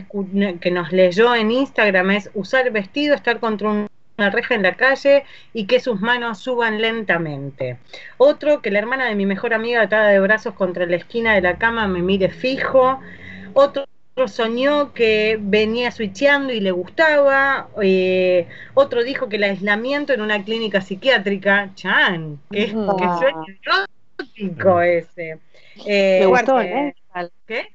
que 0.61 0.71
nos 0.71 0.91
leyó 0.91 1.33
en 1.33 1.49
Instagram 1.49 2.11
es 2.11 2.29
usar 2.35 2.67
el 2.67 2.73
vestido, 2.73 3.15
estar 3.15 3.39
contra 3.39 3.67
una 3.71 4.29
reja 4.29 4.53
en 4.53 4.61
la 4.61 4.75
calle 4.75 5.23
y 5.53 5.65
que 5.65 5.79
sus 5.79 5.99
manos 5.99 6.37
suban 6.37 6.81
lentamente. 6.81 7.79
Otro, 8.17 8.61
que 8.61 8.69
la 8.69 8.77
hermana 8.77 9.05
de 9.05 9.15
mi 9.15 9.25
mejor 9.25 9.55
amiga 9.55 9.81
atada 9.81 10.09
de 10.09 10.19
brazos 10.19 10.53
contra 10.53 10.85
la 10.85 10.97
esquina 10.97 11.33
de 11.33 11.41
la 11.41 11.57
cama 11.57 11.87
me 11.87 12.03
mire 12.03 12.29
fijo. 12.29 12.99
Otro 13.53 13.85
soñó 14.27 14.93
que 14.93 15.39
venía 15.41 15.89
switcheando 15.89 16.53
y 16.53 16.59
le 16.59 16.69
gustaba. 16.69 17.69
Eh, 17.81 18.47
otro 18.75 19.03
dijo 19.03 19.29
que 19.29 19.37
el 19.37 19.45
aislamiento 19.45 20.13
en 20.13 20.21
una 20.21 20.43
clínica 20.43 20.81
psiquiátrica. 20.81 21.71
Chan, 21.73 22.39
qué, 22.51 22.67
qué 22.67 23.07
sueño 23.17 23.45
ese. 24.83 25.39
Eh, 25.85 26.19
Me 26.21 26.25
gustó, 26.25 26.55
Medical. 26.55 27.31
¿Qué? 27.45 27.67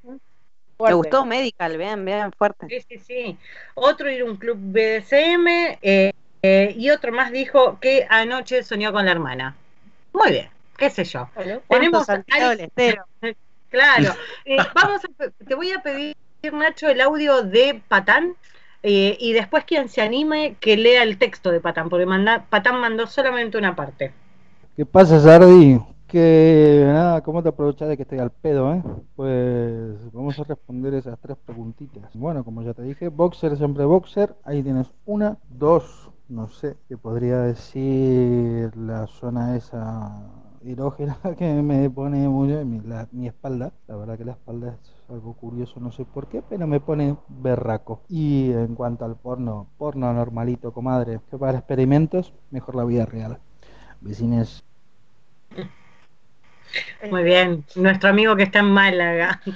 Me 0.79 0.93
gustó 0.93 1.25
Medical, 1.25 1.77
vean, 1.77 2.05
vean, 2.05 2.31
fuerte. 2.33 2.67
Sí, 2.69 2.85
sí, 2.87 2.99
sí. 2.99 3.37
Otro 3.75 4.09
ir 4.09 4.21
a 4.21 4.25
un 4.25 4.37
club 4.37 4.57
BDSM 4.59 5.47
eh, 5.81 6.11
eh, 6.41 6.75
y 6.77 6.89
otro 6.89 7.11
más 7.11 7.31
dijo 7.31 7.79
que 7.79 8.05
anoche 8.09 8.63
soñó 8.63 8.91
con 8.91 9.05
la 9.05 9.11
hermana. 9.11 9.55
Muy 10.13 10.31
bien, 10.31 10.49
qué 10.77 10.89
sé 10.89 11.03
yo. 11.05 11.29
Tenemos 11.69 12.07
Claro. 13.69 14.13
vamos 14.75 15.01
te 15.45 15.55
voy 15.55 15.71
a 15.71 15.79
pedir, 15.79 16.15
Nacho, 16.53 16.87
el 16.87 17.01
audio 17.01 17.41
de 17.41 17.81
Patán. 17.87 18.35
y 18.83 19.33
después 19.33 19.65
quien 19.65 19.89
se 19.89 20.01
anime 20.01 20.55
que 20.59 20.77
lea 20.77 21.03
el 21.03 21.17
texto 21.17 21.51
de 21.51 21.59
Patán, 21.59 21.89
porque 21.89 22.05
manda, 22.05 22.45
Patán 22.49 22.79
mandó 22.79 23.07
solamente 23.07 23.57
una 23.57 23.75
parte. 23.75 24.13
¿Qué 24.77 24.85
pasa, 24.85 25.19
Sardi? 25.19 25.79
Que 26.07 26.83
nada, 26.85 27.21
¿cómo 27.21 27.41
te 27.41 27.49
aprovechas 27.49 27.89
de 27.89 27.97
que 27.97 28.03
estoy 28.03 28.19
al 28.19 28.31
pedo, 28.31 28.73
eh? 28.73 28.83
Pues 29.15 30.11
vamos 30.13 30.37
a 30.39 30.43
responder 30.43 30.93
esas 30.93 31.17
tres 31.19 31.35
preguntitas. 31.43 32.11
Bueno, 32.13 32.43
como 32.43 32.61
ya 32.61 32.73
te 32.73 32.83
dije, 32.83 33.07
boxer 33.09 33.57
siempre 33.57 33.85
boxer. 33.85 34.35
Ahí 34.43 34.61
tienes 34.61 34.91
una, 35.05 35.37
dos, 35.49 36.11
no 36.29 36.47
sé, 36.47 36.77
que 36.87 36.97
podría 36.97 37.39
decir 37.39 38.75
la 38.77 39.07
zona 39.07 39.55
esa 39.55 40.31
erógena 40.63 41.17
que 41.37 41.61
me 41.61 41.89
pone 41.89 42.29
muy 42.29 42.49
mi, 42.65 42.81
mi 43.11 43.27
espalda. 43.27 43.71
La 43.87 43.95
verdad 43.95 44.17
que 44.17 44.25
la 44.25 44.33
espalda 44.33 44.77
es 44.81 44.93
algo 45.09 45.33
curioso, 45.33 45.79
no 45.79 45.91
sé 45.91 46.05
por 46.05 46.27
qué, 46.27 46.43
pero 46.47 46.67
me 46.67 46.79
pone 46.79 47.17
berraco. 47.27 48.01
Y 48.09 48.51
en 48.51 48.75
cuanto 48.75 49.05
al 49.05 49.15
porno, 49.15 49.67
porno 49.77 50.13
normalito, 50.13 50.71
comadre, 50.71 51.19
que 51.31 51.37
para 51.37 51.57
experimentos, 51.57 52.31
mejor 52.51 52.75
la 52.75 52.85
vida 52.85 53.05
real. 53.07 53.39
Vecines. 54.01 54.63
Muy 57.09 57.23
bien, 57.23 57.63
nuestro 57.75 58.09
amigo 58.09 58.35
que 58.35 58.43
está 58.43 58.59
en 58.59 58.71
Málaga. 58.71 59.41
Yo 59.45 59.53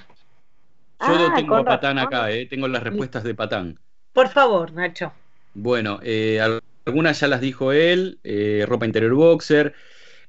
ah, 1.00 1.34
tengo 1.36 1.56
a 1.56 1.64
Patán 1.64 1.98
acá, 1.98 2.32
eh, 2.32 2.46
tengo 2.46 2.68
las 2.68 2.84
respuestas 2.84 3.24
de 3.24 3.34
Patán. 3.34 3.80
Por 4.14 4.30
favor, 4.30 4.74
Nacho. 4.74 5.14
Bueno, 5.54 6.00
eh, 6.04 6.42
algunas 6.86 7.20
ya 7.20 7.28
las 7.28 7.42
dijo 7.42 7.72
él, 7.72 8.20
eh, 8.24 8.66
ropa 8.68 8.86
interior 8.86 9.14
boxer. 9.14 9.74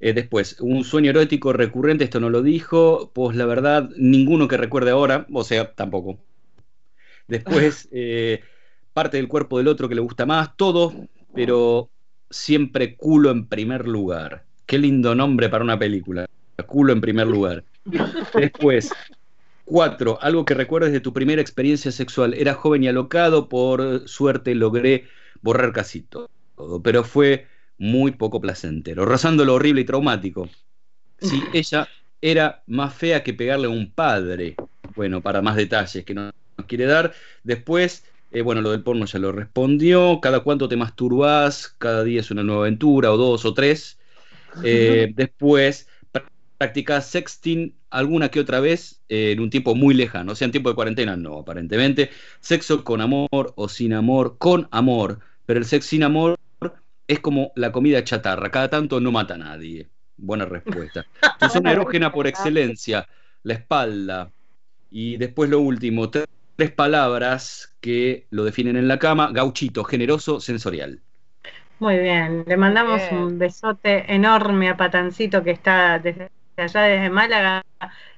después, 0.00 0.60
un 0.60 0.84
sueño 0.84 1.10
erótico 1.10 1.52
recurrente, 1.52 2.04
esto 2.04 2.20
no 2.20 2.30
lo 2.30 2.42
dijo, 2.42 3.10
pues 3.12 3.36
la 3.36 3.46
verdad, 3.46 3.90
ninguno 3.96 4.48
que 4.48 4.56
recuerde 4.56 4.92
ahora, 4.92 5.26
o 5.32 5.44
sea, 5.44 5.72
tampoco. 5.72 6.18
Después, 7.26 7.88
parte 8.92 9.16
del 9.16 9.28
cuerpo 9.28 9.58
del 9.58 9.68
otro 9.68 9.88
que 9.88 9.94
le 9.94 10.00
gusta 10.00 10.24
más, 10.24 10.56
todo, 10.56 10.94
pero 11.34 11.90
siempre 12.30 12.96
culo 12.96 13.30
en 13.30 13.46
primer 13.46 13.88
lugar. 13.88 14.44
Qué 14.66 14.78
lindo 14.78 15.14
nombre 15.16 15.48
para 15.48 15.64
una 15.64 15.78
película 15.78 16.26
culo 16.64 16.92
en 16.92 17.00
primer 17.00 17.26
lugar. 17.26 17.64
Después, 18.34 18.92
cuatro, 19.64 20.18
algo 20.20 20.44
que 20.44 20.54
recuerdes 20.54 20.92
de 20.92 21.00
tu 21.00 21.12
primera 21.12 21.40
experiencia 21.40 21.92
sexual. 21.92 22.34
Era 22.34 22.54
joven 22.54 22.84
y 22.84 22.88
alocado, 22.88 23.48
por 23.48 24.08
suerte 24.08 24.54
logré 24.54 25.06
borrar 25.42 25.72
casi 25.72 26.02
todo, 26.02 26.28
pero 26.82 27.04
fue 27.04 27.46
muy 27.78 28.12
poco 28.12 28.40
placentero, 28.40 29.04
rozando 29.04 29.44
lo 29.44 29.54
horrible 29.54 29.80
y 29.80 29.84
traumático. 29.84 30.48
Sí, 31.18 31.42
ella 31.52 31.88
era 32.20 32.62
más 32.66 32.94
fea 32.94 33.22
que 33.22 33.34
pegarle 33.34 33.66
a 33.66 33.70
un 33.70 33.90
padre. 33.90 34.56
Bueno, 34.94 35.20
para 35.22 35.40
más 35.40 35.56
detalles 35.56 36.04
que 36.04 36.14
no 36.14 36.30
nos 36.56 36.66
quiere 36.66 36.84
dar. 36.84 37.14
Después, 37.42 38.04
eh, 38.32 38.42
bueno, 38.42 38.60
lo 38.60 38.70
del 38.70 38.82
porno 38.82 39.06
ya 39.06 39.18
lo 39.18 39.32
respondió. 39.32 40.20
Cada 40.20 40.40
cuánto 40.40 40.68
te 40.68 40.76
masturbas, 40.76 41.74
cada 41.78 42.04
día 42.04 42.20
es 42.20 42.30
una 42.30 42.42
nueva 42.42 42.62
aventura, 42.62 43.12
o 43.12 43.16
dos 43.16 43.44
o 43.44 43.54
tres. 43.54 43.98
Eh, 44.64 45.12
después, 45.14 45.88
practicas 46.60 47.06
sexting 47.06 47.74
alguna 47.88 48.28
que 48.30 48.38
otra 48.38 48.60
vez 48.60 49.00
eh, 49.08 49.32
en 49.32 49.40
un 49.40 49.48
tiempo 49.48 49.74
muy 49.74 49.94
lejano, 49.94 50.32
o 50.32 50.34
sea, 50.34 50.44
en 50.44 50.52
tiempo 50.52 50.68
de 50.68 50.74
cuarentena 50.74 51.16
no, 51.16 51.38
aparentemente. 51.38 52.10
Sexo 52.40 52.84
con 52.84 53.00
amor 53.00 53.28
o 53.30 53.66
sin 53.66 53.94
amor, 53.94 54.36
con 54.36 54.68
amor, 54.70 55.20
pero 55.46 55.58
el 55.58 55.64
sexo 55.64 55.88
sin 55.88 56.02
amor 56.02 56.36
es 57.08 57.18
como 57.20 57.50
la 57.56 57.72
comida 57.72 58.04
chatarra, 58.04 58.50
cada 58.50 58.68
tanto 58.68 59.00
no 59.00 59.10
mata 59.10 59.34
a 59.34 59.38
nadie. 59.38 59.88
Buena 60.18 60.44
respuesta. 60.44 61.06
Tu 61.40 61.48
zona 61.48 61.72
erógena 61.72 62.12
por 62.12 62.26
excelencia, 62.26 63.08
la 63.42 63.54
espalda. 63.54 64.30
Y 64.90 65.16
después 65.16 65.48
lo 65.48 65.60
último, 65.60 66.10
tres 66.10 66.72
palabras 66.76 67.74
que 67.80 68.26
lo 68.28 68.44
definen 68.44 68.76
en 68.76 68.86
la 68.86 68.98
cama, 68.98 69.30
gauchito, 69.32 69.82
generoso, 69.82 70.40
sensorial. 70.40 71.00
Muy 71.78 71.98
bien, 71.98 72.44
le 72.46 72.58
mandamos 72.58 73.00
un 73.10 73.38
besote 73.38 74.12
enorme 74.14 74.68
a 74.68 74.76
Patancito 74.76 75.42
que 75.42 75.52
está 75.52 75.98
desde 75.98 76.28
allá 76.60 76.82
desde 76.82 77.10
Málaga 77.10 77.64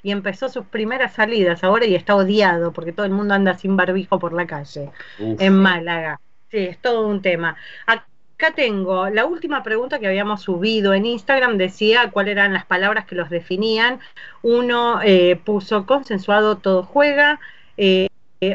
y 0.03 0.11
empezó 0.11 0.49
sus 0.49 0.67
primeras 0.67 1.15
salidas 1.15 1.63
ahora 1.63 1.87
y 1.87 1.95
está 1.95 2.17
odiado 2.17 2.73
porque 2.73 2.93
todo 2.93 3.07
el 3.07 3.13
mundo 3.13 3.35
anda 3.35 3.57
sin 3.57 3.77
barbijo 3.77 4.19
por 4.19 4.33
la 4.33 4.47
calle 4.47 4.91
en 5.19 5.55
Málaga. 5.55 6.21
Sí, 6.51 6.59
es 6.59 6.79
todo 6.79 7.07
un 7.07 7.23
tema. 7.23 7.57
Acá 7.87 8.53
tengo 8.55 9.09
la 9.09 9.25
última 9.25 9.63
pregunta 9.63 9.99
que 9.99 10.07
habíamos 10.07 10.43
subido 10.43 10.93
en 10.95 11.07
Instagram, 11.07 11.57
decía 11.57 12.11
cuáles 12.11 12.33
eran 12.33 12.53
las 12.53 12.67
palabras 12.67 13.07
que 13.07 13.15
los 13.15 13.31
definían. 13.31 14.01
Uno 14.43 15.01
eh, 15.03 15.41
puso 15.45 15.87
consensuado, 15.87 16.59
todo 16.59 16.83
juega. 16.83 17.41
Eh, 17.77 18.09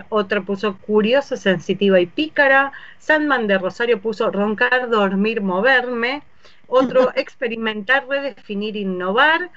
otro 0.09 0.43
puso 0.43 0.77
curioso, 0.77 1.37
sensitiva 1.37 1.99
y 1.99 2.07
pícara. 2.07 2.73
Sandman 2.99 3.47
de 3.47 3.57
Rosario 3.57 4.01
puso 4.01 4.29
roncar, 4.29 4.89
dormir, 4.89 5.41
moverme. 5.41 6.23
Otro 6.67 7.11
experimentar, 7.15 8.05
redefinir, 8.07 8.75
innovar. 8.75 9.49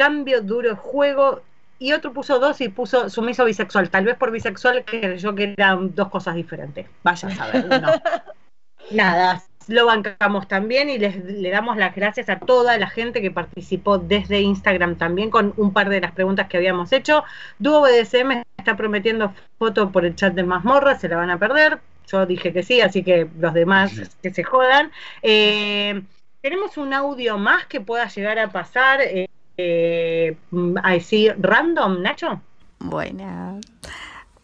Cambio, 0.00 0.40
duro, 0.40 0.76
juego. 0.76 1.42
Y 1.78 1.92
otro 1.92 2.14
puso 2.14 2.38
dos 2.38 2.58
y 2.62 2.70
puso 2.70 3.10
sumiso 3.10 3.44
bisexual. 3.44 3.90
Tal 3.90 4.06
vez 4.06 4.16
por 4.16 4.30
bisexual 4.30 4.82
yo 5.18 5.34
que 5.34 5.52
eran 5.58 5.94
dos 5.94 6.08
cosas 6.08 6.36
diferentes. 6.36 6.86
Vaya 7.02 7.28
a 7.28 7.34
saber. 7.34 7.66
Nada, 8.90 9.42
lo 9.68 9.84
bancamos 9.84 10.48
también 10.48 10.88
y 10.88 10.98
les, 10.98 11.22
le 11.22 11.50
damos 11.50 11.76
las 11.76 11.94
gracias 11.94 12.30
a 12.30 12.38
toda 12.38 12.78
la 12.78 12.88
gente 12.88 13.20
que 13.20 13.30
participó 13.30 13.98
desde 13.98 14.40
Instagram 14.40 14.96
también 14.96 15.28
con 15.28 15.52
un 15.58 15.74
par 15.74 15.90
de 15.90 16.00
las 16.00 16.12
preguntas 16.12 16.48
que 16.48 16.56
habíamos 16.56 16.92
hecho. 16.92 17.22
Duo 17.58 17.82
BDSM 17.82 18.42
está 18.56 18.78
prometiendo 18.78 19.34
foto 19.58 19.92
por 19.92 20.06
el 20.06 20.16
chat 20.16 20.32
de 20.32 20.44
mazmorra, 20.44 20.98
se 20.98 21.10
la 21.10 21.18
van 21.18 21.28
a 21.28 21.38
perder. 21.38 21.78
Yo 22.10 22.24
dije 22.24 22.54
que 22.54 22.62
sí, 22.62 22.80
así 22.80 23.04
que 23.04 23.28
los 23.38 23.52
demás 23.52 23.92
que 24.22 24.30
se 24.30 24.44
jodan. 24.44 24.90
Eh, 25.20 26.02
tenemos 26.40 26.78
un 26.78 26.94
audio 26.94 27.36
más 27.36 27.66
que 27.66 27.82
pueda 27.82 28.08
llegar 28.08 28.38
a 28.38 28.48
pasar. 28.48 29.02
Eh, 29.02 29.28
eh, 29.62 30.36
así 30.82 31.28
random, 31.28 32.02
Nacho. 32.02 32.40
Buenas. 32.78 33.60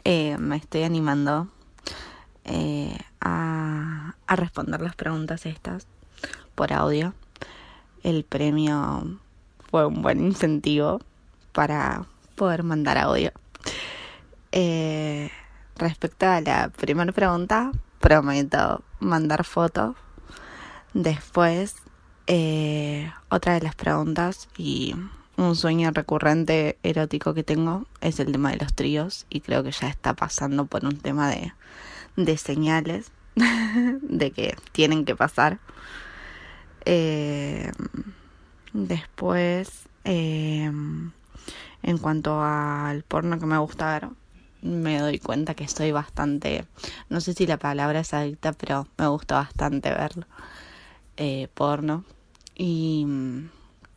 me 0.05 0.57
estoy 0.57 0.83
animando 0.83 1.49
eh, 2.45 2.97
a, 3.21 4.14
responder 4.29 4.81
las 4.81 4.95
preguntas 4.95 5.47
estas 5.47 5.87
por 6.55 6.73
audio. 6.73 7.14
El 8.03 8.25
premio 8.25 9.19
fue 9.71 9.87
un 9.87 10.03
buen 10.03 10.21
incentivo 10.21 11.01
para 11.53 12.07
poder 12.37 12.62
mandar 12.62 12.99
audio. 12.99 13.33
Eh, 14.53 15.31
respecto 15.77 16.27
a 16.27 16.41
la 16.41 16.69
primera 16.69 17.12
pregunta, 17.12 17.73
prometo 18.01 18.83
mandar 19.01 19.45
fotos. 19.45 19.97
Después, 20.95 21.75
eh, 22.27 23.12
otra 23.29 23.55
de 23.55 23.61
las 23.61 23.74
preguntas 23.74 24.49
y 24.57 24.95
un 25.37 25.57
sueño 25.57 25.91
recurrente 25.93 26.79
erótico 26.83 27.35
que 27.35 27.43
tengo 27.43 27.87
es 28.01 28.20
el 28.20 28.33
tema 28.33 28.51
de 28.51 28.57
los 28.59 28.74
tríos 28.74 29.27
y 29.29 29.41
creo 29.41 29.62
que 29.62 29.72
ya 29.72 29.89
está 29.89 30.14
pasando 30.14 30.66
por 30.66 30.85
un 30.85 30.97
tema 30.99 31.29
de 31.29 31.53
de 32.16 32.37
señales 32.39 33.12
de 34.03 34.31
que 34.33 34.57
tienen 34.72 35.05
que 35.05 35.14
pasar. 35.14 35.59
Eh, 36.85 37.70
después, 38.72 39.85
eh, 40.05 40.70
en 41.83 41.99
cuanto 41.99 42.43
al 42.43 43.03
porno 43.03 43.39
que 43.39 43.47
me 43.47 43.59
gusta 43.59 43.93
ver, 43.93 44.09
me 44.62 44.99
doy 44.99 45.18
cuenta 45.18 45.55
que 45.55 45.64
estoy 45.64 45.93
bastante, 45.93 46.66
no 47.09 47.20
sé 47.20 47.35
si 47.35 47.47
la 47.47 47.59
palabra 47.59 48.01
es 48.01 48.14
adicta, 48.14 48.53
pero 48.53 48.89
me 48.97 49.07
gusta 49.09 49.37
bastante 49.37 49.91
ver 49.91 50.27
eh, 51.16 51.49
porno. 51.55 52.05
Y 52.57 53.07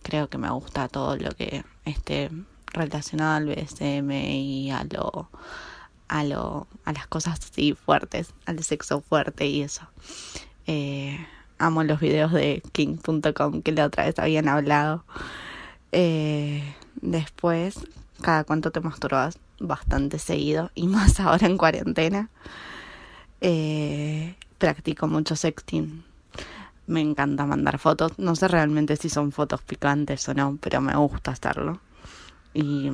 creo 0.03 0.29
que 0.29 0.37
me 0.37 0.49
gusta 0.49 0.87
todo 0.87 1.15
lo 1.15 1.31
que 1.31 1.63
esté 1.85 2.29
relacionado 2.73 3.35
al 3.35 3.45
BSM 3.47 4.11
y 4.11 4.71
a 4.71 4.83
lo 4.83 5.29
a, 6.09 6.23
lo, 6.23 6.67
a 6.83 6.91
las 6.91 7.07
cosas 7.07 7.39
así 7.39 7.73
fuertes, 7.73 8.33
al 8.45 8.61
sexo 8.63 8.99
fuerte 8.99 9.45
y 9.45 9.61
eso. 9.61 9.87
Eh, 10.67 11.17
amo 11.57 11.83
los 11.83 11.99
videos 11.99 12.33
de 12.33 12.61
king.com 12.73 13.61
que 13.61 13.71
la 13.71 13.85
otra 13.85 14.05
vez 14.05 14.19
habían 14.19 14.49
hablado. 14.49 15.05
Eh, 15.91 16.75
después, 17.01 17.79
cada 18.21 18.43
cuánto 18.43 18.71
te 18.71 18.81
masturbas, 18.81 19.39
bastante 19.59 20.19
seguido 20.19 20.71
y 20.75 20.87
más 20.87 21.19
ahora 21.19 21.47
en 21.47 21.57
cuarentena. 21.57 22.29
Eh, 23.39 24.35
practico 24.57 25.07
mucho 25.07 25.35
sexting. 25.35 26.03
Me 26.89 27.01
encanta 27.01 27.45
mandar 27.45 27.77
fotos. 27.77 28.17
No 28.17 28.35
sé 28.35 28.47
realmente 28.47 28.95
si 28.95 29.09
son 29.09 29.31
fotos 29.31 29.61
picantes 29.61 30.27
o 30.27 30.33
no, 30.33 30.57
pero 30.59 30.81
me 30.81 30.95
gusta 30.95 31.29
hacerlo. 31.29 31.79
Y 32.51 32.89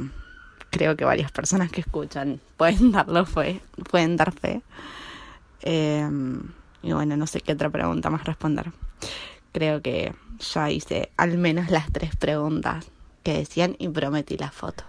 creo 0.69 0.97
que 0.97 1.05
varias 1.05 1.31
personas 1.31 1.71
que 1.71 1.79
escuchan 1.79 2.41
pueden 2.57 2.91
darlo 2.91 3.25
fe, 3.25 3.61
pueden 3.89 4.17
dar 4.17 4.33
fe. 4.33 4.61
Em, 5.61 6.41
y 6.83 6.91
bueno, 6.91 7.15
no 7.15 7.25
sé 7.25 7.39
qué 7.39 7.53
otra 7.53 7.69
pregunta 7.69 8.09
más 8.09 8.25
responder. 8.25 8.73
Creo 9.53 9.81
que 9.81 10.13
ya 10.39 10.69
hice 10.69 11.13
al 11.15 11.37
menos 11.37 11.69
las 11.71 11.89
tres 11.89 12.17
preguntas 12.17 12.91
que 13.23 13.37
decían 13.37 13.77
y 13.79 13.87
prometí 13.87 14.37
la 14.37 14.51
foto. 14.51 14.83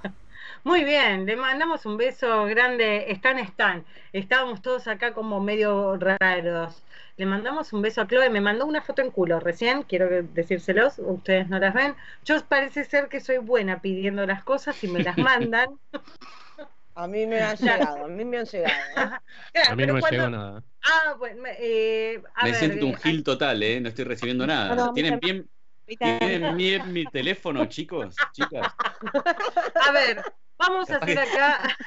Muy 0.66 0.82
bien, 0.82 1.26
le 1.26 1.36
mandamos 1.36 1.86
un 1.86 1.96
beso 1.96 2.44
grande. 2.46 3.12
Están, 3.12 3.38
están. 3.38 3.84
Estábamos 4.12 4.62
todos 4.62 4.88
acá 4.88 5.14
como 5.14 5.40
medio 5.40 5.96
raros. 5.96 6.82
Le 7.16 7.24
mandamos 7.24 7.72
un 7.72 7.82
beso 7.82 8.00
a 8.00 8.08
Chloe. 8.08 8.30
Me 8.30 8.40
mandó 8.40 8.66
una 8.66 8.82
foto 8.82 9.00
en 9.00 9.12
culo 9.12 9.38
recién, 9.38 9.84
quiero 9.84 10.08
decírselos. 10.34 10.98
Ustedes 10.98 11.48
no 11.48 11.60
las 11.60 11.72
ven. 11.72 11.94
Yo 12.24 12.44
parece 12.46 12.82
ser 12.82 13.08
que 13.08 13.20
soy 13.20 13.38
buena 13.38 13.80
pidiendo 13.80 14.26
las 14.26 14.42
cosas 14.42 14.82
y 14.82 14.88
me 14.88 15.04
las 15.04 15.16
mandan. 15.16 15.78
A 16.96 17.06
mí 17.06 17.26
me 17.26 17.40
han 17.42 17.58
llegado, 17.58 18.06
a 18.06 18.08
mí 18.08 18.24
me 18.24 18.38
han 18.38 18.46
llegado. 18.46 18.74
a 18.96 19.76
mí 19.76 19.86
no 19.86 19.92
me 19.92 20.00
llegó 20.00 20.30
nada. 20.30 20.64
Ah, 20.82 21.14
bueno, 21.18 21.42
eh, 21.58 22.22
me 22.42 22.54
siento 22.54 22.86
un 22.86 22.92
eh, 22.92 22.98
gil 23.02 23.22
total, 23.22 23.62
¿eh? 23.62 23.78
No 23.82 23.90
estoy 23.90 24.06
recibiendo 24.06 24.46
nada. 24.46 24.94
¿Tienen 24.94 25.20
bien, 25.20 25.46
¿Tienen 25.84 26.56
bien 26.56 26.90
mi 26.94 27.04
teléfono, 27.04 27.66
chicos? 27.66 28.16
Chicas. 28.32 28.74
A 29.86 29.92
ver, 29.92 30.22
vamos 30.58 30.90
a 30.90 30.96
hacer 30.96 31.18
acá. 31.18 31.76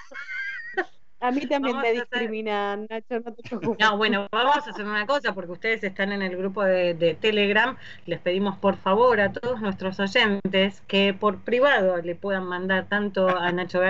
A 1.22 1.32
mí 1.32 1.46
también 1.48 1.82
te 1.82 1.92
discriminan, 1.92 2.88
Nacho, 2.90 3.20
no 3.20 3.34
te 3.34 3.44
preocupes. 3.44 3.86
No, 3.86 3.98
bueno, 3.98 4.28
vamos 4.32 4.66
a 4.66 4.70
hacer 4.70 4.86
una 4.86 5.06
cosa, 5.06 5.34
porque 5.34 5.52
ustedes 5.52 5.84
están 5.84 6.14
en 6.14 6.22
el 6.22 6.38
grupo 6.38 6.64
de, 6.64 7.18
Telegram. 7.20 7.78
Les 8.06 8.20
pedimos 8.20 8.58
por 8.58 8.78
favor 8.78 9.20
a 9.20 9.34
todos 9.34 9.60
nuestros 9.60 10.00
oyentes 10.00 10.82
que 10.88 11.14
por 11.14 11.42
privado 11.42 11.98
le 11.98 12.16
puedan 12.16 12.46
mandar 12.46 12.88
tanto 12.88 13.28
a 13.28 13.52
Nacho 13.52 13.82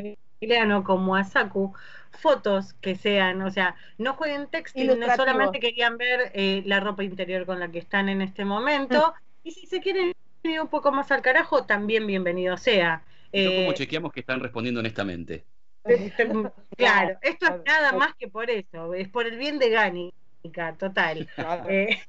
Galeano 0.42 0.84
como 0.84 1.16
a 1.16 1.24
Saku 1.24 1.74
fotos 2.12 2.74
que 2.74 2.96
sean, 2.96 3.42
o 3.44 3.52
sea, 3.52 3.76
no 3.98 4.14
jueguen 4.14 4.48
textil, 4.48 5.00
no 5.00 5.16
solamente 5.16 5.60
querían 5.60 5.98
ver 5.98 6.32
eh, 6.34 6.64
la 6.66 6.80
ropa 6.80 7.04
interior 7.04 7.46
con 7.46 7.60
la 7.60 7.70
que 7.70 7.80
están 7.80 8.10
en 8.10 8.22
este 8.22 8.44
momento. 8.44 9.14
y 9.44 9.52
si 9.52 9.68
se 9.68 9.80
quieren 9.80 10.14
ir 10.44 10.62
un 10.62 10.68
poco 10.68 10.92
más 10.92 11.12
al 11.12 11.22
carajo, 11.22 11.66
también 11.66 12.08
bienvenido 12.08 12.58
sea. 12.58 13.04
¿Cómo 13.32 13.72
eh, 13.72 13.74
chequeamos 13.76 14.12
que 14.12 14.22
están 14.22 14.40
respondiendo 14.40 14.80
honestamente? 14.80 15.46
Claro, 16.78 17.18
esto 17.22 17.46
es 17.48 17.62
nada 17.66 17.94
más 17.94 18.14
que 18.16 18.28
por 18.28 18.50
eso, 18.50 18.94
es 18.94 19.10
por 19.10 19.26
el 19.26 19.38
bien 19.38 19.60
de 19.60 19.70
Gánica, 19.70 20.76
total. 20.78 21.28
Eh, 21.68 22.00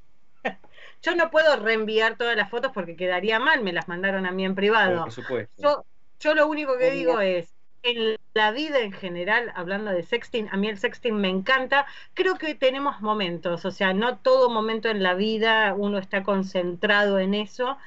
yo 1.03 1.15
no 1.15 1.31
puedo 1.31 1.57
reenviar 1.57 2.17
todas 2.17 2.37
las 2.37 2.51
fotos 2.51 2.73
porque 2.73 2.97
quedaría 2.97 3.39
mal, 3.39 3.63
me 3.63 3.73
las 3.73 3.89
mandaron 3.89 4.27
a 4.27 4.33
mí 4.33 4.45
en 4.45 4.55
privado. 4.55 5.05
Por 5.05 5.13
supuesto. 5.13 5.63
Yo, 5.63 5.85
yo 6.21 6.35
lo 6.35 6.47
único 6.47 6.79
que 6.79 6.91
digo 6.91 7.21
es, 7.21 7.55
en 7.83 8.17
la 8.35 8.53
vida 8.53 8.81
en 8.81 8.93
general, 8.93 9.53
hablando 9.55 9.91
de 9.91 10.03
sexting, 10.03 10.49
a 10.51 10.57
mí 10.57 10.69
el 10.69 10.79
sexting 10.79 11.17
me 11.17 11.29
encanta. 11.29 11.87
Creo 12.15 12.37
que 12.37 12.55
tenemos 12.55 13.01
momentos, 13.01 13.65
o 13.65 13.71
sea, 13.71 13.93
no 13.95 14.19
todo 14.19 14.51
momento 14.51 14.89
en 14.89 15.03
la 15.03 15.15
vida 15.15 15.75
uno 15.75 15.99
está 15.99 16.23
concentrado 16.23 17.19
en 17.19 17.35
eso. 17.35 17.79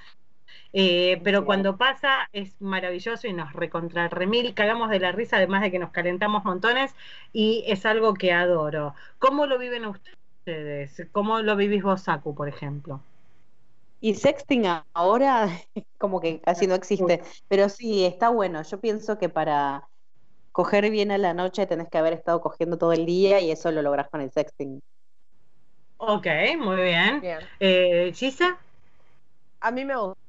Eh, 0.75 1.21
pero 1.23 1.45
cuando 1.45 1.77
pasa 1.77 2.27
es 2.33 2.59
maravilloso 2.59 3.27
y 3.27 3.33
nos 3.33 3.53
recontra 3.53 4.07
remil, 4.09 4.55
cagamos 4.55 4.89
de 4.89 4.99
la 4.99 5.11
risa, 5.11 5.37
además 5.37 5.61
de 5.61 5.69
que 5.69 5.77
nos 5.77 5.91
calentamos 5.91 6.43
montones, 6.43 6.95
y 7.31 7.63
es 7.67 7.85
algo 7.85 8.15
que 8.15 8.33
adoro. 8.33 8.95
¿Cómo 9.19 9.45
lo 9.45 9.59
viven 9.59 9.85
ustedes? 9.85 11.07
¿Cómo 11.11 11.41
lo 11.41 11.55
vivís 11.55 11.83
vos, 11.83 12.01
Saku, 12.01 12.33
por 12.33 12.49
ejemplo? 12.49 12.99
Y 14.01 14.15
sexting 14.15 14.65
ahora 14.93 15.47
como 15.99 16.19
que 16.19 16.41
casi 16.41 16.65
no 16.65 16.73
existe, 16.73 17.21
pero 17.47 17.69
sí, 17.69 18.03
está 18.03 18.29
bueno. 18.29 18.63
Yo 18.63 18.79
pienso 18.79 19.19
que 19.19 19.29
para 19.29 19.87
coger 20.51 20.89
bien 20.89 21.11
a 21.11 21.19
la 21.19 21.35
noche 21.35 21.67
tenés 21.67 21.87
que 21.87 21.99
haber 21.99 22.13
estado 22.13 22.41
cogiendo 22.41 22.77
todo 22.77 22.93
el 22.93 23.05
día 23.05 23.39
y 23.39 23.51
eso 23.51 23.71
lo 23.71 23.83
lográs 23.83 24.09
con 24.09 24.21
el 24.21 24.31
sexting. 24.31 24.81
Ok, 25.97 26.27
muy 26.57 26.81
bien. 26.81 27.21
Eh, 27.59 28.11
¿Gisa? 28.13 28.57
A 29.61 29.71
mí 29.71 29.85
me 29.85 29.95
gusta 29.95 30.23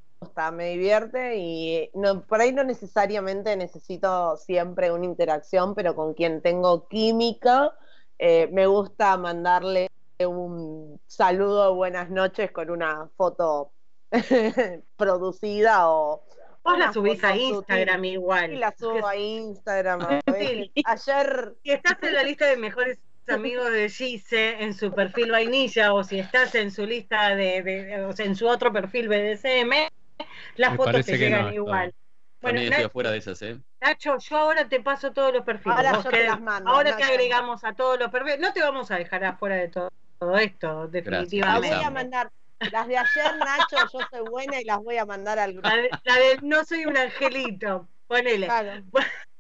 me 0.53 0.71
divierte 0.71 1.37
y 1.37 1.91
no, 1.95 2.23
por 2.23 2.41
ahí 2.41 2.53
no 2.53 2.65
necesariamente 2.65 3.57
necesito 3.57 4.37
siempre 4.37 4.93
una 4.93 5.05
interacción, 5.05 5.75
pero 5.75 5.95
con 5.95 6.15
quien 6.15 6.43
tengo 6.43 6.89
química, 6.89 7.73
eh, 8.19 8.49
me 8.53 8.67
gusta 8.67 9.17
mandarle 9.17 9.91
un 10.19 11.01
saludo, 11.07 11.75
buenas 11.75 12.11
noches 12.11 12.51
con 12.53 12.71
una 12.71 13.09
foto 13.17 13.73
producida 14.97 15.91
o, 15.91 16.23
Vos 16.65 16.79
la 16.79 16.93
subís 16.95 17.23
a 17.23 17.37
Instagram 17.37 18.05
igual. 18.07 18.53
Y 18.55 18.57
la 18.57 18.75
subo 18.75 19.07
a 19.07 19.15
Instagram. 19.15 20.01
Ayer. 20.87 21.55
Si 21.63 21.71
estás 21.71 22.03
en 22.03 22.15
la 22.15 22.23
lista 22.23 22.47
de 22.47 22.57
mejores 22.57 22.99
amigos 23.29 23.71
de 23.71 23.89
Gise 23.91 24.63
en 24.63 24.73
su 24.73 24.91
perfil 24.91 25.31
vainilla 25.31 25.93
o 25.93 26.03
si 26.05 26.19
estás 26.19 26.55
en 26.55 26.71
su 26.71 26.87
lista 26.87 27.37
de, 27.37 28.05
o 28.09 28.13
sea, 28.13 28.25
en 28.25 28.35
su 28.35 28.47
otro 28.47 28.73
perfil 28.73 29.09
BDSM, 29.09 29.73
las 30.57 30.77
fotos 30.77 31.05
te 31.05 31.19
llegan 31.19 31.53
igual. 31.53 31.95
Bueno, 32.41 32.59
Nacho, 32.59 32.71
estoy 32.71 32.85
afuera 32.85 33.11
de 33.11 33.19
esas, 33.19 33.41
¿eh? 33.43 33.59
Nacho, 33.81 34.19
yo 34.19 34.37
ahora 34.37 34.69
te 34.69 34.81
paso 34.81 35.13
todos 35.13 35.33
los 35.33 35.45
perfiles. 35.45 35.79
Ahora, 35.79 36.03
te, 36.03 36.25
las 36.25 36.41
mando, 36.41 36.71
ahora 36.71 36.97
te 36.97 37.03
agregamos 37.03 37.65
a 37.65 37.73
todos 37.73 37.99
los 37.99 38.11
perfiles. 38.11 38.39
No 38.39 38.53
te 38.53 38.61
vamos 38.61 38.91
a 38.91 38.97
dejar 38.97 39.25
afuera 39.25 39.57
de 39.57 39.69
todo, 39.69 39.91
esto, 40.39 40.87
definitivamente. 40.89 41.69
Las 41.69 41.79
voy 41.79 41.87
a 41.87 41.91
mandar. 41.91 42.31
Las 42.71 42.87
de 42.87 42.99
ayer, 42.99 43.37
Nacho, 43.39 43.77
yo 43.93 43.99
soy 44.11 44.29
buena 44.29 44.61
y 44.61 44.65
las 44.65 44.79
voy 44.79 44.99
a 44.99 45.07
mandar 45.07 45.39
al 45.39 45.55
grupo. 45.55 45.69
La 45.69 46.15
de, 46.17 46.39
no 46.43 46.65
soy 46.65 46.87
un 46.87 46.97
angelito, 46.97 47.89
ponele. 48.07 48.47
Claro. 48.47 48.83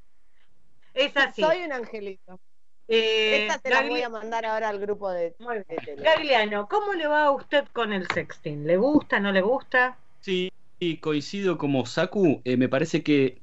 Es 0.94 1.16
así. 1.16 1.42
Soy 1.42 1.64
un 1.64 1.72
angelito. 1.72 2.38
Eh, 2.86 3.46
Esta 3.46 3.58
te 3.58 3.70
la 3.70 3.82
voy 3.82 4.02
a 4.02 4.08
mandar 4.08 4.46
ahora 4.46 4.68
al 4.68 4.78
grupo 4.78 5.10
de, 5.10 5.34
de 5.38 5.96
Gagliano, 5.96 6.68
¿cómo 6.68 6.92
le 6.92 7.06
va 7.06 7.24
a 7.24 7.30
usted 7.30 7.64
con 7.72 7.92
el 7.92 8.06
sexting? 8.08 8.64
¿Le 8.66 8.76
gusta, 8.76 9.18
no 9.18 9.32
le 9.32 9.40
gusta? 9.40 9.96
Sí, 10.20 10.52
coincido 11.00 11.58
como 11.58 11.86
Saku. 11.86 12.42
Eh, 12.44 12.56
me 12.56 12.68
parece 12.68 13.02
que 13.02 13.42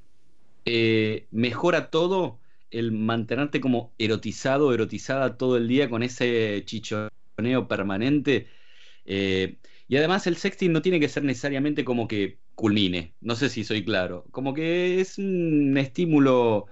eh, 0.66 1.28
mejora 1.32 1.90
todo 1.90 2.40
el 2.72 2.92
mantenerte 2.92 3.62
como 3.62 3.94
erotizado, 3.98 4.74
erotizada 4.74 5.38
todo 5.38 5.58
el 5.58 5.68
día 5.68 5.90
con 5.90 6.04
ese 6.04 6.64
chichoneo 6.66 7.68
permanente. 7.68 8.48
Eh, 9.06 9.58
y 9.88 9.98
además 9.98 10.28
el 10.28 10.38
sexting 10.38 10.72
no 10.72 10.82
tiene 10.82 11.00
que 11.00 11.10
ser 11.10 11.24
necesariamente 11.24 11.84
como 11.86 12.08
que 12.08 12.40
culmine. 12.56 13.16
No 13.22 13.36
sé 13.36 13.50
si 13.50 13.64
soy 13.64 13.84
claro. 13.84 14.26
Como 14.32 14.54
que 14.54 15.02
es 15.02 15.18
un 15.18 15.78
estímulo 15.78 16.68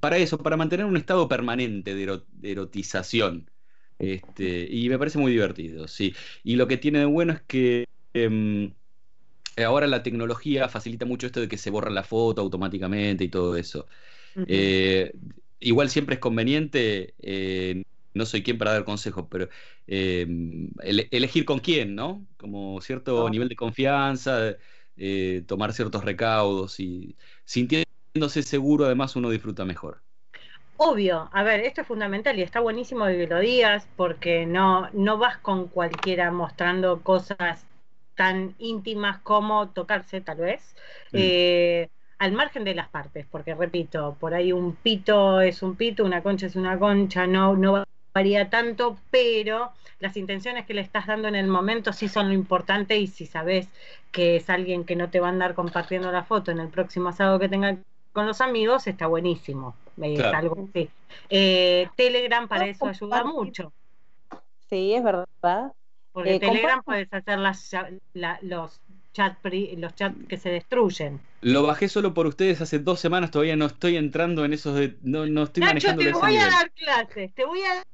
para 0.00 0.18
eso, 0.18 0.38
para 0.38 0.56
mantener 0.56 0.86
un 0.86 0.96
estado 0.96 1.28
permanente 1.28 1.94
de, 1.94 2.22
erotización. 2.42 3.50
Este, 3.98 4.68
y 4.70 4.88
me 4.88 4.98
parece 4.98 5.18
muy 5.18 5.32
divertido, 5.32 5.88
sí. 5.88 6.14
Y 6.44 6.56
lo 6.56 6.68
que 6.68 6.76
tiene 6.76 7.00
de 7.00 7.04
bueno 7.06 7.32
es 7.32 7.42
que 7.42 7.86
Em, 8.14 8.72
ahora 9.64 9.86
la 9.86 10.02
tecnología 10.02 10.68
facilita 10.68 11.04
mucho 11.04 11.26
esto 11.26 11.40
de 11.40 11.48
que 11.48 11.58
se 11.58 11.70
borra 11.70 11.90
la 11.90 12.04
foto 12.04 12.40
automáticamente 12.40 13.24
y 13.24 13.28
todo 13.28 13.56
eso. 13.56 13.86
Eh, 14.46 15.12
igual 15.60 15.90
siempre 15.90 16.14
es 16.14 16.20
conveniente, 16.20 17.14
eh, 17.20 17.82
no 18.14 18.26
soy 18.26 18.42
quien 18.42 18.58
para 18.58 18.72
dar 18.72 18.84
consejos, 18.84 19.26
pero 19.30 19.48
em, 19.86 20.70
elegir 20.80 21.44
con 21.44 21.58
quién, 21.58 21.94
¿no? 21.94 22.26
Como 22.36 22.80
cierto 22.80 23.28
nivel 23.30 23.48
de 23.48 23.56
confianza, 23.56 24.56
eh, 24.96 25.44
tomar 25.46 25.72
ciertos 25.72 26.04
recaudos 26.04 26.80
y 26.80 27.16
sintiéndose 27.44 28.42
seguro, 28.42 28.84
además 28.86 29.16
uno 29.16 29.30
disfruta 29.30 29.64
mejor. 29.64 30.02
Obvio, 30.76 31.28
a 31.32 31.42
ver, 31.42 31.60
esto 31.60 31.80
es 31.80 31.86
fundamental 31.88 32.38
y 32.38 32.42
está 32.42 32.60
buenísimo 32.60 33.06
que 33.06 33.26
lo 33.26 33.40
digas 33.40 33.88
porque 33.96 34.46
no, 34.46 34.88
no 34.92 35.18
vas 35.18 35.36
con 35.38 35.66
cualquiera 35.66 36.30
mostrando 36.30 37.02
cosas 37.02 37.67
tan 38.18 38.56
íntimas 38.58 39.20
como 39.20 39.68
tocarse, 39.68 40.20
tal 40.20 40.38
vez, 40.38 40.74
mm. 41.12 41.16
eh, 41.16 41.88
al 42.18 42.32
margen 42.32 42.64
de 42.64 42.74
las 42.74 42.88
partes, 42.88 43.24
porque 43.30 43.54
repito, 43.54 44.16
por 44.18 44.34
ahí 44.34 44.50
un 44.50 44.74
pito 44.74 45.40
es 45.40 45.62
un 45.62 45.76
pito, 45.76 46.04
una 46.04 46.20
concha 46.20 46.46
es 46.46 46.56
una 46.56 46.76
concha, 46.76 47.28
no, 47.28 47.54
no 47.54 47.84
varía 48.12 48.50
tanto, 48.50 48.98
pero 49.12 49.70
las 50.00 50.16
intenciones 50.16 50.66
que 50.66 50.74
le 50.74 50.80
estás 50.80 51.06
dando 51.06 51.28
en 51.28 51.36
el 51.36 51.46
momento 51.46 51.92
sí 51.92 52.08
son 52.08 52.26
lo 52.26 52.34
importante 52.34 52.96
y 52.96 53.06
si 53.06 53.24
sabes 53.24 53.68
que 54.10 54.34
es 54.34 54.50
alguien 54.50 54.82
que 54.84 54.96
no 54.96 55.10
te 55.10 55.20
va 55.20 55.28
a 55.28 55.30
andar 55.30 55.54
compartiendo 55.54 56.10
la 56.10 56.24
foto 56.24 56.50
en 56.50 56.58
el 56.58 56.68
próximo 56.68 57.10
asado 57.10 57.38
que 57.38 57.48
tenga 57.48 57.76
con 58.12 58.26
los 58.26 58.40
amigos, 58.40 58.88
está 58.88 59.06
buenísimo. 59.06 59.76
algo 60.34 60.68
eh, 61.30 61.88
Telegram 61.94 62.48
para 62.48 62.66
eso 62.66 62.86
ayuda 62.86 63.22
mucho. 63.22 63.72
Sí, 64.68 64.92
es 64.92 65.04
verdad. 65.04 65.72
Porque 66.18 66.34
eh, 66.34 66.40
Telegram 66.40 66.82
puedes 66.82 67.12
hacer 67.12 67.38
las, 67.38 67.70
los 68.42 68.80
chats 69.12 69.38
los 69.76 69.94
chats 69.94 70.16
que 70.28 70.36
se 70.36 70.48
destruyen. 70.48 71.20
Lo 71.42 71.62
bajé 71.62 71.88
solo 71.88 72.12
por 72.12 72.26
ustedes 72.26 72.60
hace 72.60 72.80
dos 72.80 72.98
semanas, 72.98 73.30
todavía 73.30 73.54
no 73.54 73.66
estoy 73.66 73.96
entrando 73.96 74.44
en 74.44 74.52
esos 74.52 74.74
de, 74.74 74.96
no, 75.02 75.26
no 75.26 75.44
estoy 75.44 75.62
manejando 75.62 76.02
te 76.02 76.12
voy 76.12 76.36
a 76.36 76.50
dar 76.50 76.72
clases, 76.72 77.32
te 77.34 77.44
voy 77.44 77.62
a 77.62 77.74
dar 77.76 77.84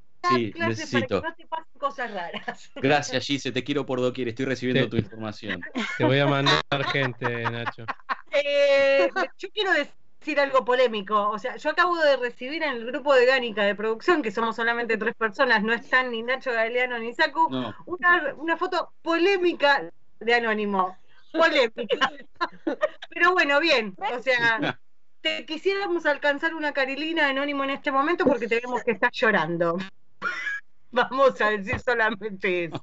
clases 0.52 0.90
para 0.90 1.06
que 1.06 1.14
no 1.16 1.34
te 1.34 1.46
pasen 1.46 1.78
cosas 1.78 2.14
raras. 2.14 2.70
Gracias, 2.76 3.26
Gise, 3.26 3.52
te 3.52 3.62
quiero 3.62 3.84
por 3.84 4.00
doquier, 4.00 4.28
estoy 4.28 4.46
recibiendo 4.46 4.88
tu 4.88 4.96
información. 4.96 5.60
Te 5.98 6.04
voy 6.04 6.18
a 6.18 6.26
mandar 6.26 6.62
gente, 6.90 7.42
Nacho. 7.42 7.84
Eh, 8.30 9.10
yo 9.36 9.50
quiero 9.50 9.70
decir 9.74 10.03
decir 10.24 10.40
algo 10.40 10.64
polémico. 10.64 11.28
O 11.30 11.38
sea, 11.38 11.56
yo 11.56 11.70
acabo 11.70 11.96
de 11.98 12.16
recibir 12.16 12.62
en 12.62 12.76
el 12.76 12.86
grupo 12.86 13.14
de 13.14 13.26
Gánica 13.26 13.62
de 13.62 13.74
producción, 13.74 14.22
que 14.22 14.30
somos 14.30 14.56
solamente 14.56 14.96
tres 14.96 15.14
personas, 15.14 15.62
no 15.62 15.74
están 15.74 16.10
ni 16.10 16.22
Nacho 16.22 16.50
Galeano 16.50 16.98
ni 16.98 17.12
Saku, 17.12 17.46
una, 17.84 18.34
una 18.38 18.56
foto 18.56 18.92
polémica 19.02 19.90
de 20.20 20.34
Anónimo. 20.34 20.96
Polémica. 21.30 22.10
Pero 23.10 23.32
bueno, 23.32 23.60
bien. 23.60 23.94
O 24.16 24.22
sea, 24.22 24.78
te 25.20 25.44
quisiéramos 25.44 26.06
alcanzar 26.06 26.54
una 26.54 26.72
carilina 26.72 27.28
Anónimo 27.28 27.64
en 27.64 27.70
este 27.70 27.92
momento 27.92 28.24
porque 28.24 28.48
tenemos 28.48 28.82
que 28.82 28.92
estar 28.92 29.10
llorando. 29.12 29.76
Vamos 30.90 31.38
a 31.40 31.50
decir 31.50 31.78
solamente 31.80 32.64
eso. 32.64 32.82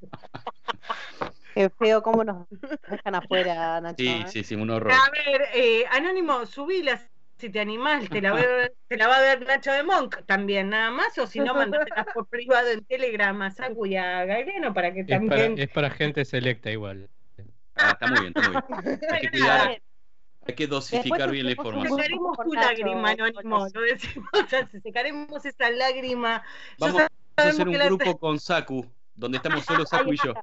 Qué 1.55 1.69
feo 1.69 2.03
cómo 2.03 2.23
nos 2.23 2.47
dejan 2.87 3.15
afuera, 3.15 3.81
Nacho. 3.81 3.95
Sí, 3.97 4.07
¿eh? 4.09 4.25
sí, 4.27 4.43
sí, 4.43 4.55
un 4.55 4.69
horror. 4.69 4.91
A 4.91 5.09
ver, 5.09 5.47
eh, 5.55 5.85
Anónimo, 5.89 6.45
subí 6.45 6.83
las 6.83 7.09
si 7.41 7.49
te 7.49 7.59
animás, 7.59 8.07
te 8.09 8.21
la, 8.21 8.31
va 8.31 9.17
a 9.17 9.21
ver 9.21 9.45
Nacho 9.45 9.71
de 9.71 9.83
Monk 9.83 10.25
también, 10.27 10.69
nada 10.69 10.91
más, 10.91 11.17
o 11.17 11.25
si 11.25 11.39
no, 11.39 11.53
mandátela 11.53 12.05
por 12.13 12.27
privado 12.27 12.69
en 12.69 12.85
Telegram 12.85 13.41
a 13.41 13.51
Saku 13.51 13.87
y 13.87 13.95
a 13.97 14.25
Gagliano 14.25 14.73
para 14.73 14.93
que 14.93 15.03
también. 15.03 15.57
es 15.57 15.69
para 15.69 15.89
gente 15.89 16.23
selecta 16.23 16.69
igual. 16.69 17.09
Ah, 17.75 17.91
está 17.91 18.07
muy 18.07 18.19
bien, 18.19 18.33
está 18.35 18.49
muy 18.69 18.83
bien. 18.83 18.99
Hay 19.11 19.21
que, 19.27 19.81
hay 20.43 20.55
que 20.55 20.67
dosificar 20.67 21.29
bien 21.29 21.45
la 21.45 21.51
información. 21.51 21.97
Secaremos 21.97 22.37
tu 22.37 22.53
lágrima, 22.53 23.09
Anónimo, 23.11 23.67
lo 23.73 23.81
decimos 23.81 24.29
así, 24.53 24.81
secaremos 24.81 25.45
esa 25.45 25.69
lágrima. 25.69 26.43
Vamos 26.79 27.01
a 27.03 27.07
hacer 27.47 27.67
un 27.67 27.73
grupo 27.73 28.17
con 28.17 28.39
Saku, 28.39 28.85
donde 29.13 29.37
estamos 29.37 29.63
solo 29.65 29.85
Saku 29.85 30.13
y 30.13 30.17
yo. 30.23 30.33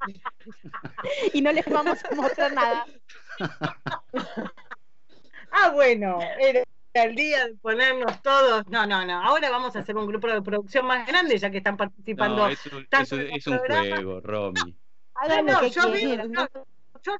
y 1.32 1.42
no 1.42 1.52
les 1.52 1.66
vamos 1.66 1.98
a 2.04 2.14
mostrar 2.14 2.52
nada. 2.52 2.86
ah, 5.50 5.70
bueno, 5.70 6.20
era 6.40 6.62
al 6.98 7.14
día 7.14 7.46
de 7.46 7.54
ponernos 7.54 8.20
todos. 8.22 8.66
No, 8.68 8.86
no, 8.86 9.04
no. 9.04 9.22
Ahora 9.22 9.50
vamos 9.50 9.76
a 9.76 9.80
hacer 9.80 9.96
un 9.96 10.06
grupo 10.06 10.28
de 10.28 10.42
producción 10.42 10.86
más 10.86 11.06
grande, 11.06 11.38
ya 11.38 11.50
que 11.50 11.58
están 11.58 11.76
participando. 11.76 12.36
No, 12.36 12.48
es 12.48 13.12
un, 13.12 13.20
es 13.20 13.46
un 13.46 13.58
juego, 13.58 14.20
Romy. 14.20 14.74
Ah, 15.14 15.42
no, 15.42 15.66
yo, 15.66 15.90
vi, 15.90 16.16
no, 16.16 16.48
yo 17.02 17.16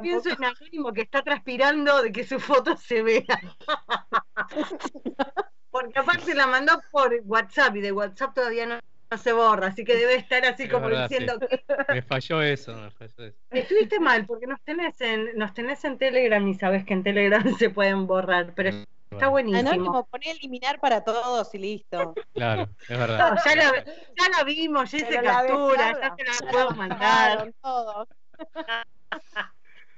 pienso 0.00 0.30
en 0.30 0.44
Anónimo 0.44 0.92
que 0.92 1.02
está 1.02 1.22
transpirando 1.22 2.02
de 2.02 2.12
que 2.12 2.24
su 2.24 2.38
foto 2.38 2.76
se 2.76 3.02
vea. 3.02 3.24
Porque 5.70 5.98
aparte 5.98 6.34
la 6.34 6.46
mandó 6.46 6.80
por 6.92 7.20
WhatsApp 7.24 7.74
y 7.76 7.80
de 7.80 7.90
WhatsApp 7.90 8.34
todavía 8.34 8.66
no 8.66 8.78
se 9.16 9.32
borra, 9.32 9.68
así 9.68 9.84
que 9.84 9.96
debe 9.96 10.14
estar 10.14 10.44
así 10.44 10.68
como 10.68 10.88
diciendo 10.88 11.38
que... 11.38 11.62
Me 11.94 12.02
falló 12.02 12.42
eso, 12.42 12.74
me 12.74 12.90
falló 12.90 13.24
eso. 13.24 13.38
Estuviste 13.50 14.00
mal, 14.00 14.26
porque 14.26 14.46
nos 14.46 14.60
tenés 14.62 15.00
en, 15.00 15.36
nos 15.36 15.54
tenés 15.54 15.84
en 15.84 15.98
Telegram 15.98 16.46
y 16.46 16.54
sabes 16.54 16.84
que 16.84 16.94
en 16.94 17.02
Telegram 17.02 17.44
se 17.58 17.70
pueden 17.70 18.06
borrar, 18.06 18.52
pero 18.54 18.72
mm. 18.72 18.84
Está 19.14 19.28
buenísimo. 19.28 19.70
Anónimo, 19.70 20.04
poné 20.06 20.32
eliminar 20.32 20.80
para 20.80 21.04
todos 21.04 21.54
y 21.54 21.58
listo. 21.58 22.14
Claro, 22.34 22.68
es 22.88 22.98
verdad. 22.98 23.38
ya, 23.44 23.54
la, 23.54 23.84
ya 23.84 24.28
la 24.36 24.42
vimos, 24.44 24.90
ya 24.90 24.98
se 24.98 25.22
captura, 25.22 25.92
ya 26.00 26.16
se 26.16 26.24
la 26.24 26.32
puedo 26.50 26.70
mandar. 26.70 27.52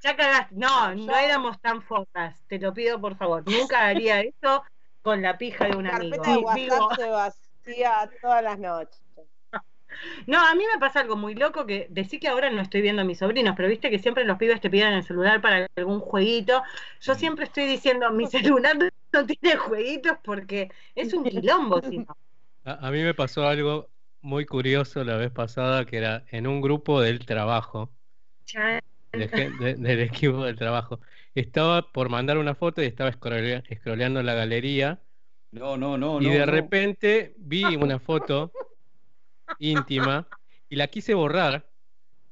ya 0.02 0.16
cagaste. 0.16 0.54
No, 0.54 0.94
no 0.94 1.16
éramos 1.16 1.58
tan 1.62 1.80
focas. 1.82 2.38
Te 2.46 2.58
lo 2.58 2.74
pido 2.74 3.00
por 3.00 3.16
favor. 3.16 3.42
Nunca 3.50 3.86
haría 3.86 4.20
eso 4.20 4.62
con 5.02 5.22
la 5.22 5.38
pija 5.38 5.64
de 5.66 5.76
un 5.76 5.86
amigo. 5.86 6.22
La 6.22 6.38
WhatsApp 6.38 6.96
se 6.96 7.08
todas 8.20 8.42
las 8.42 8.58
noches. 8.58 9.00
No, 10.26 10.38
a 10.38 10.54
mí 10.54 10.64
me 10.72 10.78
pasa 10.78 11.00
algo 11.00 11.16
muy 11.16 11.34
loco 11.34 11.66
que 11.66 11.86
decir 11.90 12.20
que 12.20 12.28
ahora 12.28 12.50
no 12.50 12.60
estoy 12.60 12.82
viendo 12.82 13.02
a 13.02 13.04
mis 13.04 13.18
sobrinos, 13.18 13.54
pero 13.56 13.68
viste 13.68 13.90
que 13.90 13.98
siempre 13.98 14.24
los 14.24 14.38
pibes 14.38 14.60
te 14.60 14.70
piden 14.70 14.92
el 14.92 15.02
celular 15.02 15.40
para 15.40 15.66
algún 15.76 16.00
jueguito. 16.00 16.62
Yo 17.00 17.14
siempre 17.14 17.44
estoy 17.44 17.66
diciendo, 17.66 18.10
mi 18.10 18.26
celular 18.26 18.76
no 19.12 19.26
tiene 19.26 19.56
jueguitos 19.56 20.18
porque 20.22 20.70
es 20.94 21.12
un 21.14 21.24
quilombo. 21.24 21.80
A, 22.64 22.90
mí 22.90 23.02
me 23.02 23.14
pasó 23.14 23.46
algo 23.46 23.88
muy 24.20 24.44
curioso 24.44 25.04
la 25.04 25.16
vez 25.16 25.30
pasada 25.30 25.84
que 25.84 25.98
era 25.98 26.24
en 26.30 26.46
un 26.46 26.60
grupo 26.60 27.00
del 27.00 27.24
trabajo. 27.24 27.90
del 29.12 30.00
equipo 30.00 30.44
del 30.44 30.56
trabajo. 30.56 31.00
Estaba 31.34 31.92
por 31.92 32.08
mandar 32.08 32.38
una 32.38 32.54
foto 32.54 32.82
y 32.82 32.86
estaba 32.86 33.12
scrolleando 33.12 34.22
la 34.22 34.34
galería. 34.34 35.00
No, 35.59 35.76
no, 35.76 35.96
no. 35.96 36.20
Y 36.20 36.28
de 36.28 36.44
repente 36.46 37.34
vi 37.38 37.64
una 37.76 37.98
foto 37.98 38.52
íntima 39.59 40.26
y 40.68 40.76
la 40.76 40.88
quise 40.88 41.14
borrar, 41.14 41.66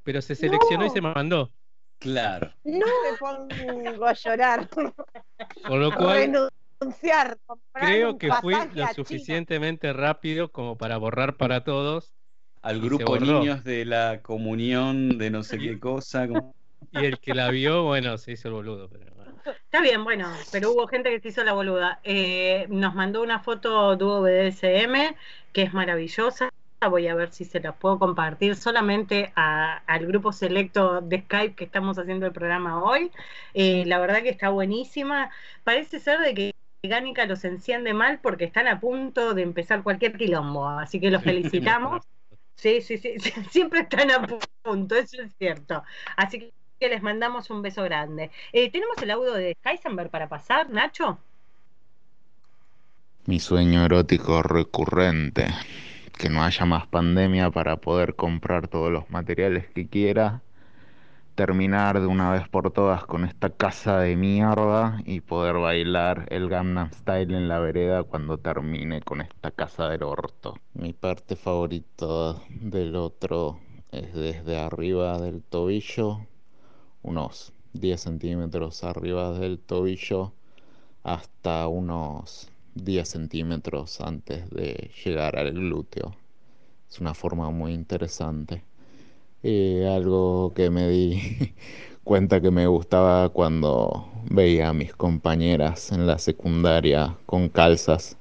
pero 0.02 0.20
se 0.20 0.34
seleccionó 0.34 0.84
y 0.86 0.90
se 0.90 1.00
mandó. 1.00 1.52
Claro. 1.98 2.52
No 2.64 2.84
me 2.86 3.16
pongo 3.18 4.06
a 4.06 4.12
llorar. 4.12 4.68
Por 5.66 5.78
lo 5.80 5.94
cual, 5.94 6.50
Renunciar. 6.80 7.38
creo 7.72 8.18
que 8.18 8.30
fui 8.42 8.54
lo 8.74 8.86
suficientemente 8.88 9.92
rápido 9.92 10.50
como 10.52 10.76
para 10.76 10.98
borrar 10.98 11.36
para 11.36 11.64
todos. 11.64 12.12
Al 12.60 12.78
y 12.78 12.80
grupo 12.80 13.18
niños 13.18 13.64
de 13.64 13.84
la 13.84 14.20
comunión 14.22 15.16
de 15.18 15.30
no 15.30 15.42
sé 15.42 15.58
qué 15.58 15.78
cosa. 15.78 16.26
como- 16.28 16.54
Y 16.92 17.04
el 17.04 17.18
que 17.20 17.32
la 17.34 17.50
vio, 17.50 17.84
bueno, 17.84 18.18
se 18.18 18.32
hizo 18.32 18.48
el 18.48 18.54
boludo. 18.54 18.88
Pero. 18.90 19.13
Está 19.44 19.82
bien, 19.82 20.04
bueno, 20.04 20.32
pero 20.52 20.72
hubo 20.72 20.86
gente 20.86 21.10
que 21.10 21.20
se 21.20 21.28
hizo 21.28 21.44
la 21.44 21.52
boluda. 21.52 22.00
Eh, 22.02 22.66
nos 22.70 22.94
mandó 22.94 23.22
una 23.22 23.40
foto 23.40 23.94
dúo 23.96 24.22
BDSM 24.22 25.16
que 25.52 25.62
es 25.62 25.74
maravillosa. 25.74 26.48
Voy 26.88 27.08
a 27.08 27.14
ver 27.14 27.32
si 27.32 27.44
se 27.44 27.60
la 27.60 27.72
puedo 27.78 27.98
compartir 27.98 28.56
solamente 28.56 29.32
a- 29.36 29.78
al 29.86 30.06
grupo 30.06 30.32
selecto 30.32 31.00
de 31.00 31.22
Skype 31.22 31.54
que 31.56 31.64
estamos 31.64 31.98
haciendo 31.98 32.26
el 32.26 32.32
programa 32.32 32.82
hoy. 32.82 33.10
Eh, 33.54 33.84
la 33.86 33.98
verdad 33.98 34.22
que 34.22 34.28
está 34.30 34.50
buenísima. 34.50 35.30
Parece 35.62 35.98
ser 36.00 36.20
de 36.20 36.34
que 36.34 36.54
Gánica 36.82 37.24
los 37.26 37.44
enciende 37.44 37.94
mal 37.94 38.20
porque 38.20 38.44
están 38.44 38.66
a 38.68 38.80
punto 38.80 39.32
de 39.34 39.42
empezar 39.42 39.82
cualquier 39.82 40.16
quilombo. 40.16 40.68
Así 40.68 41.00
que 41.00 41.10
los 41.10 41.22
felicitamos. 41.24 42.02
Sí, 42.56 42.80
sí, 42.82 42.98
sí, 42.98 43.18
sí, 43.18 43.30
siempre 43.50 43.80
están 43.80 44.10
a 44.10 44.26
punto, 44.62 44.94
eso 44.94 45.22
es 45.22 45.34
cierto. 45.36 45.82
Así 46.16 46.38
que 46.38 46.54
les 46.88 47.02
mandamos 47.02 47.50
un 47.50 47.62
beso 47.62 47.82
grande. 47.82 48.30
Eh, 48.52 48.70
¿Tenemos 48.70 48.96
el 49.02 49.10
audio 49.10 49.32
de 49.34 49.56
Heisenberg 49.64 50.10
para 50.10 50.28
pasar, 50.28 50.70
Nacho? 50.70 51.18
Mi 53.26 53.40
sueño 53.40 53.84
erótico 53.84 54.42
recurrente, 54.42 55.46
que 56.18 56.28
no 56.28 56.44
haya 56.44 56.66
más 56.66 56.86
pandemia 56.86 57.50
para 57.50 57.76
poder 57.76 58.16
comprar 58.16 58.68
todos 58.68 58.92
los 58.92 59.08
materiales 59.10 59.66
que 59.68 59.88
quiera, 59.88 60.42
terminar 61.34 62.00
de 62.00 62.06
una 62.06 62.30
vez 62.30 62.48
por 62.48 62.70
todas 62.70 63.04
con 63.06 63.24
esta 63.24 63.50
casa 63.50 63.98
de 63.98 64.14
mierda 64.16 65.00
y 65.04 65.20
poder 65.20 65.56
bailar 65.56 66.26
el 66.28 66.48
Gangnam 66.48 66.90
Style 66.92 67.34
en 67.34 67.48
la 67.48 67.58
vereda 67.58 68.04
cuando 68.04 68.38
termine 68.38 69.00
con 69.00 69.20
esta 69.20 69.50
casa 69.50 69.88
del 69.88 70.02
orto. 70.02 70.58
Mi 70.74 70.92
parte 70.92 71.34
favorita 71.34 72.36
del 72.48 72.94
otro 72.94 73.58
es 73.90 74.12
desde 74.12 74.58
arriba 74.60 75.18
del 75.18 75.42
tobillo, 75.42 76.26
unos 77.04 77.52
10 77.74 78.00
centímetros 78.00 78.82
arriba 78.82 79.38
del 79.38 79.58
tobillo 79.58 80.32
hasta 81.04 81.68
unos 81.68 82.48
10 82.74 83.08
centímetros 83.08 84.00
antes 84.00 84.50
de 84.50 84.90
llegar 85.04 85.38
al 85.38 85.52
glúteo. 85.52 86.16
Es 86.90 87.00
una 87.00 87.14
forma 87.14 87.50
muy 87.50 87.72
interesante. 87.72 88.64
Y 89.42 89.82
algo 89.84 90.52
que 90.54 90.70
me 90.70 90.88
di 90.88 91.54
cuenta 92.04 92.40
que 92.40 92.50
me 92.50 92.66
gustaba 92.66 93.28
cuando 93.28 94.08
veía 94.30 94.70
a 94.70 94.72
mis 94.72 94.94
compañeras 94.94 95.92
en 95.92 96.06
la 96.06 96.18
secundaria 96.18 97.16
con 97.26 97.48
calzas 97.48 98.16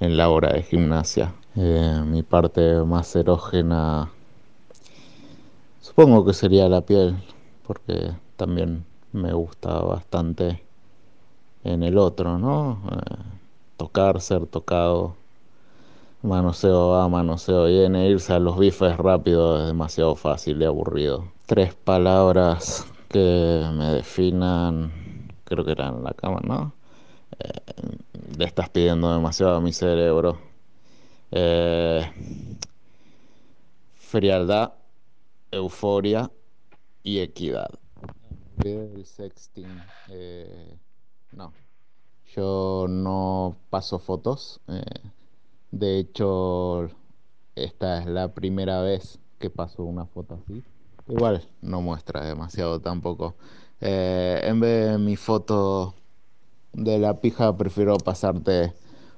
en 0.00 0.16
la 0.16 0.30
hora 0.30 0.52
de 0.52 0.62
gimnasia. 0.62 1.34
Eh, 1.56 2.02
mi 2.06 2.22
parte 2.22 2.84
más 2.84 3.14
erógena 3.16 4.12
supongo 5.80 6.24
que 6.24 6.34
sería 6.34 6.68
la 6.68 6.82
piel, 6.82 7.16
porque 7.66 8.12
también 8.38 8.86
me 9.12 9.32
gusta 9.32 9.80
bastante 9.80 10.62
en 11.64 11.82
el 11.82 11.98
otro, 11.98 12.38
¿no? 12.38 12.80
Eh, 12.92 13.16
tocar, 13.76 14.20
ser 14.20 14.46
tocado, 14.46 15.16
manoseo 16.22 16.90
va, 16.90 17.08
manoseo 17.08 17.66
viene, 17.66 18.08
irse 18.08 18.32
a 18.32 18.38
los 18.38 18.56
bifes 18.56 18.96
rápido 18.96 19.60
es 19.60 19.66
demasiado 19.66 20.14
fácil 20.14 20.62
y 20.62 20.64
aburrido. 20.64 21.24
Tres 21.46 21.74
palabras 21.74 22.86
que 23.08 23.64
me 23.74 23.86
definan, 23.94 24.92
creo 25.44 25.64
que 25.64 25.72
eran 25.72 26.04
la 26.04 26.12
cama, 26.12 26.40
¿no? 26.44 26.72
Eh, 27.40 27.98
le 28.38 28.44
estás 28.44 28.68
pidiendo 28.68 29.12
demasiado 29.12 29.56
a 29.56 29.60
mi 29.60 29.72
cerebro. 29.72 30.38
Eh, 31.32 32.08
frialdad, 33.96 34.74
euforia 35.50 36.30
y 37.02 37.18
equidad. 37.18 37.70
El 38.64 39.04
sexting, 39.06 39.82
eh, 40.08 40.76
no. 41.32 41.52
Yo 42.34 42.86
no 42.88 43.56
paso 43.70 43.98
fotos. 43.98 44.60
eh, 44.68 44.82
de 45.70 45.98
hecho, 45.98 46.88
esta 47.54 47.98
es 47.98 48.06
la 48.06 48.34
primera 48.34 48.80
vez 48.82 49.18
que 49.38 49.50
paso 49.50 49.84
una 49.84 50.06
foto 50.06 50.34
así. 50.34 50.62
Igual 51.08 51.46
no 51.62 51.80
muestra 51.82 52.24
demasiado 52.24 52.80
tampoco. 52.80 53.36
Eh, 53.80 54.40
en 54.44 54.60
vez 54.60 54.92
de 54.92 54.98
mi 54.98 55.16
foto 55.16 55.94
de 56.72 56.98
la 56.98 57.20
pija, 57.20 57.56
prefiero 57.56 57.96
pasarte 57.98 58.72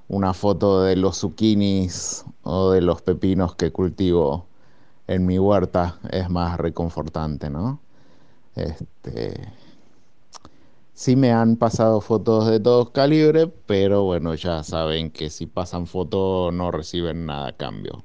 una 0.09 0.35
foto 0.35 0.83
de 0.83 0.97
los 0.97 1.19
zucchinis 1.19 2.25
o 2.43 2.71
de 2.71 2.81
los 2.83 3.03
pepinos 3.03 3.55
que 3.57 3.73
cultivo 3.73 4.47
en 5.07 5.27
mi 5.27 5.39
huerta. 5.39 5.99
Es 6.11 6.29
más 6.31 6.59
reconfortante, 6.59 7.49
¿no? 7.51 7.81
Este. 8.55 9.53
Sí 10.93 11.17
me 11.17 11.33
han 11.33 11.57
pasado 11.57 12.01
fotos 12.01 12.47
de 12.49 12.61
todos 12.61 12.91
calibres, 12.91 13.49
pero 13.67 14.05
bueno, 14.05 14.35
ya 14.37 14.63
saben 14.63 15.11
que 15.11 15.29
si 15.31 15.47
pasan 15.47 15.87
fotos 15.89 16.53
no 16.55 16.71
reciben 16.71 17.27
nada 17.27 17.49
a 17.49 17.57
cambio. 17.57 18.05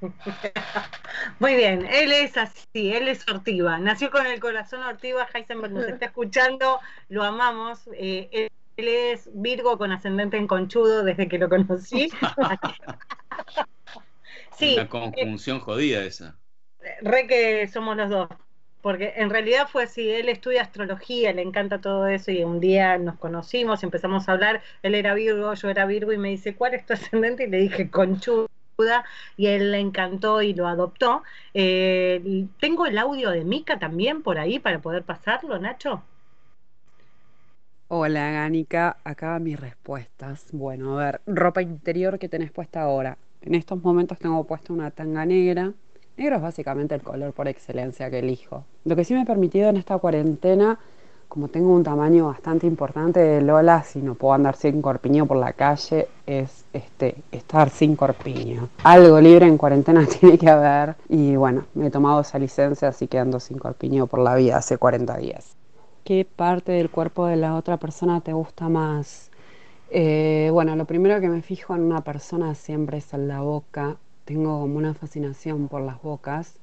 Muy 1.38 1.54
bien, 1.56 1.86
él 1.86 2.12
es 2.12 2.36
así, 2.36 2.92
él 2.92 3.08
es 3.08 3.26
Ortiva. 3.28 3.78
Nació 3.78 4.10
con 4.10 4.26
el 4.26 4.40
corazón 4.40 4.82
Ortiva, 4.82 5.26
Heisenberg 5.32 5.72
nos 5.72 5.88
está 5.88 6.06
escuchando, 6.06 6.80
lo 7.08 7.22
amamos. 7.24 7.88
eh, 7.94 8.28
él, 8.32 8.48
él 8.76 8.88
es 8.88 9.30
Virgo 9.32 9.78
con 9.78 9.92
ascendente 9.92 10.36
en 10.36 10.46
conchudo 10.46 11.04
desde 11.04 11.28
que 11.28 11.38
lo 11.38 11.48
conocí. 11.48 12.10
sí, 14.56 14.74
Una 14.74 14.88
conjunción 14.88 15.60
jodida 15.60 16.04
esa. 16.04 16.38
re 17.02 17.26
que 17.26 17.68
somos 17.68 17.96
los 17.96 18.10
dos. 18.10 18.28
Porque 18.84 19.14
en 19.16 19.30
realidad 19.30 19.66
fue 19.66 19.84
así, 19.84 20.10
él 20.10 20.28
estudia 20.28 20.60
astrología, 20.60 21.32
le 21.32 21.40
encanta 21.40 21.80
todo 21.80 22.06
eso 22.06 22.30
y 22.30 22.44
un 22.44 22.60
día 22.60 22.98
nos 22.98 23.16
conocimos, 23.16 23.82
empezamos 23.82 24.28
a 24.28 24.32
hablar, 24.32 24.60
él 24.82 24.94
era 24.94 25.14
Virgo, 25.14 25.54
yo 25.54 25.70
era 25.70 25.86
Virgo 25.86 26.12
y 26.12 26.18
me 26.18 26.28
dice, 26.28 26.54
¿cuál 26.54 26.74
es 26.74 26.84
tu 26.84 26.92
ascendente? 26.92 27.44
Y 27.44 27.46
le 27.46 27.56
dije, 27.60 27.88
conchuda, 27.88 28.46
y 29.38 29.46
él 29.46 29.72
le 29.72 29.78
encantó 29.78 30.42
y 30.42 30.52
lo 30.52 30.68
adoptó. 30.68 31.22
Eh, 31.54 32.46
tengo 32.60 32.84
el 32.84 32.98
audio 32.98 33.30
de 33.30 33.42
Mica 33.44 33.78
también 33.78 34.22
por 34.22 34.38
ahí 34.38 34.58
para 34.58 34.82
poder 34.82 35.02
pasarlo, 35.02 35.58
Nacho. 35.58 36.02
Hola, 37.88 38.32
Gánica. 38.32 38.98
Acá 39.02 39.38
mis 39.38 39.58
respuestas. 39.58 40.48
Bueno, 40.52 40.98
a 40.98 41.04
ver, 41.06 41.20
ropa 41.24 41.62
interior 41.62 42.18
que 42.18 42.28
tenés 42.28 42.52
puesta 42.52 42.82
ahora. 42.82 43.16
En 43.40 43.54
estos 43.54 43.82
momentos 43.82 44.18
tengo 44.18 44.44
puesta 44.44 44.74
una 44.74 44.90
tanga 44.90 45.24
negra. 45.24 45.72
Negro 46.16 46.36
es 46.36 46.42
básicamente 46.42 46.94
el 46.94 47.02
color 47.02 47.32
por 47.32 47.48
excelencia 47.48 48.08
que 48.08 48.20
elijo. 48.20 48.64
Lo 48.84 48.94
que 48.94 49.04
sí 49.04 49.14
me 49.14 49.22
ha 49.22 49.24
permitido 49.24 49.68
en 49.68 49.76
esta 49.76 49.98
cuarentena, 49.98 50.78
como 51.28 51.48
tengo 51.48 51.74
un 51.74 51.82
tamaño 51.82 52.26
bastante 52.26 52.68
importante 52.68 53.18
de 53.18 53.40
Lola, 53.40 53.82
si 53.82 54.00
no 54.00 54.14
puedo 54.14 54.32
andar 54.32 54.54
sin 54.54 54.80
corpiño 54.80 55.26
por 55.26 55.38
la 55.38 55.54
calle, 55.54 56.06
es 56.24 56.66
este, 56.72 57.16
estar 57.32 57.68
sin 57.68 57.96
corpiño. 57.96 58.68
Algo 58.84 59.20
libre 59.20 59.46
en 59.46 59.58
cuarentena 59.58 60.06
tiene 60.20 60.38
que 60.38 60.48
haber. 60.48 60.94
Y 61.08 61.34
bueno, 61.34 61.64
me 61.74 61.88
he 61.88 61.90
tomado 61.90 62.20
esa 62.20 62.38
licencia, 62.38 62.88
así 62.88 63.08
que 63.08 63.18
ando 63.18 63.40
sin 63.40 63.58
corpiño 63.58 64.06
por 64.06 64.20
la 64.20 64.36
vida 64.36 64.58
hace 64.58 64.78
40 64.78 65.16
días. 65.16 65.56
¿Qué 66.04 66.24
parte 66.24 66.70
del 66.70 66.90
cuerpo 66.90 67.26
de 67.26 67.36
la 67.36 67.56
otra 67.56 67.78
persona 67.78 68.20
te 68.20 68.32
gusta 68.32 68.68
más? 68.68 69.32
Eh, 69.90 70.48
bueno, 70.52 70.76
lo 70.76 70.84
primero 70.84 71.20
que 71.20 71.28
me 71.28 71.42
fijo 71.42 71.74
en 71.74 71.82
una 71.82 72.02
persona 72.02 72.54
siempre 72.54 72.98
es 72.98 73.12
en 73.14 73.26
la 73.26 73.40
boca. 73.40 73.96
Tengo 74.24 74.60
como 74.60 74.76
una 74.76 74.94
fascinación 74.94 75.68
por 75.68 75.82
las 75.82 76.00
bocas. 76.02 76.56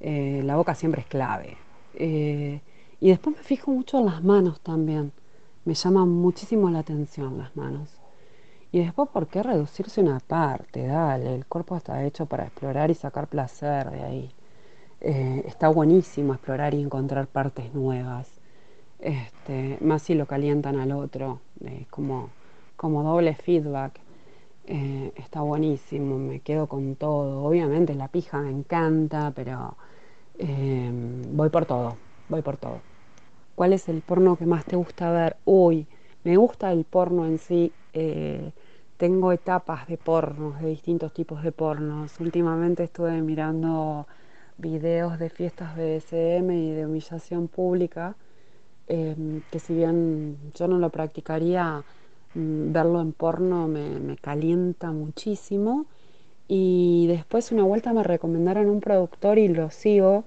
Eh, 0.00 0.42
la 0.44 0.56
boca 0.56 0.74
siempre 0.74 1.02
es 1.02 1.06
clave. 1.06 1.56
Eh, 1.94 2.60
y 3.00 3.08
después 3.10 3.36
me 3.36 3.42
fijo 3.42 3.70
mucho 3.70 3.98
en 3.98 4.06
las 4.06 4.22
manos 4.22 4.60
también. 4.60 5.12
Me 5.64 5.74
llaman 5.74 6.08
muchísimo 6.08 6.70
la 6.70 6.80
atención 6.80 7.38
las 7.38 7.56
manos. 7.56 7.88
Y 8.72 8.80
después, 8.80 9.08
¿por 9.10 9.26
qué 9.28 9.42
reducirse 9.42 10.00
una 10.00 10.20
parte? 10.20 10.86
Dale, 10.86 11.34
el 11.34 11.46
cuerpo 11.46 11.76
está 11.76 12.04
hecho 12.04 12.26
para 12.26 12.44
explorar 12.44 12.90
y 12.90 12.94
sacar 12.94 13.28
placer 13.28 13.90
de 13.90 14.02
ahí. 14.02 14.30
Eh, 15.00 15.44
está 15.46 15.68
buenísimo 15.68 16.34
explorar 16.34 16.74
y 16.74 16.82
encontrar 16.82 17.26
partes 17.26 17.74
nuevas. 17.74 18.28
Este, 19.00 19.78
más 19.80 20.02
si 20.02 20.14
lo 20.14 20.26
calientan 20.26 20.78
al 20.78 20.92
otro, 20.92 21.40
como, 21.90 22.30
como 22.76 23.02
doble 23.02 23.34
feedback. 23.34 24.00
Eh, 24.64 25.12
está 25.16 25.40
buenísimo, 25.42 26.18
me 26.18 26.40
quedo 26.40 26.66
con 26.68 26.94
todo. 26.96 27.44
Obviamente 27.44 27.94
la 27.94 28.08
pija 28.08 28.40
me 28.40 28.50
encanta, 28.50 29.32
pero 29.34 29.76
eh, 30.38 30.90
voy 31.32 31.48
por 31.50 31.66
todo, 31.66 31.96
voy 32.28 32.42
por 32.42 32.56
todo. 32.56 32.80
¿Cuál 33.54 33.72
es 33.72 33.88
el 33.88 34.02
porno 34.02 34.36
que 34.36 34.46
más 34.46 34.64
te 34.64 34.76
gusta 34.76 35.10
ver? 35.10 35.36
Uy, 35.44 35.86
me 36.24 36.36
gusta 36.36 36.72
el 36.72 36.84
porno 36.84 37.26
en 37.26 37.38
sí. 37.38 37.72
eh, 37.92 38.52
tengo 38.96 39.32
etapas 39.32 39.88
de 39.88 39.98
pornos, 39.98 40.60
de 40.60 40.68
distintos 40.68 41.12
tipos 41.12 41.42
de 41.42 41.52
pornos. 41.52 42.20
Últimamente 42.20 42.84
estuve 42.84 43.20
mirando 43.22 44.06
videos 44.58 45.18
de 45.18 45.28
fiestas 45.30 45.76
BDSM 45.76 46.56
y 46.56 46.70
de 46.72 46.86
humillación 46.86 47.48
pública, 47.48 48.16
que 49.50 49.58
si 49.58 49.74
bien 49.74 50.36
yo 50.54 50.68
no 50.68 50.78
lo 50.78 50.90
practicaría, 50.90 51.84
verlo 52.34 53.00
en 53.00 53.12
porno 53.12 53.68
me, 53.68 54.00
me 54.00 54.16
calienta 54.16 54.92
muchísimo. 54.92 55.86
Y 56.48 57.06
después 57.08 57.52
una 57.52 57.64
vuelta 57.64 57.92
me 57.92 58.02
recomendaron 58.02 58.68
un 58.68 58.80
productor 58.80 59.38
y 59.38 59.48
lo 59.48 59.70
sigo, 59.70 60.24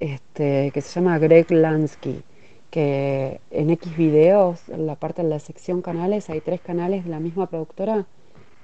este, 0.00 0.70
que 0.72 0.80
se 0.80 1.00
llama 1.00 1.18
Greg 1.18 1.50
Lansky, 1.50 2.22
que 2.70 3.40
en 3.50 3.70
X 3.70 3.96
videos, 3.96 4.68
en 4.68 4.86
la 4.86 4.96
parte 4.96 5.22
de 5.22 5.28
la 5.28 5.40
sección 5.40 5.82
canales, 5.82 6.30
hay 6.30 6.40
tres 6.40 6.60
canales 6.60 7.04
de 7.04 7.10
la 7.10 7.20
misma 7.20 7.46
productora 7.48 8.06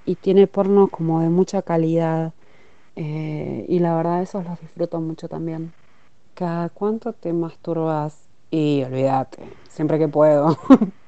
y 0.04 0.16
tiene 0.16 0.46
porno 0.46 0.88
como 0.88 1.20
de 1.22 1.30
mucha 1.30 1.62
calidad. 1.62 2.34
Eh, 2.96 3.64
y 3.68 3.78
la 3.80 3.96
verdad 3.96 4.22
esos 4.22 4.44
los 4.44 4.60
disfruto 4.60 5.00
mucho 5.00 5.28
también. 5.28 5.72
¿Cada 6.34 6.68
cuánto 6.70 7.12
te 7.14 7.32
masturbas? 7.32 8.21
Y 8.54 8.82
olvídate, 8.84 9.38
siempre 9.70 9.98
que 9.98 10.08
puedo. 10.08 10.58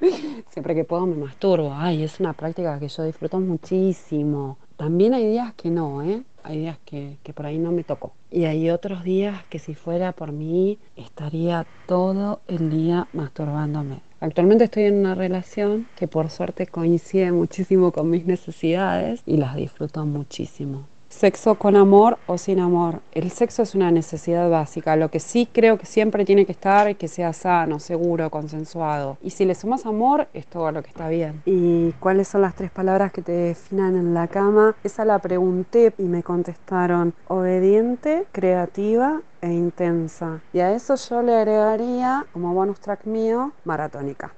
siempre 0.48 0.74
que 0.74 0.84
puedo 0.84 1.04
me 1.04 1.14
masturbo. 1.14 1.74
Ay, 1.74 2.02
es 2.02 2.18
una 2.18 2.32
práctica 2.32 2.78
que 2.78 2.88
yo 2.88 3.02
disfruto 3.02 3.38
muchísimo. 3.38 4.56
También 4.78 5.12
hay 5.12 5.28
días 5.28 5.52
que 5.52 5.68
no, 5.68 6.02
¿eh? 6.02 6.22
Hay 6.42 6.60
días 6.60 6.78
que, 6.86 7.18
que 7.22 7.34
por 7.34 7.44
ahí 7.44 7.58
no 7.58 7.70
me 7.70 7.84
toco. 7.84 8.14
Y 8.30 8.46
hay 8.46 8.70
otros 8.70 9.04
días 9.04 9.44
que 9.50 9.58
si 9.58 9.74
fuera 9.74 10.12
por 10.12 10.32
mí 10.32 10.78
estaría 10.96 11.66
todo 11.86 12.40
el 12.48 12.70
día 12.70 13.08
masturbándome. 13.12 14.00
Actualmente 14.20 14.64
estoy 14.64 14.84
en 14.84 15.00
una 15.00 15.14
relación 15.14 15.86
que 15.96 16.08
por 16.08 16.30
suerte 16.30 16.66
coincide 16.66 17.30
muchísimo 17.30 17.92
con 17.92 18.08
mis 18.08 18.24
necesidades 18.24 19.22
y 19.26 19.36
las 19.36 19.54
disfruto 19.54 20.06
muchísimo. 20.06 20.86
Sexo 21.16 21.54
con 21.54 21.76
amor 21.76 22.18
o 22.26 22.38
sin 22.38 22.58
amor. 22.58 23.00
El 23.12 23.30
sexo 23.30 23.62
es 23.62 23.76
una 23.76 23.92
necesidad 23.92 24.50
básica. 24.50 24.96
Lo 24.96 25.12
que 25.12 25.20
sí 25.20 25.48
creo 25.50 25.78
que 25.78 25.86
siempre 25.86 26.24
tiene 26.24 26.44
que 26.44 26.50
estar 26.50 26.88
es 26.88 26.96
que 26.96 27.06
sea 27.06 27.32
sano, 27.32 27.78
seguro, 27.78 28.30
consensuado. 28.30 29.16
Y 29.22 29.30
si 29.30 29.44
le 29.44 29.54
sumas 29.54 29.86
amor, 29.86 30.26
es 30.34 30.44
todo 30.48 30.72
lo 30.72 30.82
que 30.82 30.88
está 30.88 31.08
bien. 31.08 31.40
¿Y 31.46 31.92
cuáles 32.00 32.26
son 32.26 32.42
las 32.42 32.56
tres 32.56 32.72
palabras 32.72 33.12
que 33.12 33.22
te 33.22 33.30
definan 33.30 33.96
en 33.96 34.12
la 34.12 34.26
cama? 34.26 34.74
Esa 34.82 35.04
la 35.04 35.20
pregunté 35.20 35.94
y 35.98 36.02
me 36.02 36.24
contestaron 36.24 37.14
obediente, 37.28 38.26
creativa 38.32 39.20
e 39.40 39.52
intensa. 39.52 40.40
Y 40.52 40.58
a 40.58 40.72
eso 40.72 40.96
yo 40.96 41.22
le 41.22 41.36
agregaría, 41.36 42.26
como 42.32 42.52
bonus 42.54 42.80
track 42.80 43.04
mío, 43.04 43.52
maratónica. 43.62 44.34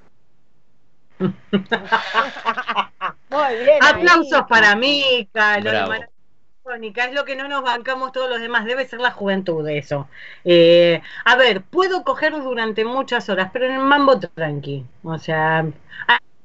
Muy 1.19 1.31
bien. 3.63 3.79
Aplausos 3.81 4.43
para 4.47 4.75
mí, 6.77 6.93
es 6.95 7.13
lo 7.13 7.25
que 7.25 7.35
no 7.35 7.47
nos 7.47 7.63
bancamos 7.63 8.11
todos 8.11 8.29
los 8.29 8.39
demás, 8.39 8.65
debe 8.65 8.85
ser 8.85 8.99
la 8.99 9.11
juventud 9.11 9.65
de 9.65 9.77
eso. 9.77 10.07
Eh, 10.43 11.01
a 11.25 11.35
ver, 11.35 11.61
puedo 11.61 12.03
coger 12.03 12.33
durante 12.33 12.85
muchas 12.85 13.29
horas, 13.29 13.49
pero 13.53 13.65
en 13.65 13.73
el 13.73 13.79
mambo 13.79 14.19
tranqui. 14.19 14.85
O 15.03 15.17
sea, 15.17 15.65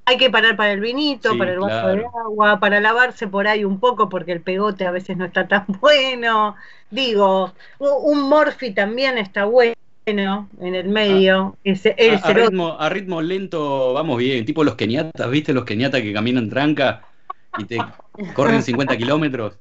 hay 0.05 0.17
que 0.17 0.31
parar 0.31 0.57
para 0.57 0.73
el 0.73 0.81
vinito, 0.81 1.37
para 1.39 1.53
el 1.53 1.61
vaso 1.61 1.89
de 1.89 2.05
agua, 2.25 2.61
para 2.61 2.81
lavarse 2.81 3.27
por 3.29 3.47
ahí 3.47 3.65
un 3.65 3.79
poco, 3.81 4.09
porque 4.09 4.33
el 4.33 4.41
pegote 4.41 4.87
a 4.87 4.91
veces 4.91 5.17
no 5.17 5.25
está 5.25 5.47
tan 5.49 5.65
bueno. 5.81 6.57
Digo, 6.91 7.53
un 7.79 8.23
morfi 8.23 8.73
también 8.73 9.19
está 9.19 9.45
bueno 9.45 9.75
en 10.07 10.75
el 10.75 10.89
medio. 10.89 11.57
a, 11.65 12.29
a, 12.29 12.33
ritmo, 12.33 12.77
a, 12.79 12.89
ritmo, 12.89 13.23
lento 13.23 13.93
vamos 13.93 14.19
bien, 14.19 14.45
tipo 14.45 14.65
los 14.65 14.75
keniatas, 14.75 15.31
¿viste? 15.31 15.53
Los 15.53 15.65
keniatas 15.65 16.01
que 16.01 16.13
caminan 16.13 16.49
tranca 16.49 17.03
y 17.59 17.65
te 17.65 17.79
corren 18.35 18.63
50 18.63 18.97
kilómetros. 18.97 19.59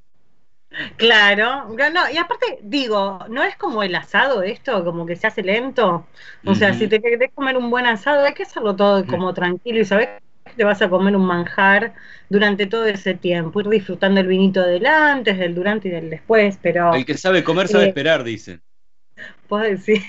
Claro, 0.96 1.68
no, 1.68 2.10
y 2.14 2.18
aparte 2.18 2.60
digo, 2.62 3.20
no 3.30 3.44
es 3.44 3.58
como 3.58 3.84
el 3.84 3.94
asado 3.94 4.42
esto, 4.42 4.86
como 4.86 5.06
que 5.06 5.18
se 5.18 5.28
hace 5.28 5.44
lento. 5.44 6.08
O 6.46 6.56
sea, 6.56 6.74
si 6.74 6.88
te 6.88 7.02
querés 7.02 7.32
comer 7.34 7.58
un 7.58 7.70
buen 7.70 7.86
asado, 7.86 8.24
hay 8.24 8.34
que 8.34 8.44
hacerlo 8.44 8.76
todo 8.76 9.06
como 9.06 9.34
tranquilo 9.34 9.80
y 9.80 9.86
sabes 9.86 10.08
que 10.46 10.54
te 10.54 10.64
vas 10.64 10.82
a 10.82 10.90
comer 10.90 11.16
un 11.16 11.26
manjar 11.26 11.94
durante 12.30 12.68
todo 12.68 12.86
ese 12.86 13.14
tiempo, 13.16 13.60
ir 13.60 13.68
disfrutando 13.68 14.22
el 14.22 14.28
vinito 14.28 14.62
del 14.62 14.86
antes, 14.86 15.38
del 15.38 15.54
durante 15.54 15.90
y 15.90 15.92
del 15.92 16.10
después, 16.10 16.58
pero... 16.62 16.94
El 16.94 17.06
que 17.06 17.18
sabe 17.18 17.44
comer 17.44 17.68
sabe 17.68 17.86
eh, 17.86 17.88
esperar, 17.90 18.24
dicen. 18.24 18.62
Puedo 19.50 19.64
decir. 19.64 20.02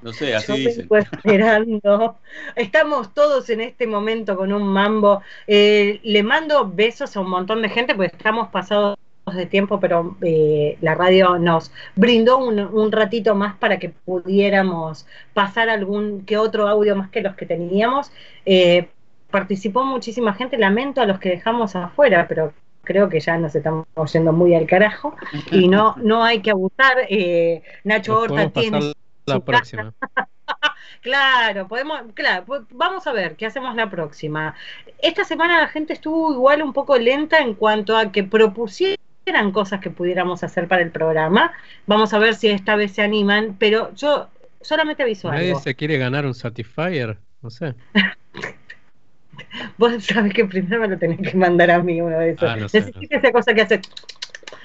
No 0.00 0.12
sé, 0.12 0.34
así 0.34 0.52
dicen. 0.66 0.88
esperando. 0.90 2.18
Estamos 2.56 3.12
todos 3.12 3.50
en 3.50 3.60
este 3.60 3.86
momento 3.86 4.36
con 4.36 4.52
un 4.52 4.66
mambo. 4.66 5.22
Eh, 5.46 6.00
le 6.04 6.22
mando 6.22 6.70
besos 6.70 7.14
a 7.16 7.20
un 7.20 7.28
montón 7.28 7.60
de 7.60 7.68
gente 7.68 7.94
porque 7.94 8.16
estamos 8.16 8.48
pasados 8.48 8.96
de 9.30 9.46
tiempo, 9.46 9.78
pero 9.78 10.16
eh, 10.20 10.76
la 10.80 10.94
radio 10.94 11.38
nos 11.38 11.70
brindó 11.94 12.38
un, 12.38 12.92
ratito 12.92 13.34
más 13.34 13.54
para 13.56 13.78
que 13.78 13.90
pudiéramos 13.90 15.06
pasar 15.32 15.68
algún 15.70 16.24
que 16.24 16.36
otro 16.36 16.68
audio 16.68 16.96
más 16.96 17.08
que 17.10 17.22
los 17.22 17.36
que 17.36 17.46
teníamos. 17.46 18.10
Eh, 18.44 18.88
participó 19.30 19.84
muchísima 19.84 20.34
gente, 20.34 20.58
lamento 20.58 21.00
a 21.00 21.06
los 21.06 21.18
que 21.18 21.30
dejamos 21.30 21.76
afuera, 21.76 22.26
pero 22.28 22.52
creo 22.82 23.08
que 23.08 23.20
ya 23.20 23.38
nos 23.38 23.54
estamos 23.54 23.86
yendo 24.12 24.32
muy 24.32 24.54
al 24.54 24.66
carajo 24.66 25.14
y 25.52 25.68
no 25.68 25.94
no 25.98 26.24
hay 26.24 26.40
que 26.40 26.50
abusar. 26.50 26.98
Eh, 27.08 27.62
Nacho 27.84 28.18
Horta 28.18 28.50
tiene 28.50 28.92
la 29.26 29.40
próxima. 29.40 29.94
claro, 31.00 31.68
podemos, 31.68 32.00
claro, 32.14 32.44
pues, 32.44 32.62
vamos 32.70 33.06
a 33.06 33.12
ver 33.12 33.36
qué 33.36 33.46
hacemos 33.46 33.76
la 33.76 33.88
próxima. 33.88 34.54
Esta 34.98 35.24
semana 35.24 35.60
la 35.60 35.68
gente 35.68 35.92
estuvo 35.92 36.32
igual 36.32 36.62
un 36.62 36.72
poco 36.72 36.98
lenta 36.98 37.38
en 37.38 37.54
cuanto 37.54 37.96
a 37.96 38.10
que 38.10 38.24
propusieron 38.24 38.98
eran 39.26 39.52
cosas 39.52 39.80
que 39.80 39.90
pudiéramos 39.90 40.42
hacer 40.42 40.68
para 40.68 40.82
el 40.82 40.90
programa. 40.90 41.52
Vamos 41.86 42.12
a 42.14 42.18
ver 42.18 42.34
si 42.34 42.48
esta 42.48 42.76
vez 42.76 42.92
se 42.92 43.02
animan, 43.02 43.56
pero 43.58 43.94
yo 43.94 44.28
solamente 44.60 45.02
aviso 45.02 45.30
¿Nadie 45.30 45.54
se 45.56 45.74
quiere 45.74 45.98
ganar 45.98 46.26
un 46.26 46.34
Satisfyer? 46.34 47.18
No 47.40 47.50
sé. 47.50 47.74
Vos 49.78 50.04
sabés 50.04 50.32
que 50.32 50.44
primero 50.44 50.80
me 50.80 50.88
lo 50.88 50.98
tenés 50.98 51.20
que 51.20 51.36
mandar 51.36 51.70
a 51.70 51.82
mí 51.82 52.00
uno 52.00 52.18
de 52.18 52.30
esos. 52.30 52.48
Ah, 52.48 52.56
Necesito 52.56 52.98
esa 53.10 53.32
cosa 53.32 53.54
que 53.54 53.62
hace. 53.62 53.80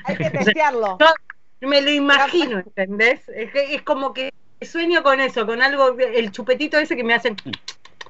Hay 0.06 0.16
que 0.16 0.30
testearlo. 0.30 0.98
me 1.62 1.82
lo 1.82 1.92
imagino, 1.92 2.60
¿entendés? 2.60 3.28
Es, 3.30 3.50
es 3.54 3.82
como 3.82 4.14
que 4.14 4.32
sueño 4.62 5.04
con 5.04 5.20
eso, 5.20 5.46
con 5.46 5.62
algo, 5.62 5.98
el 6.00 6.32
chupetito 6.32 6.78
ese 6.78 6.96
que 6.96 7.04
me 7.04 7.14
hacen 7.14 7.36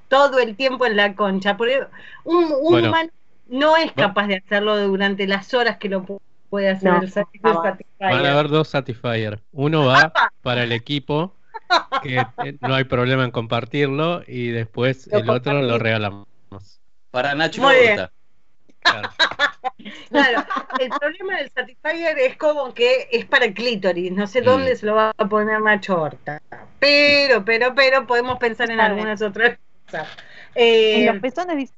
todo 0.08 0.40
el 0.40 0.56
tiempo 0.56 0.86
en 0.86 0.96
la 0.96 1.16
concha. 1.16 1.58
Porque 1.58 1.84
un, 2.24 2.52
humano 2.52 3.10
no 3.48 3.78
es 3.78 3.92
capaz 3.94 4.28
de 4.28 4.38
hacerlo 4.38 4.78
durante 4.88 5.28
las 5.28 5.54
horas 5.54 5.78
que 5.78 5.90
lo 5.90 6.06
puede 6.50 6.70
hacer 6.70 6.92
el 7.02 7.12
Satisfyer. 7.12 7.78
Van 8.00 8.26
a 8.26 8.32
haber 8.32 8.50
dos 8.50 8.68
Satisfyer. 8.70 9.42
Uno 9.52 9.86
va 9.86 10.12
para 10.42 10.64
el 10.64 10.72
equipo, 10.72 11.36
que 12.04 12.18
eh, 12.44 12.58
no 12.62 12.76
hay 12.76 12.84
problema 12.84 13.24
en 13.24 13.32
compartirlo, 13.32 14.24
y 14.28 14.50
después 14.50 15.08
el 15.08 15.30
otro 15.30 15.62
lo 15.62 15.78
regalamos. 15.78 16.28
Para 17.12 17.36
Nacho 17.36 17.62
Muy 17.62 17.76
Claro. 18.80 19.10
claro. 20.10 20.46
el 20.80 20.90
problema 20.90 21.38
del 21.38 21.52
Satisfyer 21.52 22.18
es 22.20 22.38
como 22.38 22.74
que 22.74 23.10
es 23.12 23.26
para 23.26 23.46
el 23.46 23.54
clítoris, 23.54 24.12
no 24.14 24.28
sé 24.28 24.42
dónde 24.42 24.74
mm. 24.74 24.78
se 24.78 24.86
lo 24.86 24.96
va 24.96 25.14
a 25.18 25.26
poner 25.28 25.60
Nacho 25.62 26.02
Horta. 26.02 26.42
Pero, 26.80 27.44
pero, 27.44 27.76
pero 27.76 28.08
podemos 28.08 28.40
pensar 28.40 28.72
en 28.72 28.80
algunas 28.80 29.22
otras 29.22 29.58
cosas. 29.86 30.08
en 30.56 31.06
los 31.06 31.16
eh, 31.18 31.20
pezones 31.20 31.74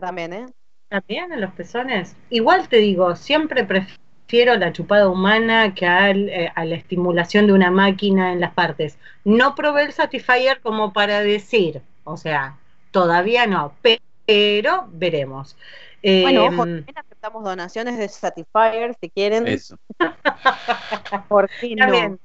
también, 0.00 0.32
¿eh? 0.32 0.46
También 0.88 1.32
en 1.32 1.40
los 1.40 1.52
pezones. 1.52 2.16
Igual 2.30 2.68
te 2.68 2.76
digo, 2.76 3.16
siempre 3.16 3.64
prefiero 3.64 4.03
prefiero 4.34 4.56
la 4.56 4.72
chupada 4.72 5.08
humana 5.08 5.74
que 5.74 5.86
eh, 5.86 6.50
a, 6.52 6.64
la 6.64 6.74
estimulación 6.74 7.46
de 7.46 7.52
una 7.52 7.70
máquina 7.70 8.32
en 8.32 8.40
las 8.40 8.52
partes. 8.52 8.98
No 9.22 9.54
probé 9.54 9.84
el 9.84 9.92
Satisfyer 9.92 10.60
como 10.60 10.92
para 10.92 11.20
decir, 11.20 11.82
o 12.02 12.16
sea, 12.16 12.56
todavía 12.90 13.46
no, 13.46 13.76
pero 13.80 14.88
veremos. 14.90 15.56
Bueno, 16.02 16.46
ojo, 16.46 16.64
em, 16.64 16.84
también 16.84 16.98
aceptamos 16.98 17.44
donaciones 17.44 17.96
de 17.96 18.08
Satisfyer 18.08 18.96
si 19.00 19.08
quieren. 19.08 19.46
Eso. 19.46 19.78
Por 21.28 21.48
fin 21.48 21.78
no. 21.78 22.18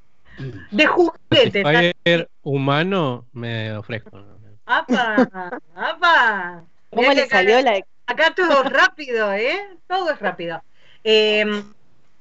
De 0.72 0.88
juguete. 0.88 1.62
Satisfyer 1.62 2.28
humano 2.42 3.28
me 3.34 3.72
ofrezco. 3.74 4.20
¡Apa! 4.66 5.62
¡Apa! 5.76 6.64
¿Cómo 6.90 7.14
le 7.14 7.28
salió 7.28 7.62
la... 7.62 7.80
Acá 8.08 8.34
todo 8.36 8.64
es 8.64 8.74
rápido, 8.74 9.32
¿eh? 9.34 9.60
Todo 9.88 10.10
es 10.10 10.20
rápido. 10.20 10.64
Eh, 11.04 11.46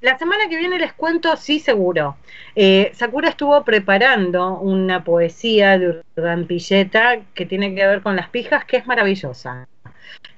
la 0.01 0.17
semana 0.17 0.49
que 0.49 0.57
viene 0.57 0.79
les 0.79 0.93
cuento, 0.93 1.37
sí, 1.37 1.59
seguro. 1.59 2.17
Eh, 2.55 2.93
Sakura 2.95 3.31
estuvo 3.31 3.65
preparando 3.65 4.59
una 4.61 5.03
poesía 5.03 5.77
de 5.77 6.03
Urdan 6.17 6.47
Pilleta 6.47 7.21
que 7.35 7.47
tiene 7.47 7.75
que 7.75 7.85
ver 7.85 8.03
con 8.03 8.15
las 8.15 8.29
pijas, 8.29 8.65
que 8.65 8.77
es 8.77 8.87
maravillosa. 8.87 9.67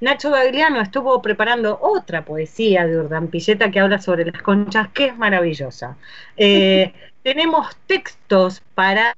Nacho 0.00 0.30
Gagliano 0.30 0.80
estuvo 0.80 1.20
preparando 1.20 1.78
otra 1.82 2.24
poesía 2.24 2.86
de 2.86 2.98
Urdan 2.98 3.28
Pilleta 3.28 3.70
que 3.70 3.80
habla 3.80 4.00
sobre 4.00 4.24
las 4.24 4.40
conchas, 4.40 4.88
que 4.88 5.06
es 5.06 5.18
maravillosa. 5.18 5.98
Eh, 6.38 6.94
tenemos 7.22 7.76
textos 7.86 8.62
para 8.74 9.14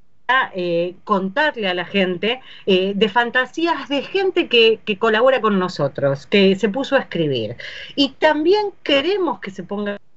eh, 0.56 0.96
contarle 1.04 1.68
a 1.68 1.74
la 1.74 1.84
gente 1.84 2.40
de 2.66 3.08
fantasías 3.08 3.88
de 3.88 4.02
gente 4.02 4.48
que, 4.48 4.80
que, 4.84 4.98
colabora 4.98 5.40
con 5.40 5.58
nosotros, 5.60 6.26
que 6.26 6.56
se 6.56 6.68
puso 6.68 6.96
a 6.96 7.00
escribir. 7.00 7.56
Y 7.94 8.10
también 8.18 8.70
queremos 8.82 9.38
que 9.38 9.52
se 9.52 9.62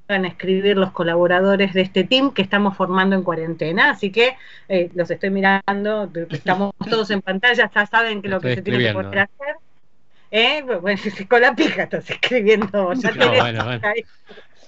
ponga 0.08 0.28
escribir 0.28 0.78
los 0.78 0.92
colaboradores 0.92 1.74
de 1.74 1.82
este 1.82 2.04
team 2.04 2.34
que 2.34 2.42
estamos 2.42 2.76
formando 2.78 3.16
en 3.16 3.24
cuarentena. 3.24 3.90
Así 3.92 4.12
que 4.12 4.36
eh, 4.70 4.90
los 4.94 5.10
estoy 5.10 5.30
mirando, 5.30 6.10
estamos 6.30 6.74
todos 6.90 7.10
en 7.12 7.22
pantalla, 7.22 7.70
ya 7.74 7.86
saben 7.86 8.22
que 8.22 8.30
lo 8.30 8.40
que 8.40 8.56
se 8.56 8.62
tiene 8.62 8.80
que 8.80 8.94
poder 8.94 9.20
hacer. 9.20 9.56
¿Eh? 10.32 10.64
Bueno, 10.82 11.02
con 11.30 11.42
la 11.42 11.56
pija 11.56 11.84
estás 11.84 12.10
escribiendo. 12.10 12.94
Ya 12.96 13.12
no, 13.12 13.30
bueno, 13.30 13.66
bueno. 13.66 13.82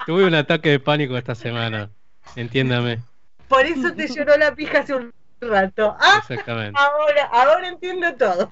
Tuve 0.06 0.26
un 0.26 0.36
ataque 0.36 0.70
de 0.70 0.80
pánico 0.80 1.18
esta 1.18 1.36
semana, 1.36 1.90
entiéndame. 2.36 3.00
Por 3.48 3.66
eso 3.66 3.94
te 3.94 4.08
lloró 4.08 4.38
la 4.38 4.54
pija 4.54 4.80
hace 4.80 4.94
un 4.94 5.14
rato. 5.42 5.96
Ah, 6.00 6.20
Exactamente. 6.20 6.80
Ahora, 6.80 7.26
ahora 7.32 7.68
entiendo 7.68 8.14
todo. 8.16 8.52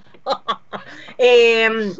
eh, 1.18 1.92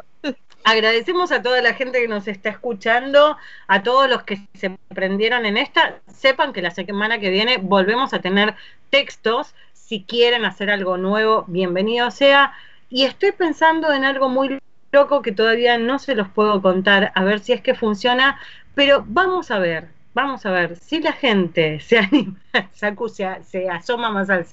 Agradecemos 0.69 1.31
a 1.31 1.43
toda 1.43 1.63
la 1.63 1.75
gente 1.75 2.01
que 2.01 2.09
nos 2.09 2.27
está 2.27 2.49
escuchando, 2.49 3.37
a 3.69 3.83
todos 3.85 4.11
los 4.11 4.25
que 4.25 4.41
se 4.55 4.77
prendieron 4.89 5.47
en 5.47 5.57
esta. 5.57 6.01
Sepan 6.13 6.53
que 6.53 6.61
la 6.61 6.73
semana 6.73 7.21
que 7.21 7.31
viene 7.31 7.59
volvemos 7.59 8.13
a 8.13 8.21
tener 8.21 8.57
textos. 8.91 9.55
Si 9.75 10.03
quieren 10.03 10.45
hacer 10.45 10.69
algo 10.71 10.97
nuevo, 10.97 11.45
bienvenido 11.47 12.11
sea. 12.11 12.53
Y 12.91 13.05
estoy 13.05 13.31
pensando 13.31 13.93
en 13.93 14.05
algo 14.05 14.29
muy 14.29 14.59
loco 14.91 15.23
que 15.23 15.31
todavía 15.31 15.79
no 15.79 16.01
se 16.01 16.17
los 16.17 16.29
puedo 16.31 16.61
contar, 16.61 17.13
a 17.15 17.23
ver 17.23 17.39
si 17.39 17.53
es 17.53 17.61
que 17.61 17.77
funciona, 17.77 18.41
pero 18.75 19.05
vamos 19.07 19.53
a 19.53 19.61
ver, 19.61 19.87
vamos 20.15 20.47
a 20.47 20.51
ver 20.51 20.75
si 20.75 20.99
la 21.01 21.13
gente 21.13 21.79
se 21.79 21.99
anima, 21.99 22.41
se, 22.75 23.45
se 23.45 23.71
asoma 23.71 24.11
más 24.11 24.31
al 24.31 24.45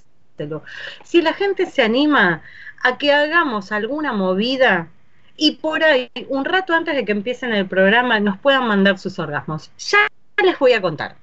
si 1.03 1.23
la 1.23 1.33
gente 1.33 1.65
se 1.65 1.81
anima 1.81 2.43
a 2.83 2.99
que 2.99 3.11
hagamos 3.11 3.71
alguna 3.71 4.13
movida 4.13 4.89
y 5.35 5.53
por 5.53 5.83
ahí, 5.83 6.11
un 6.29 6.45
rato 6.45 6.73
antes 6.73 6.95
de 6.95 7.05
que 7.05 7.11
empiecen 7.11 7.53
el 7.53 7.67
programa, 7.67 8.19
nos 8.19 8.37
puedan 8.37 8.67
mandar 8.67 8.99
sus 8.99 9.17
orgasmos. 9.19 9.71
Ya 9.77 10.07
les 10.43 10.57
voy 10.59 10.73
a 10.73 10.81
contar. 10.81 11.15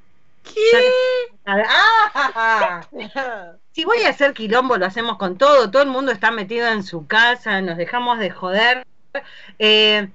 ¿Qué? 0.42 0.52
Ah, 1.46 2.80
si 3.72 3.84
voy 3.84 4.02
a 4.02 4.10
hacer 4.10 4.32
quilombo, 4.32 4.76
lo 4.76 4.86
hacemos 4.86 5.16
con 5.16 5.38
todo. 5.38 5.70
Todo 5.70 5.82
el 5.82 5.88
mundo 5.88 6.12
está 6.12 6.30
metido 6.30 6.68
en 6.68 6.82
su 6.82 7.06
casa, 7.06 7.60
nos 7.60 7.76
dejamos 7.76 8.18
de 8.18 8.30
joder. 8.30 8.86
Eh, 9.58 10.08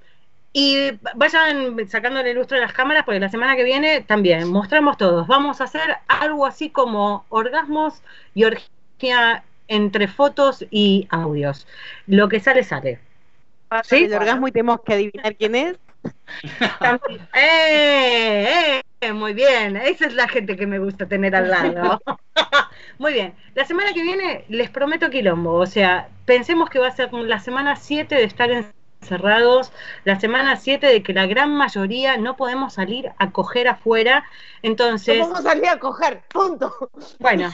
y 0.58 0.92
vayan 1.16 1.78
sacándole 1.90 2.34
lustro 2.34 2.58
a 2.58 2.62
las 2.62 2.72
cámaras 2.72 3.04
porque 3.04 3.20
la 3.20 3.30
semana 3.30 3.58
que 3.58 3.64
viene 3.64 4.02
también 4.02 4.50
mostramos 4.50 4.98
todos. 4.98 5.28
Vamos 5.28 5.60
a 5.60 5.66
hacer 5.66 5.98
algo 6.08 6.46
así 6.46 6.70
como 6.70 7.26
orgasmos 7.30 8.02
y 8.34 8.46
orgía 8.46 9.44
entre 9.68 10.08
fotos 10.08 10.66
y 10.72 11.08
audios. 11.10 11.68
Lo 12.08 12.30
que 12.30 12.40
sale, 12.40 12.64
sale. 12.64 13.00
¿Sí? 13.84 14.06
el 14.06 14.14
orgasmo 14.14 14.48
y 14.48 14.52
tenemos 14.52 14.82
que 14.82 14.94
adivinar 14.94 15.36
quién 15.36 15.56
es. 15.56 15.78
eh, 17.34 18.82
eh, 19.02 19.14
muy 19.14 19.34
bien, 19.34 19.78
esa 19.78 20.06
es 20.06 20.14
la 20.14 20.28
gente 20.28 20.56
que 20.56 20.68
me 20.68 20.80
gusta 20.80 21.08
tener 21.08 21.36
al 21.36 21.50
lado. 21.50 22.02
muy 23.00 23.14
bien, 23.14 23.34
la 23.56 23.66
semana 23.66 23.94
que 23.94 24.04
viene 24.04 24.46
les 24.50 24.70
prometo 24.70 25.10
quilombo, 25.10 25.54
o 25.54 25.66
sea, 25.66 26.10
pensemos 26.26 26.70
que 26.70 26.80
va 26.80 26.88
a 26.88 26.96
ser 26.96 27.12
la 27.14 27.40
semana 27.40 27.76
7 27.76 28.16
de 28.16 28.24
estar 28.24 28.50
encerrados, 28.52 29.72
la 30.04 30.20
semana 30.20 30.56
7 30.56 30.88
de 30.88 31.04
que 31.04 31.14
la 31.14 31.28
gran 31.28 31.56
mayoría 31.56 32.18
no 32.18 32.36
podemos 32.36 32.74
salir 32.74 33.12
a 33.18 33.32
coger 33.32 33.68
afuera, 33.68 34.26
entonces... 34.62 35.20
No 35.20 35.30
podemos 35.30 35.44
salir 35.44 35.68
a 35.68 35.80
coger, 35.80 36.22
punto. 36.30 36.90
Bueno, 37.20 37.52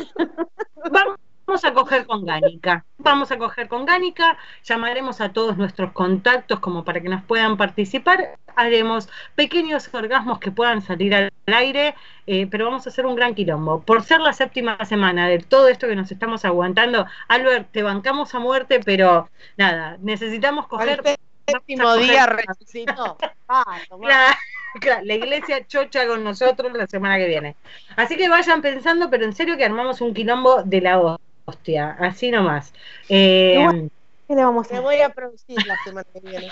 vamos 0.89 1.17
Vamos 1.51 1.65
a 1.65 1.73
coger 1.73 2.05
con 2.05 2.25
Gánica. 2.25 2.85
Vamos 2.97 3.29
a 3.29 3.37
coger 3.37 3.67
con 3.67 3.85
Gánica, 3.85 4.37
llamaremos 4.63 5.19
a 5.19 5.33
todos 5.33 5.57
nuestros 5.57 5.91
contactos 5.91 6.61
como 6.61 6.85
para 6.85 7.01
que 7.01 7.09
nos 7.09 7.25
puedan 7.25 7.57
participar. 7.57 8.37
Haremos 8.55 9.09
pequeños 9.35 9.93
orgasmos 9.93 10.39
que 10.39 10.49
puedan 10.49 10.81
salir 10.81 11.13
al 11.13 11.29
aire, 11.47 11.93
eh, 12.25 12.47
pero 12.49 12.67
vamos 12.67 12.87
a 12.87 12.89
hacer 12.89 13.05
un 13.05 13.17
gran 13.17 13.35
quilombo. 13.35 13.81
Por 13.81 14.01
ser 14.03 14.21
la 14.21 14.31
séptima 14.31 14.77
semana 14.85 15.27
de 15.27 15.39
todo 15.39 15.67
esto 15.67 15.89
que 15.89 15.95
nos 15.97 16.09
estamos 16.09 16.45
aguantando, 16.45 17.05
Albert, 17.27 17.69
te 17.73 17.83
bancamos 17.83 18.33
a 18.33 18.39
muerte, 18.39 18.79
pero 18.79 19.29
nada, 19.57 19.97
necesitamos 19.99 20.67
coger. 20.67 21.03
séptimo 21.45 21.95
día 21.97 22.27
resucitó. 22.27 23.17
Ah, 23.49 23.65
la 25.03 25.13
iglesia 25.13 25.67
chocha 25.67 26.07
con 26.07 26.23
nosotros 26.23 26.71
la 26.71 26.87
semana 26.87 27.17
que 27.17 27.27
viene. 27.27 27.57
Así 27.97 28.15
que 28.15 28.29
vayan 28.29 28.61
pensando, 28.61 29.09
pero 29.09 29.25
en 29.25 29.33
serio 29.33 29.57
que 29.57 29.65
armamos 29.65 29.99
un 29.99 30.13
quilombo 30.13 30.63
de 30.63 30.79
la 30.79 30.95
voz 30.95 31.19
hostia, 31.51 31.97
así 31.99 32.31
nomás. 32.31 32.73
Eh, 33.09 33.89
¿Qué 34.27 34.35
le 34.35 34.43
vamos 34.43 34.71
a 34.71 34.79
voy 34.79 35.01
a 35.01 35.09
producir 35.09 35.57
la 35.65 35.77
semana 35.83 36.07
que 36.13 36.19
viene. 36.21 36.51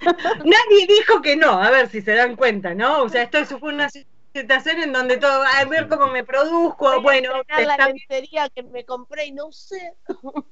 Nadie 0.44 0.86
dijo 0.86 1.20
que 1.20 1.36
no, 1.36 1.60
a 1.60 1.70
ver 1.70 1.88
si 1.88 2.00
se 2.00 2.14
dan 2.14 2.36
cuenta, 2.36 2.74
¿no? 2.74 3.02
O 3.02 3.08
sea, 3.08 3.22
esto 3.22 3.44
fue 3.58 3.72
una 3.72 3.88
situación 3.90 4.78
en 4.80 4.92
donde 4.92 5.16
todo, 5.16 5.42
a 5.42 5.64
ver 5.64 5.88
cómo 5.88 6.06
me 6.06 6.22
produzco, 6.22 7.00
bueno. 7.02 7.32
la 7.48 7.88
lencería 7.88 8.48
que 8.48 8.62
me 8.62 8.84
compré 8.84 9.26
y 9.26 9.32
no 9.32 9.52
sé. 9.52 9.94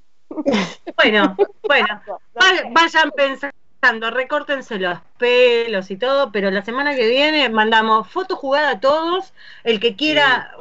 Bueno, 0.96 1.36
bueno, 1.62 2.02
vayan 2.72 3.12
pensando, 3.12 4.10
recórtense 4.10 4.76
los 4.76 4.98
pelos 5.18 5.90
y 5.90 5.96
todo, 5.96 6.32
pero 6.32 6.50
la 6.50 6.64
semana 6.64 6.96
que 6.96 7.08
viene 7.08 7.48
mandamos 7.48 8.08
foto 8.10 8.34
jugada 8.34 8.70
a 8.70 8.80
todos, 8.80 9.32
el 9.62 9.78
que 9.78 9.94
quiera 9.94 10.52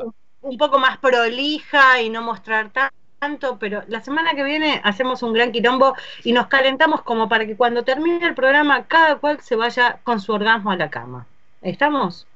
un 0.42 0.58
poco 0.58 0.78
más 0.78 1.00
prolija 1.00 2.00
y 2.00 2.10
no 2.10 2.22
mostrar 2.22 2.70
tanto 2.70 2.96
tanto, 3.20 3.58
pero 3.60 3.84
la 3.88 4.02
semana 4.02 4.34
que 4.34 4.44
viene 4.44 4.82
hacemos 4.84 5.24
un 5.24 5.34
gran 5.34 5.52
quilombo 5.52 5.96
y 6.24 6.34
nos 6.34 6.48
calentamos 6.48 7.02
como 7.02 7.30
para 7.30 7.46
que 7.46 7.56
cuando 7.56 7.84
termine 7.84 8.26
el 8.26 8.36
programa 8.36 8.86
cada 8.86 9.16
cual 9.18 9.42
se 9.42 9.56
vaya 9.56 10.00
con 10.04 10.20
su 10.20 10.34
orgasmo 10.34 10.72
a 10.72 10.78
la 10.78 10.90
cama. 10.90 11.28
¿Estamos? 11.62 12.28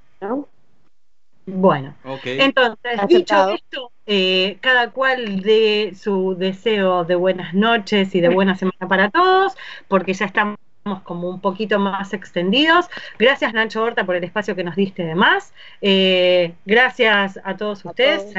Bueno, 1.46 1.96
entonces, 2.24 3.08
dicho 3.08 3.50
esto, 3.50 3.92
eh, 4.06 4.58
cada 4.62 4.92
cual 4.92 5.42
de 5.42 5.94
su 6.00 6.36
deseo 6.38 7.06
de 7.06 7.16
buenas 7.16 7.54
noches 7.54 8.14
y 8.14 8.22
de 8.22 8.30
buena 8.30 8.56
semana 8.56 8.88
para 8.88 9.10
todos, 9.10 9.56
porque 9.88 10.14
ya 10.14 10.26
estamos 10.26 10.58
como 11.04 11.30
un 11.30 11.42
poquito 11.42 11.80
más 11.80 12.14
extendidos. 12.14 12.88
Gracias 13.18 13.54
Nacho 13.54 13.84
Horta 13.84 14.06
por 14.06 14.16
el 14.16 14.24
espacio 14.24 14.56
que 14.56 14.64
nos 14.64 14.76
diste 14.76 15.04
de 15.04 15.16
más. 15.16 15.54
Eh, 15.82 16.54
gracias 16.66 17.40
a 17.44 17.58
todos 17.58 17.84
ustedes. 17.86 18.32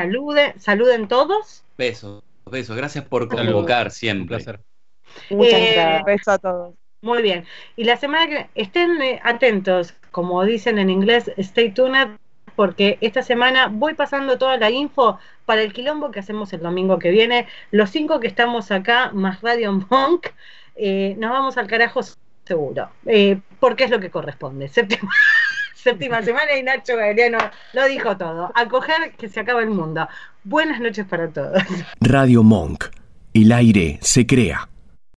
saluden 0.58 1.08
todos. 1.08 1.64
Besos. 1.76 2.22
Besos, 2.50 2.76
gracias 2.76 3.04
por 3.04 3.28
convocar 3.28 3.90
siempre. 3.90 4.22
Un 4.22 4.42
placer. 4.42 4.60
Muchas 5.30 5.60
eh, 5.60 5.72
gracias. 5.74 6.28
A 6.28 6.38
todos. 6.38 6.74
Muy 7.02 7.22
bien. 7.22 7.44
Y 7.76 7.84
la 7.84 7.96
semana 7.96 8.28
que 8.28 8.50
estén 8.54 9.00
eh, 9.00 9.20
atentos, 9.24 9.94
como 10.10 10.44
dicen 10.44 10.78
en 10.78 10.90
inglés, 10.90 11.30
stay 11.36 11.70
tuned, 11.70 12.08
porque 12.56 12.98
esta 13.00 13.22
semana 13.22 13.68
voy 13.68 13.94
pasando 13.94 14.36
toda 14.36 14.58
la 14.58 14.70
info 14.70 15.18
para 15.46 15.62
el 15.62 15.72
quilombo 15.72 16.10
que 16.10 16.20
hacemos 16.20 16.52
el 16.52 16.60
domingo 16.60 16.98
que 16.98 17.10
viene. 17.10 17.46
Los 17.70 17.90
cinco 17.90 18.20
que 18.20 18.26
estamos 18.26 18.70
acá, 18.70 19.10
más 19.14 19.40
Radio 19.40 19.72
Monk, 19.72 20.26
eh, 20.76 21.14
nos 21.18 21.30
vamos 21.30 21.56
al 21.56 21.66
carajo 21.66 22.00
seguro, 22.44 22.90
porque 23.60 23.84
es 23.84 23.90
lo 23.90 24.00
que 24.00 24.10
corresponde. 24.10 24.68
Séptima, 24.68 25.10
séptima 25.82 26.22
semana 26.22 26.56
y 26.56 26.62
Nacho 26.62 26.96
Galeano 26.96 27.38
lo 27.72 27.86
dijo 27.86 28.16
todo. 28.16 28.52
A 28.54 28.68
coger 28.68 29.12
que 29.16 29.28
se 29.28 29.40
acaba 29.40 29.62
el 29.62 29.70
mundo. 29.70 30.08
Buenas 30.44 30.80
noches 30.80 31.06
para 31.06 31.28
todos. 31.28 31.62
Radio 32.00 32.42
Monk. 32.42 32.84
El 33.32 33.52
aire 33.52 33.98
se 34.02 34.26
crea. 34.26 34.69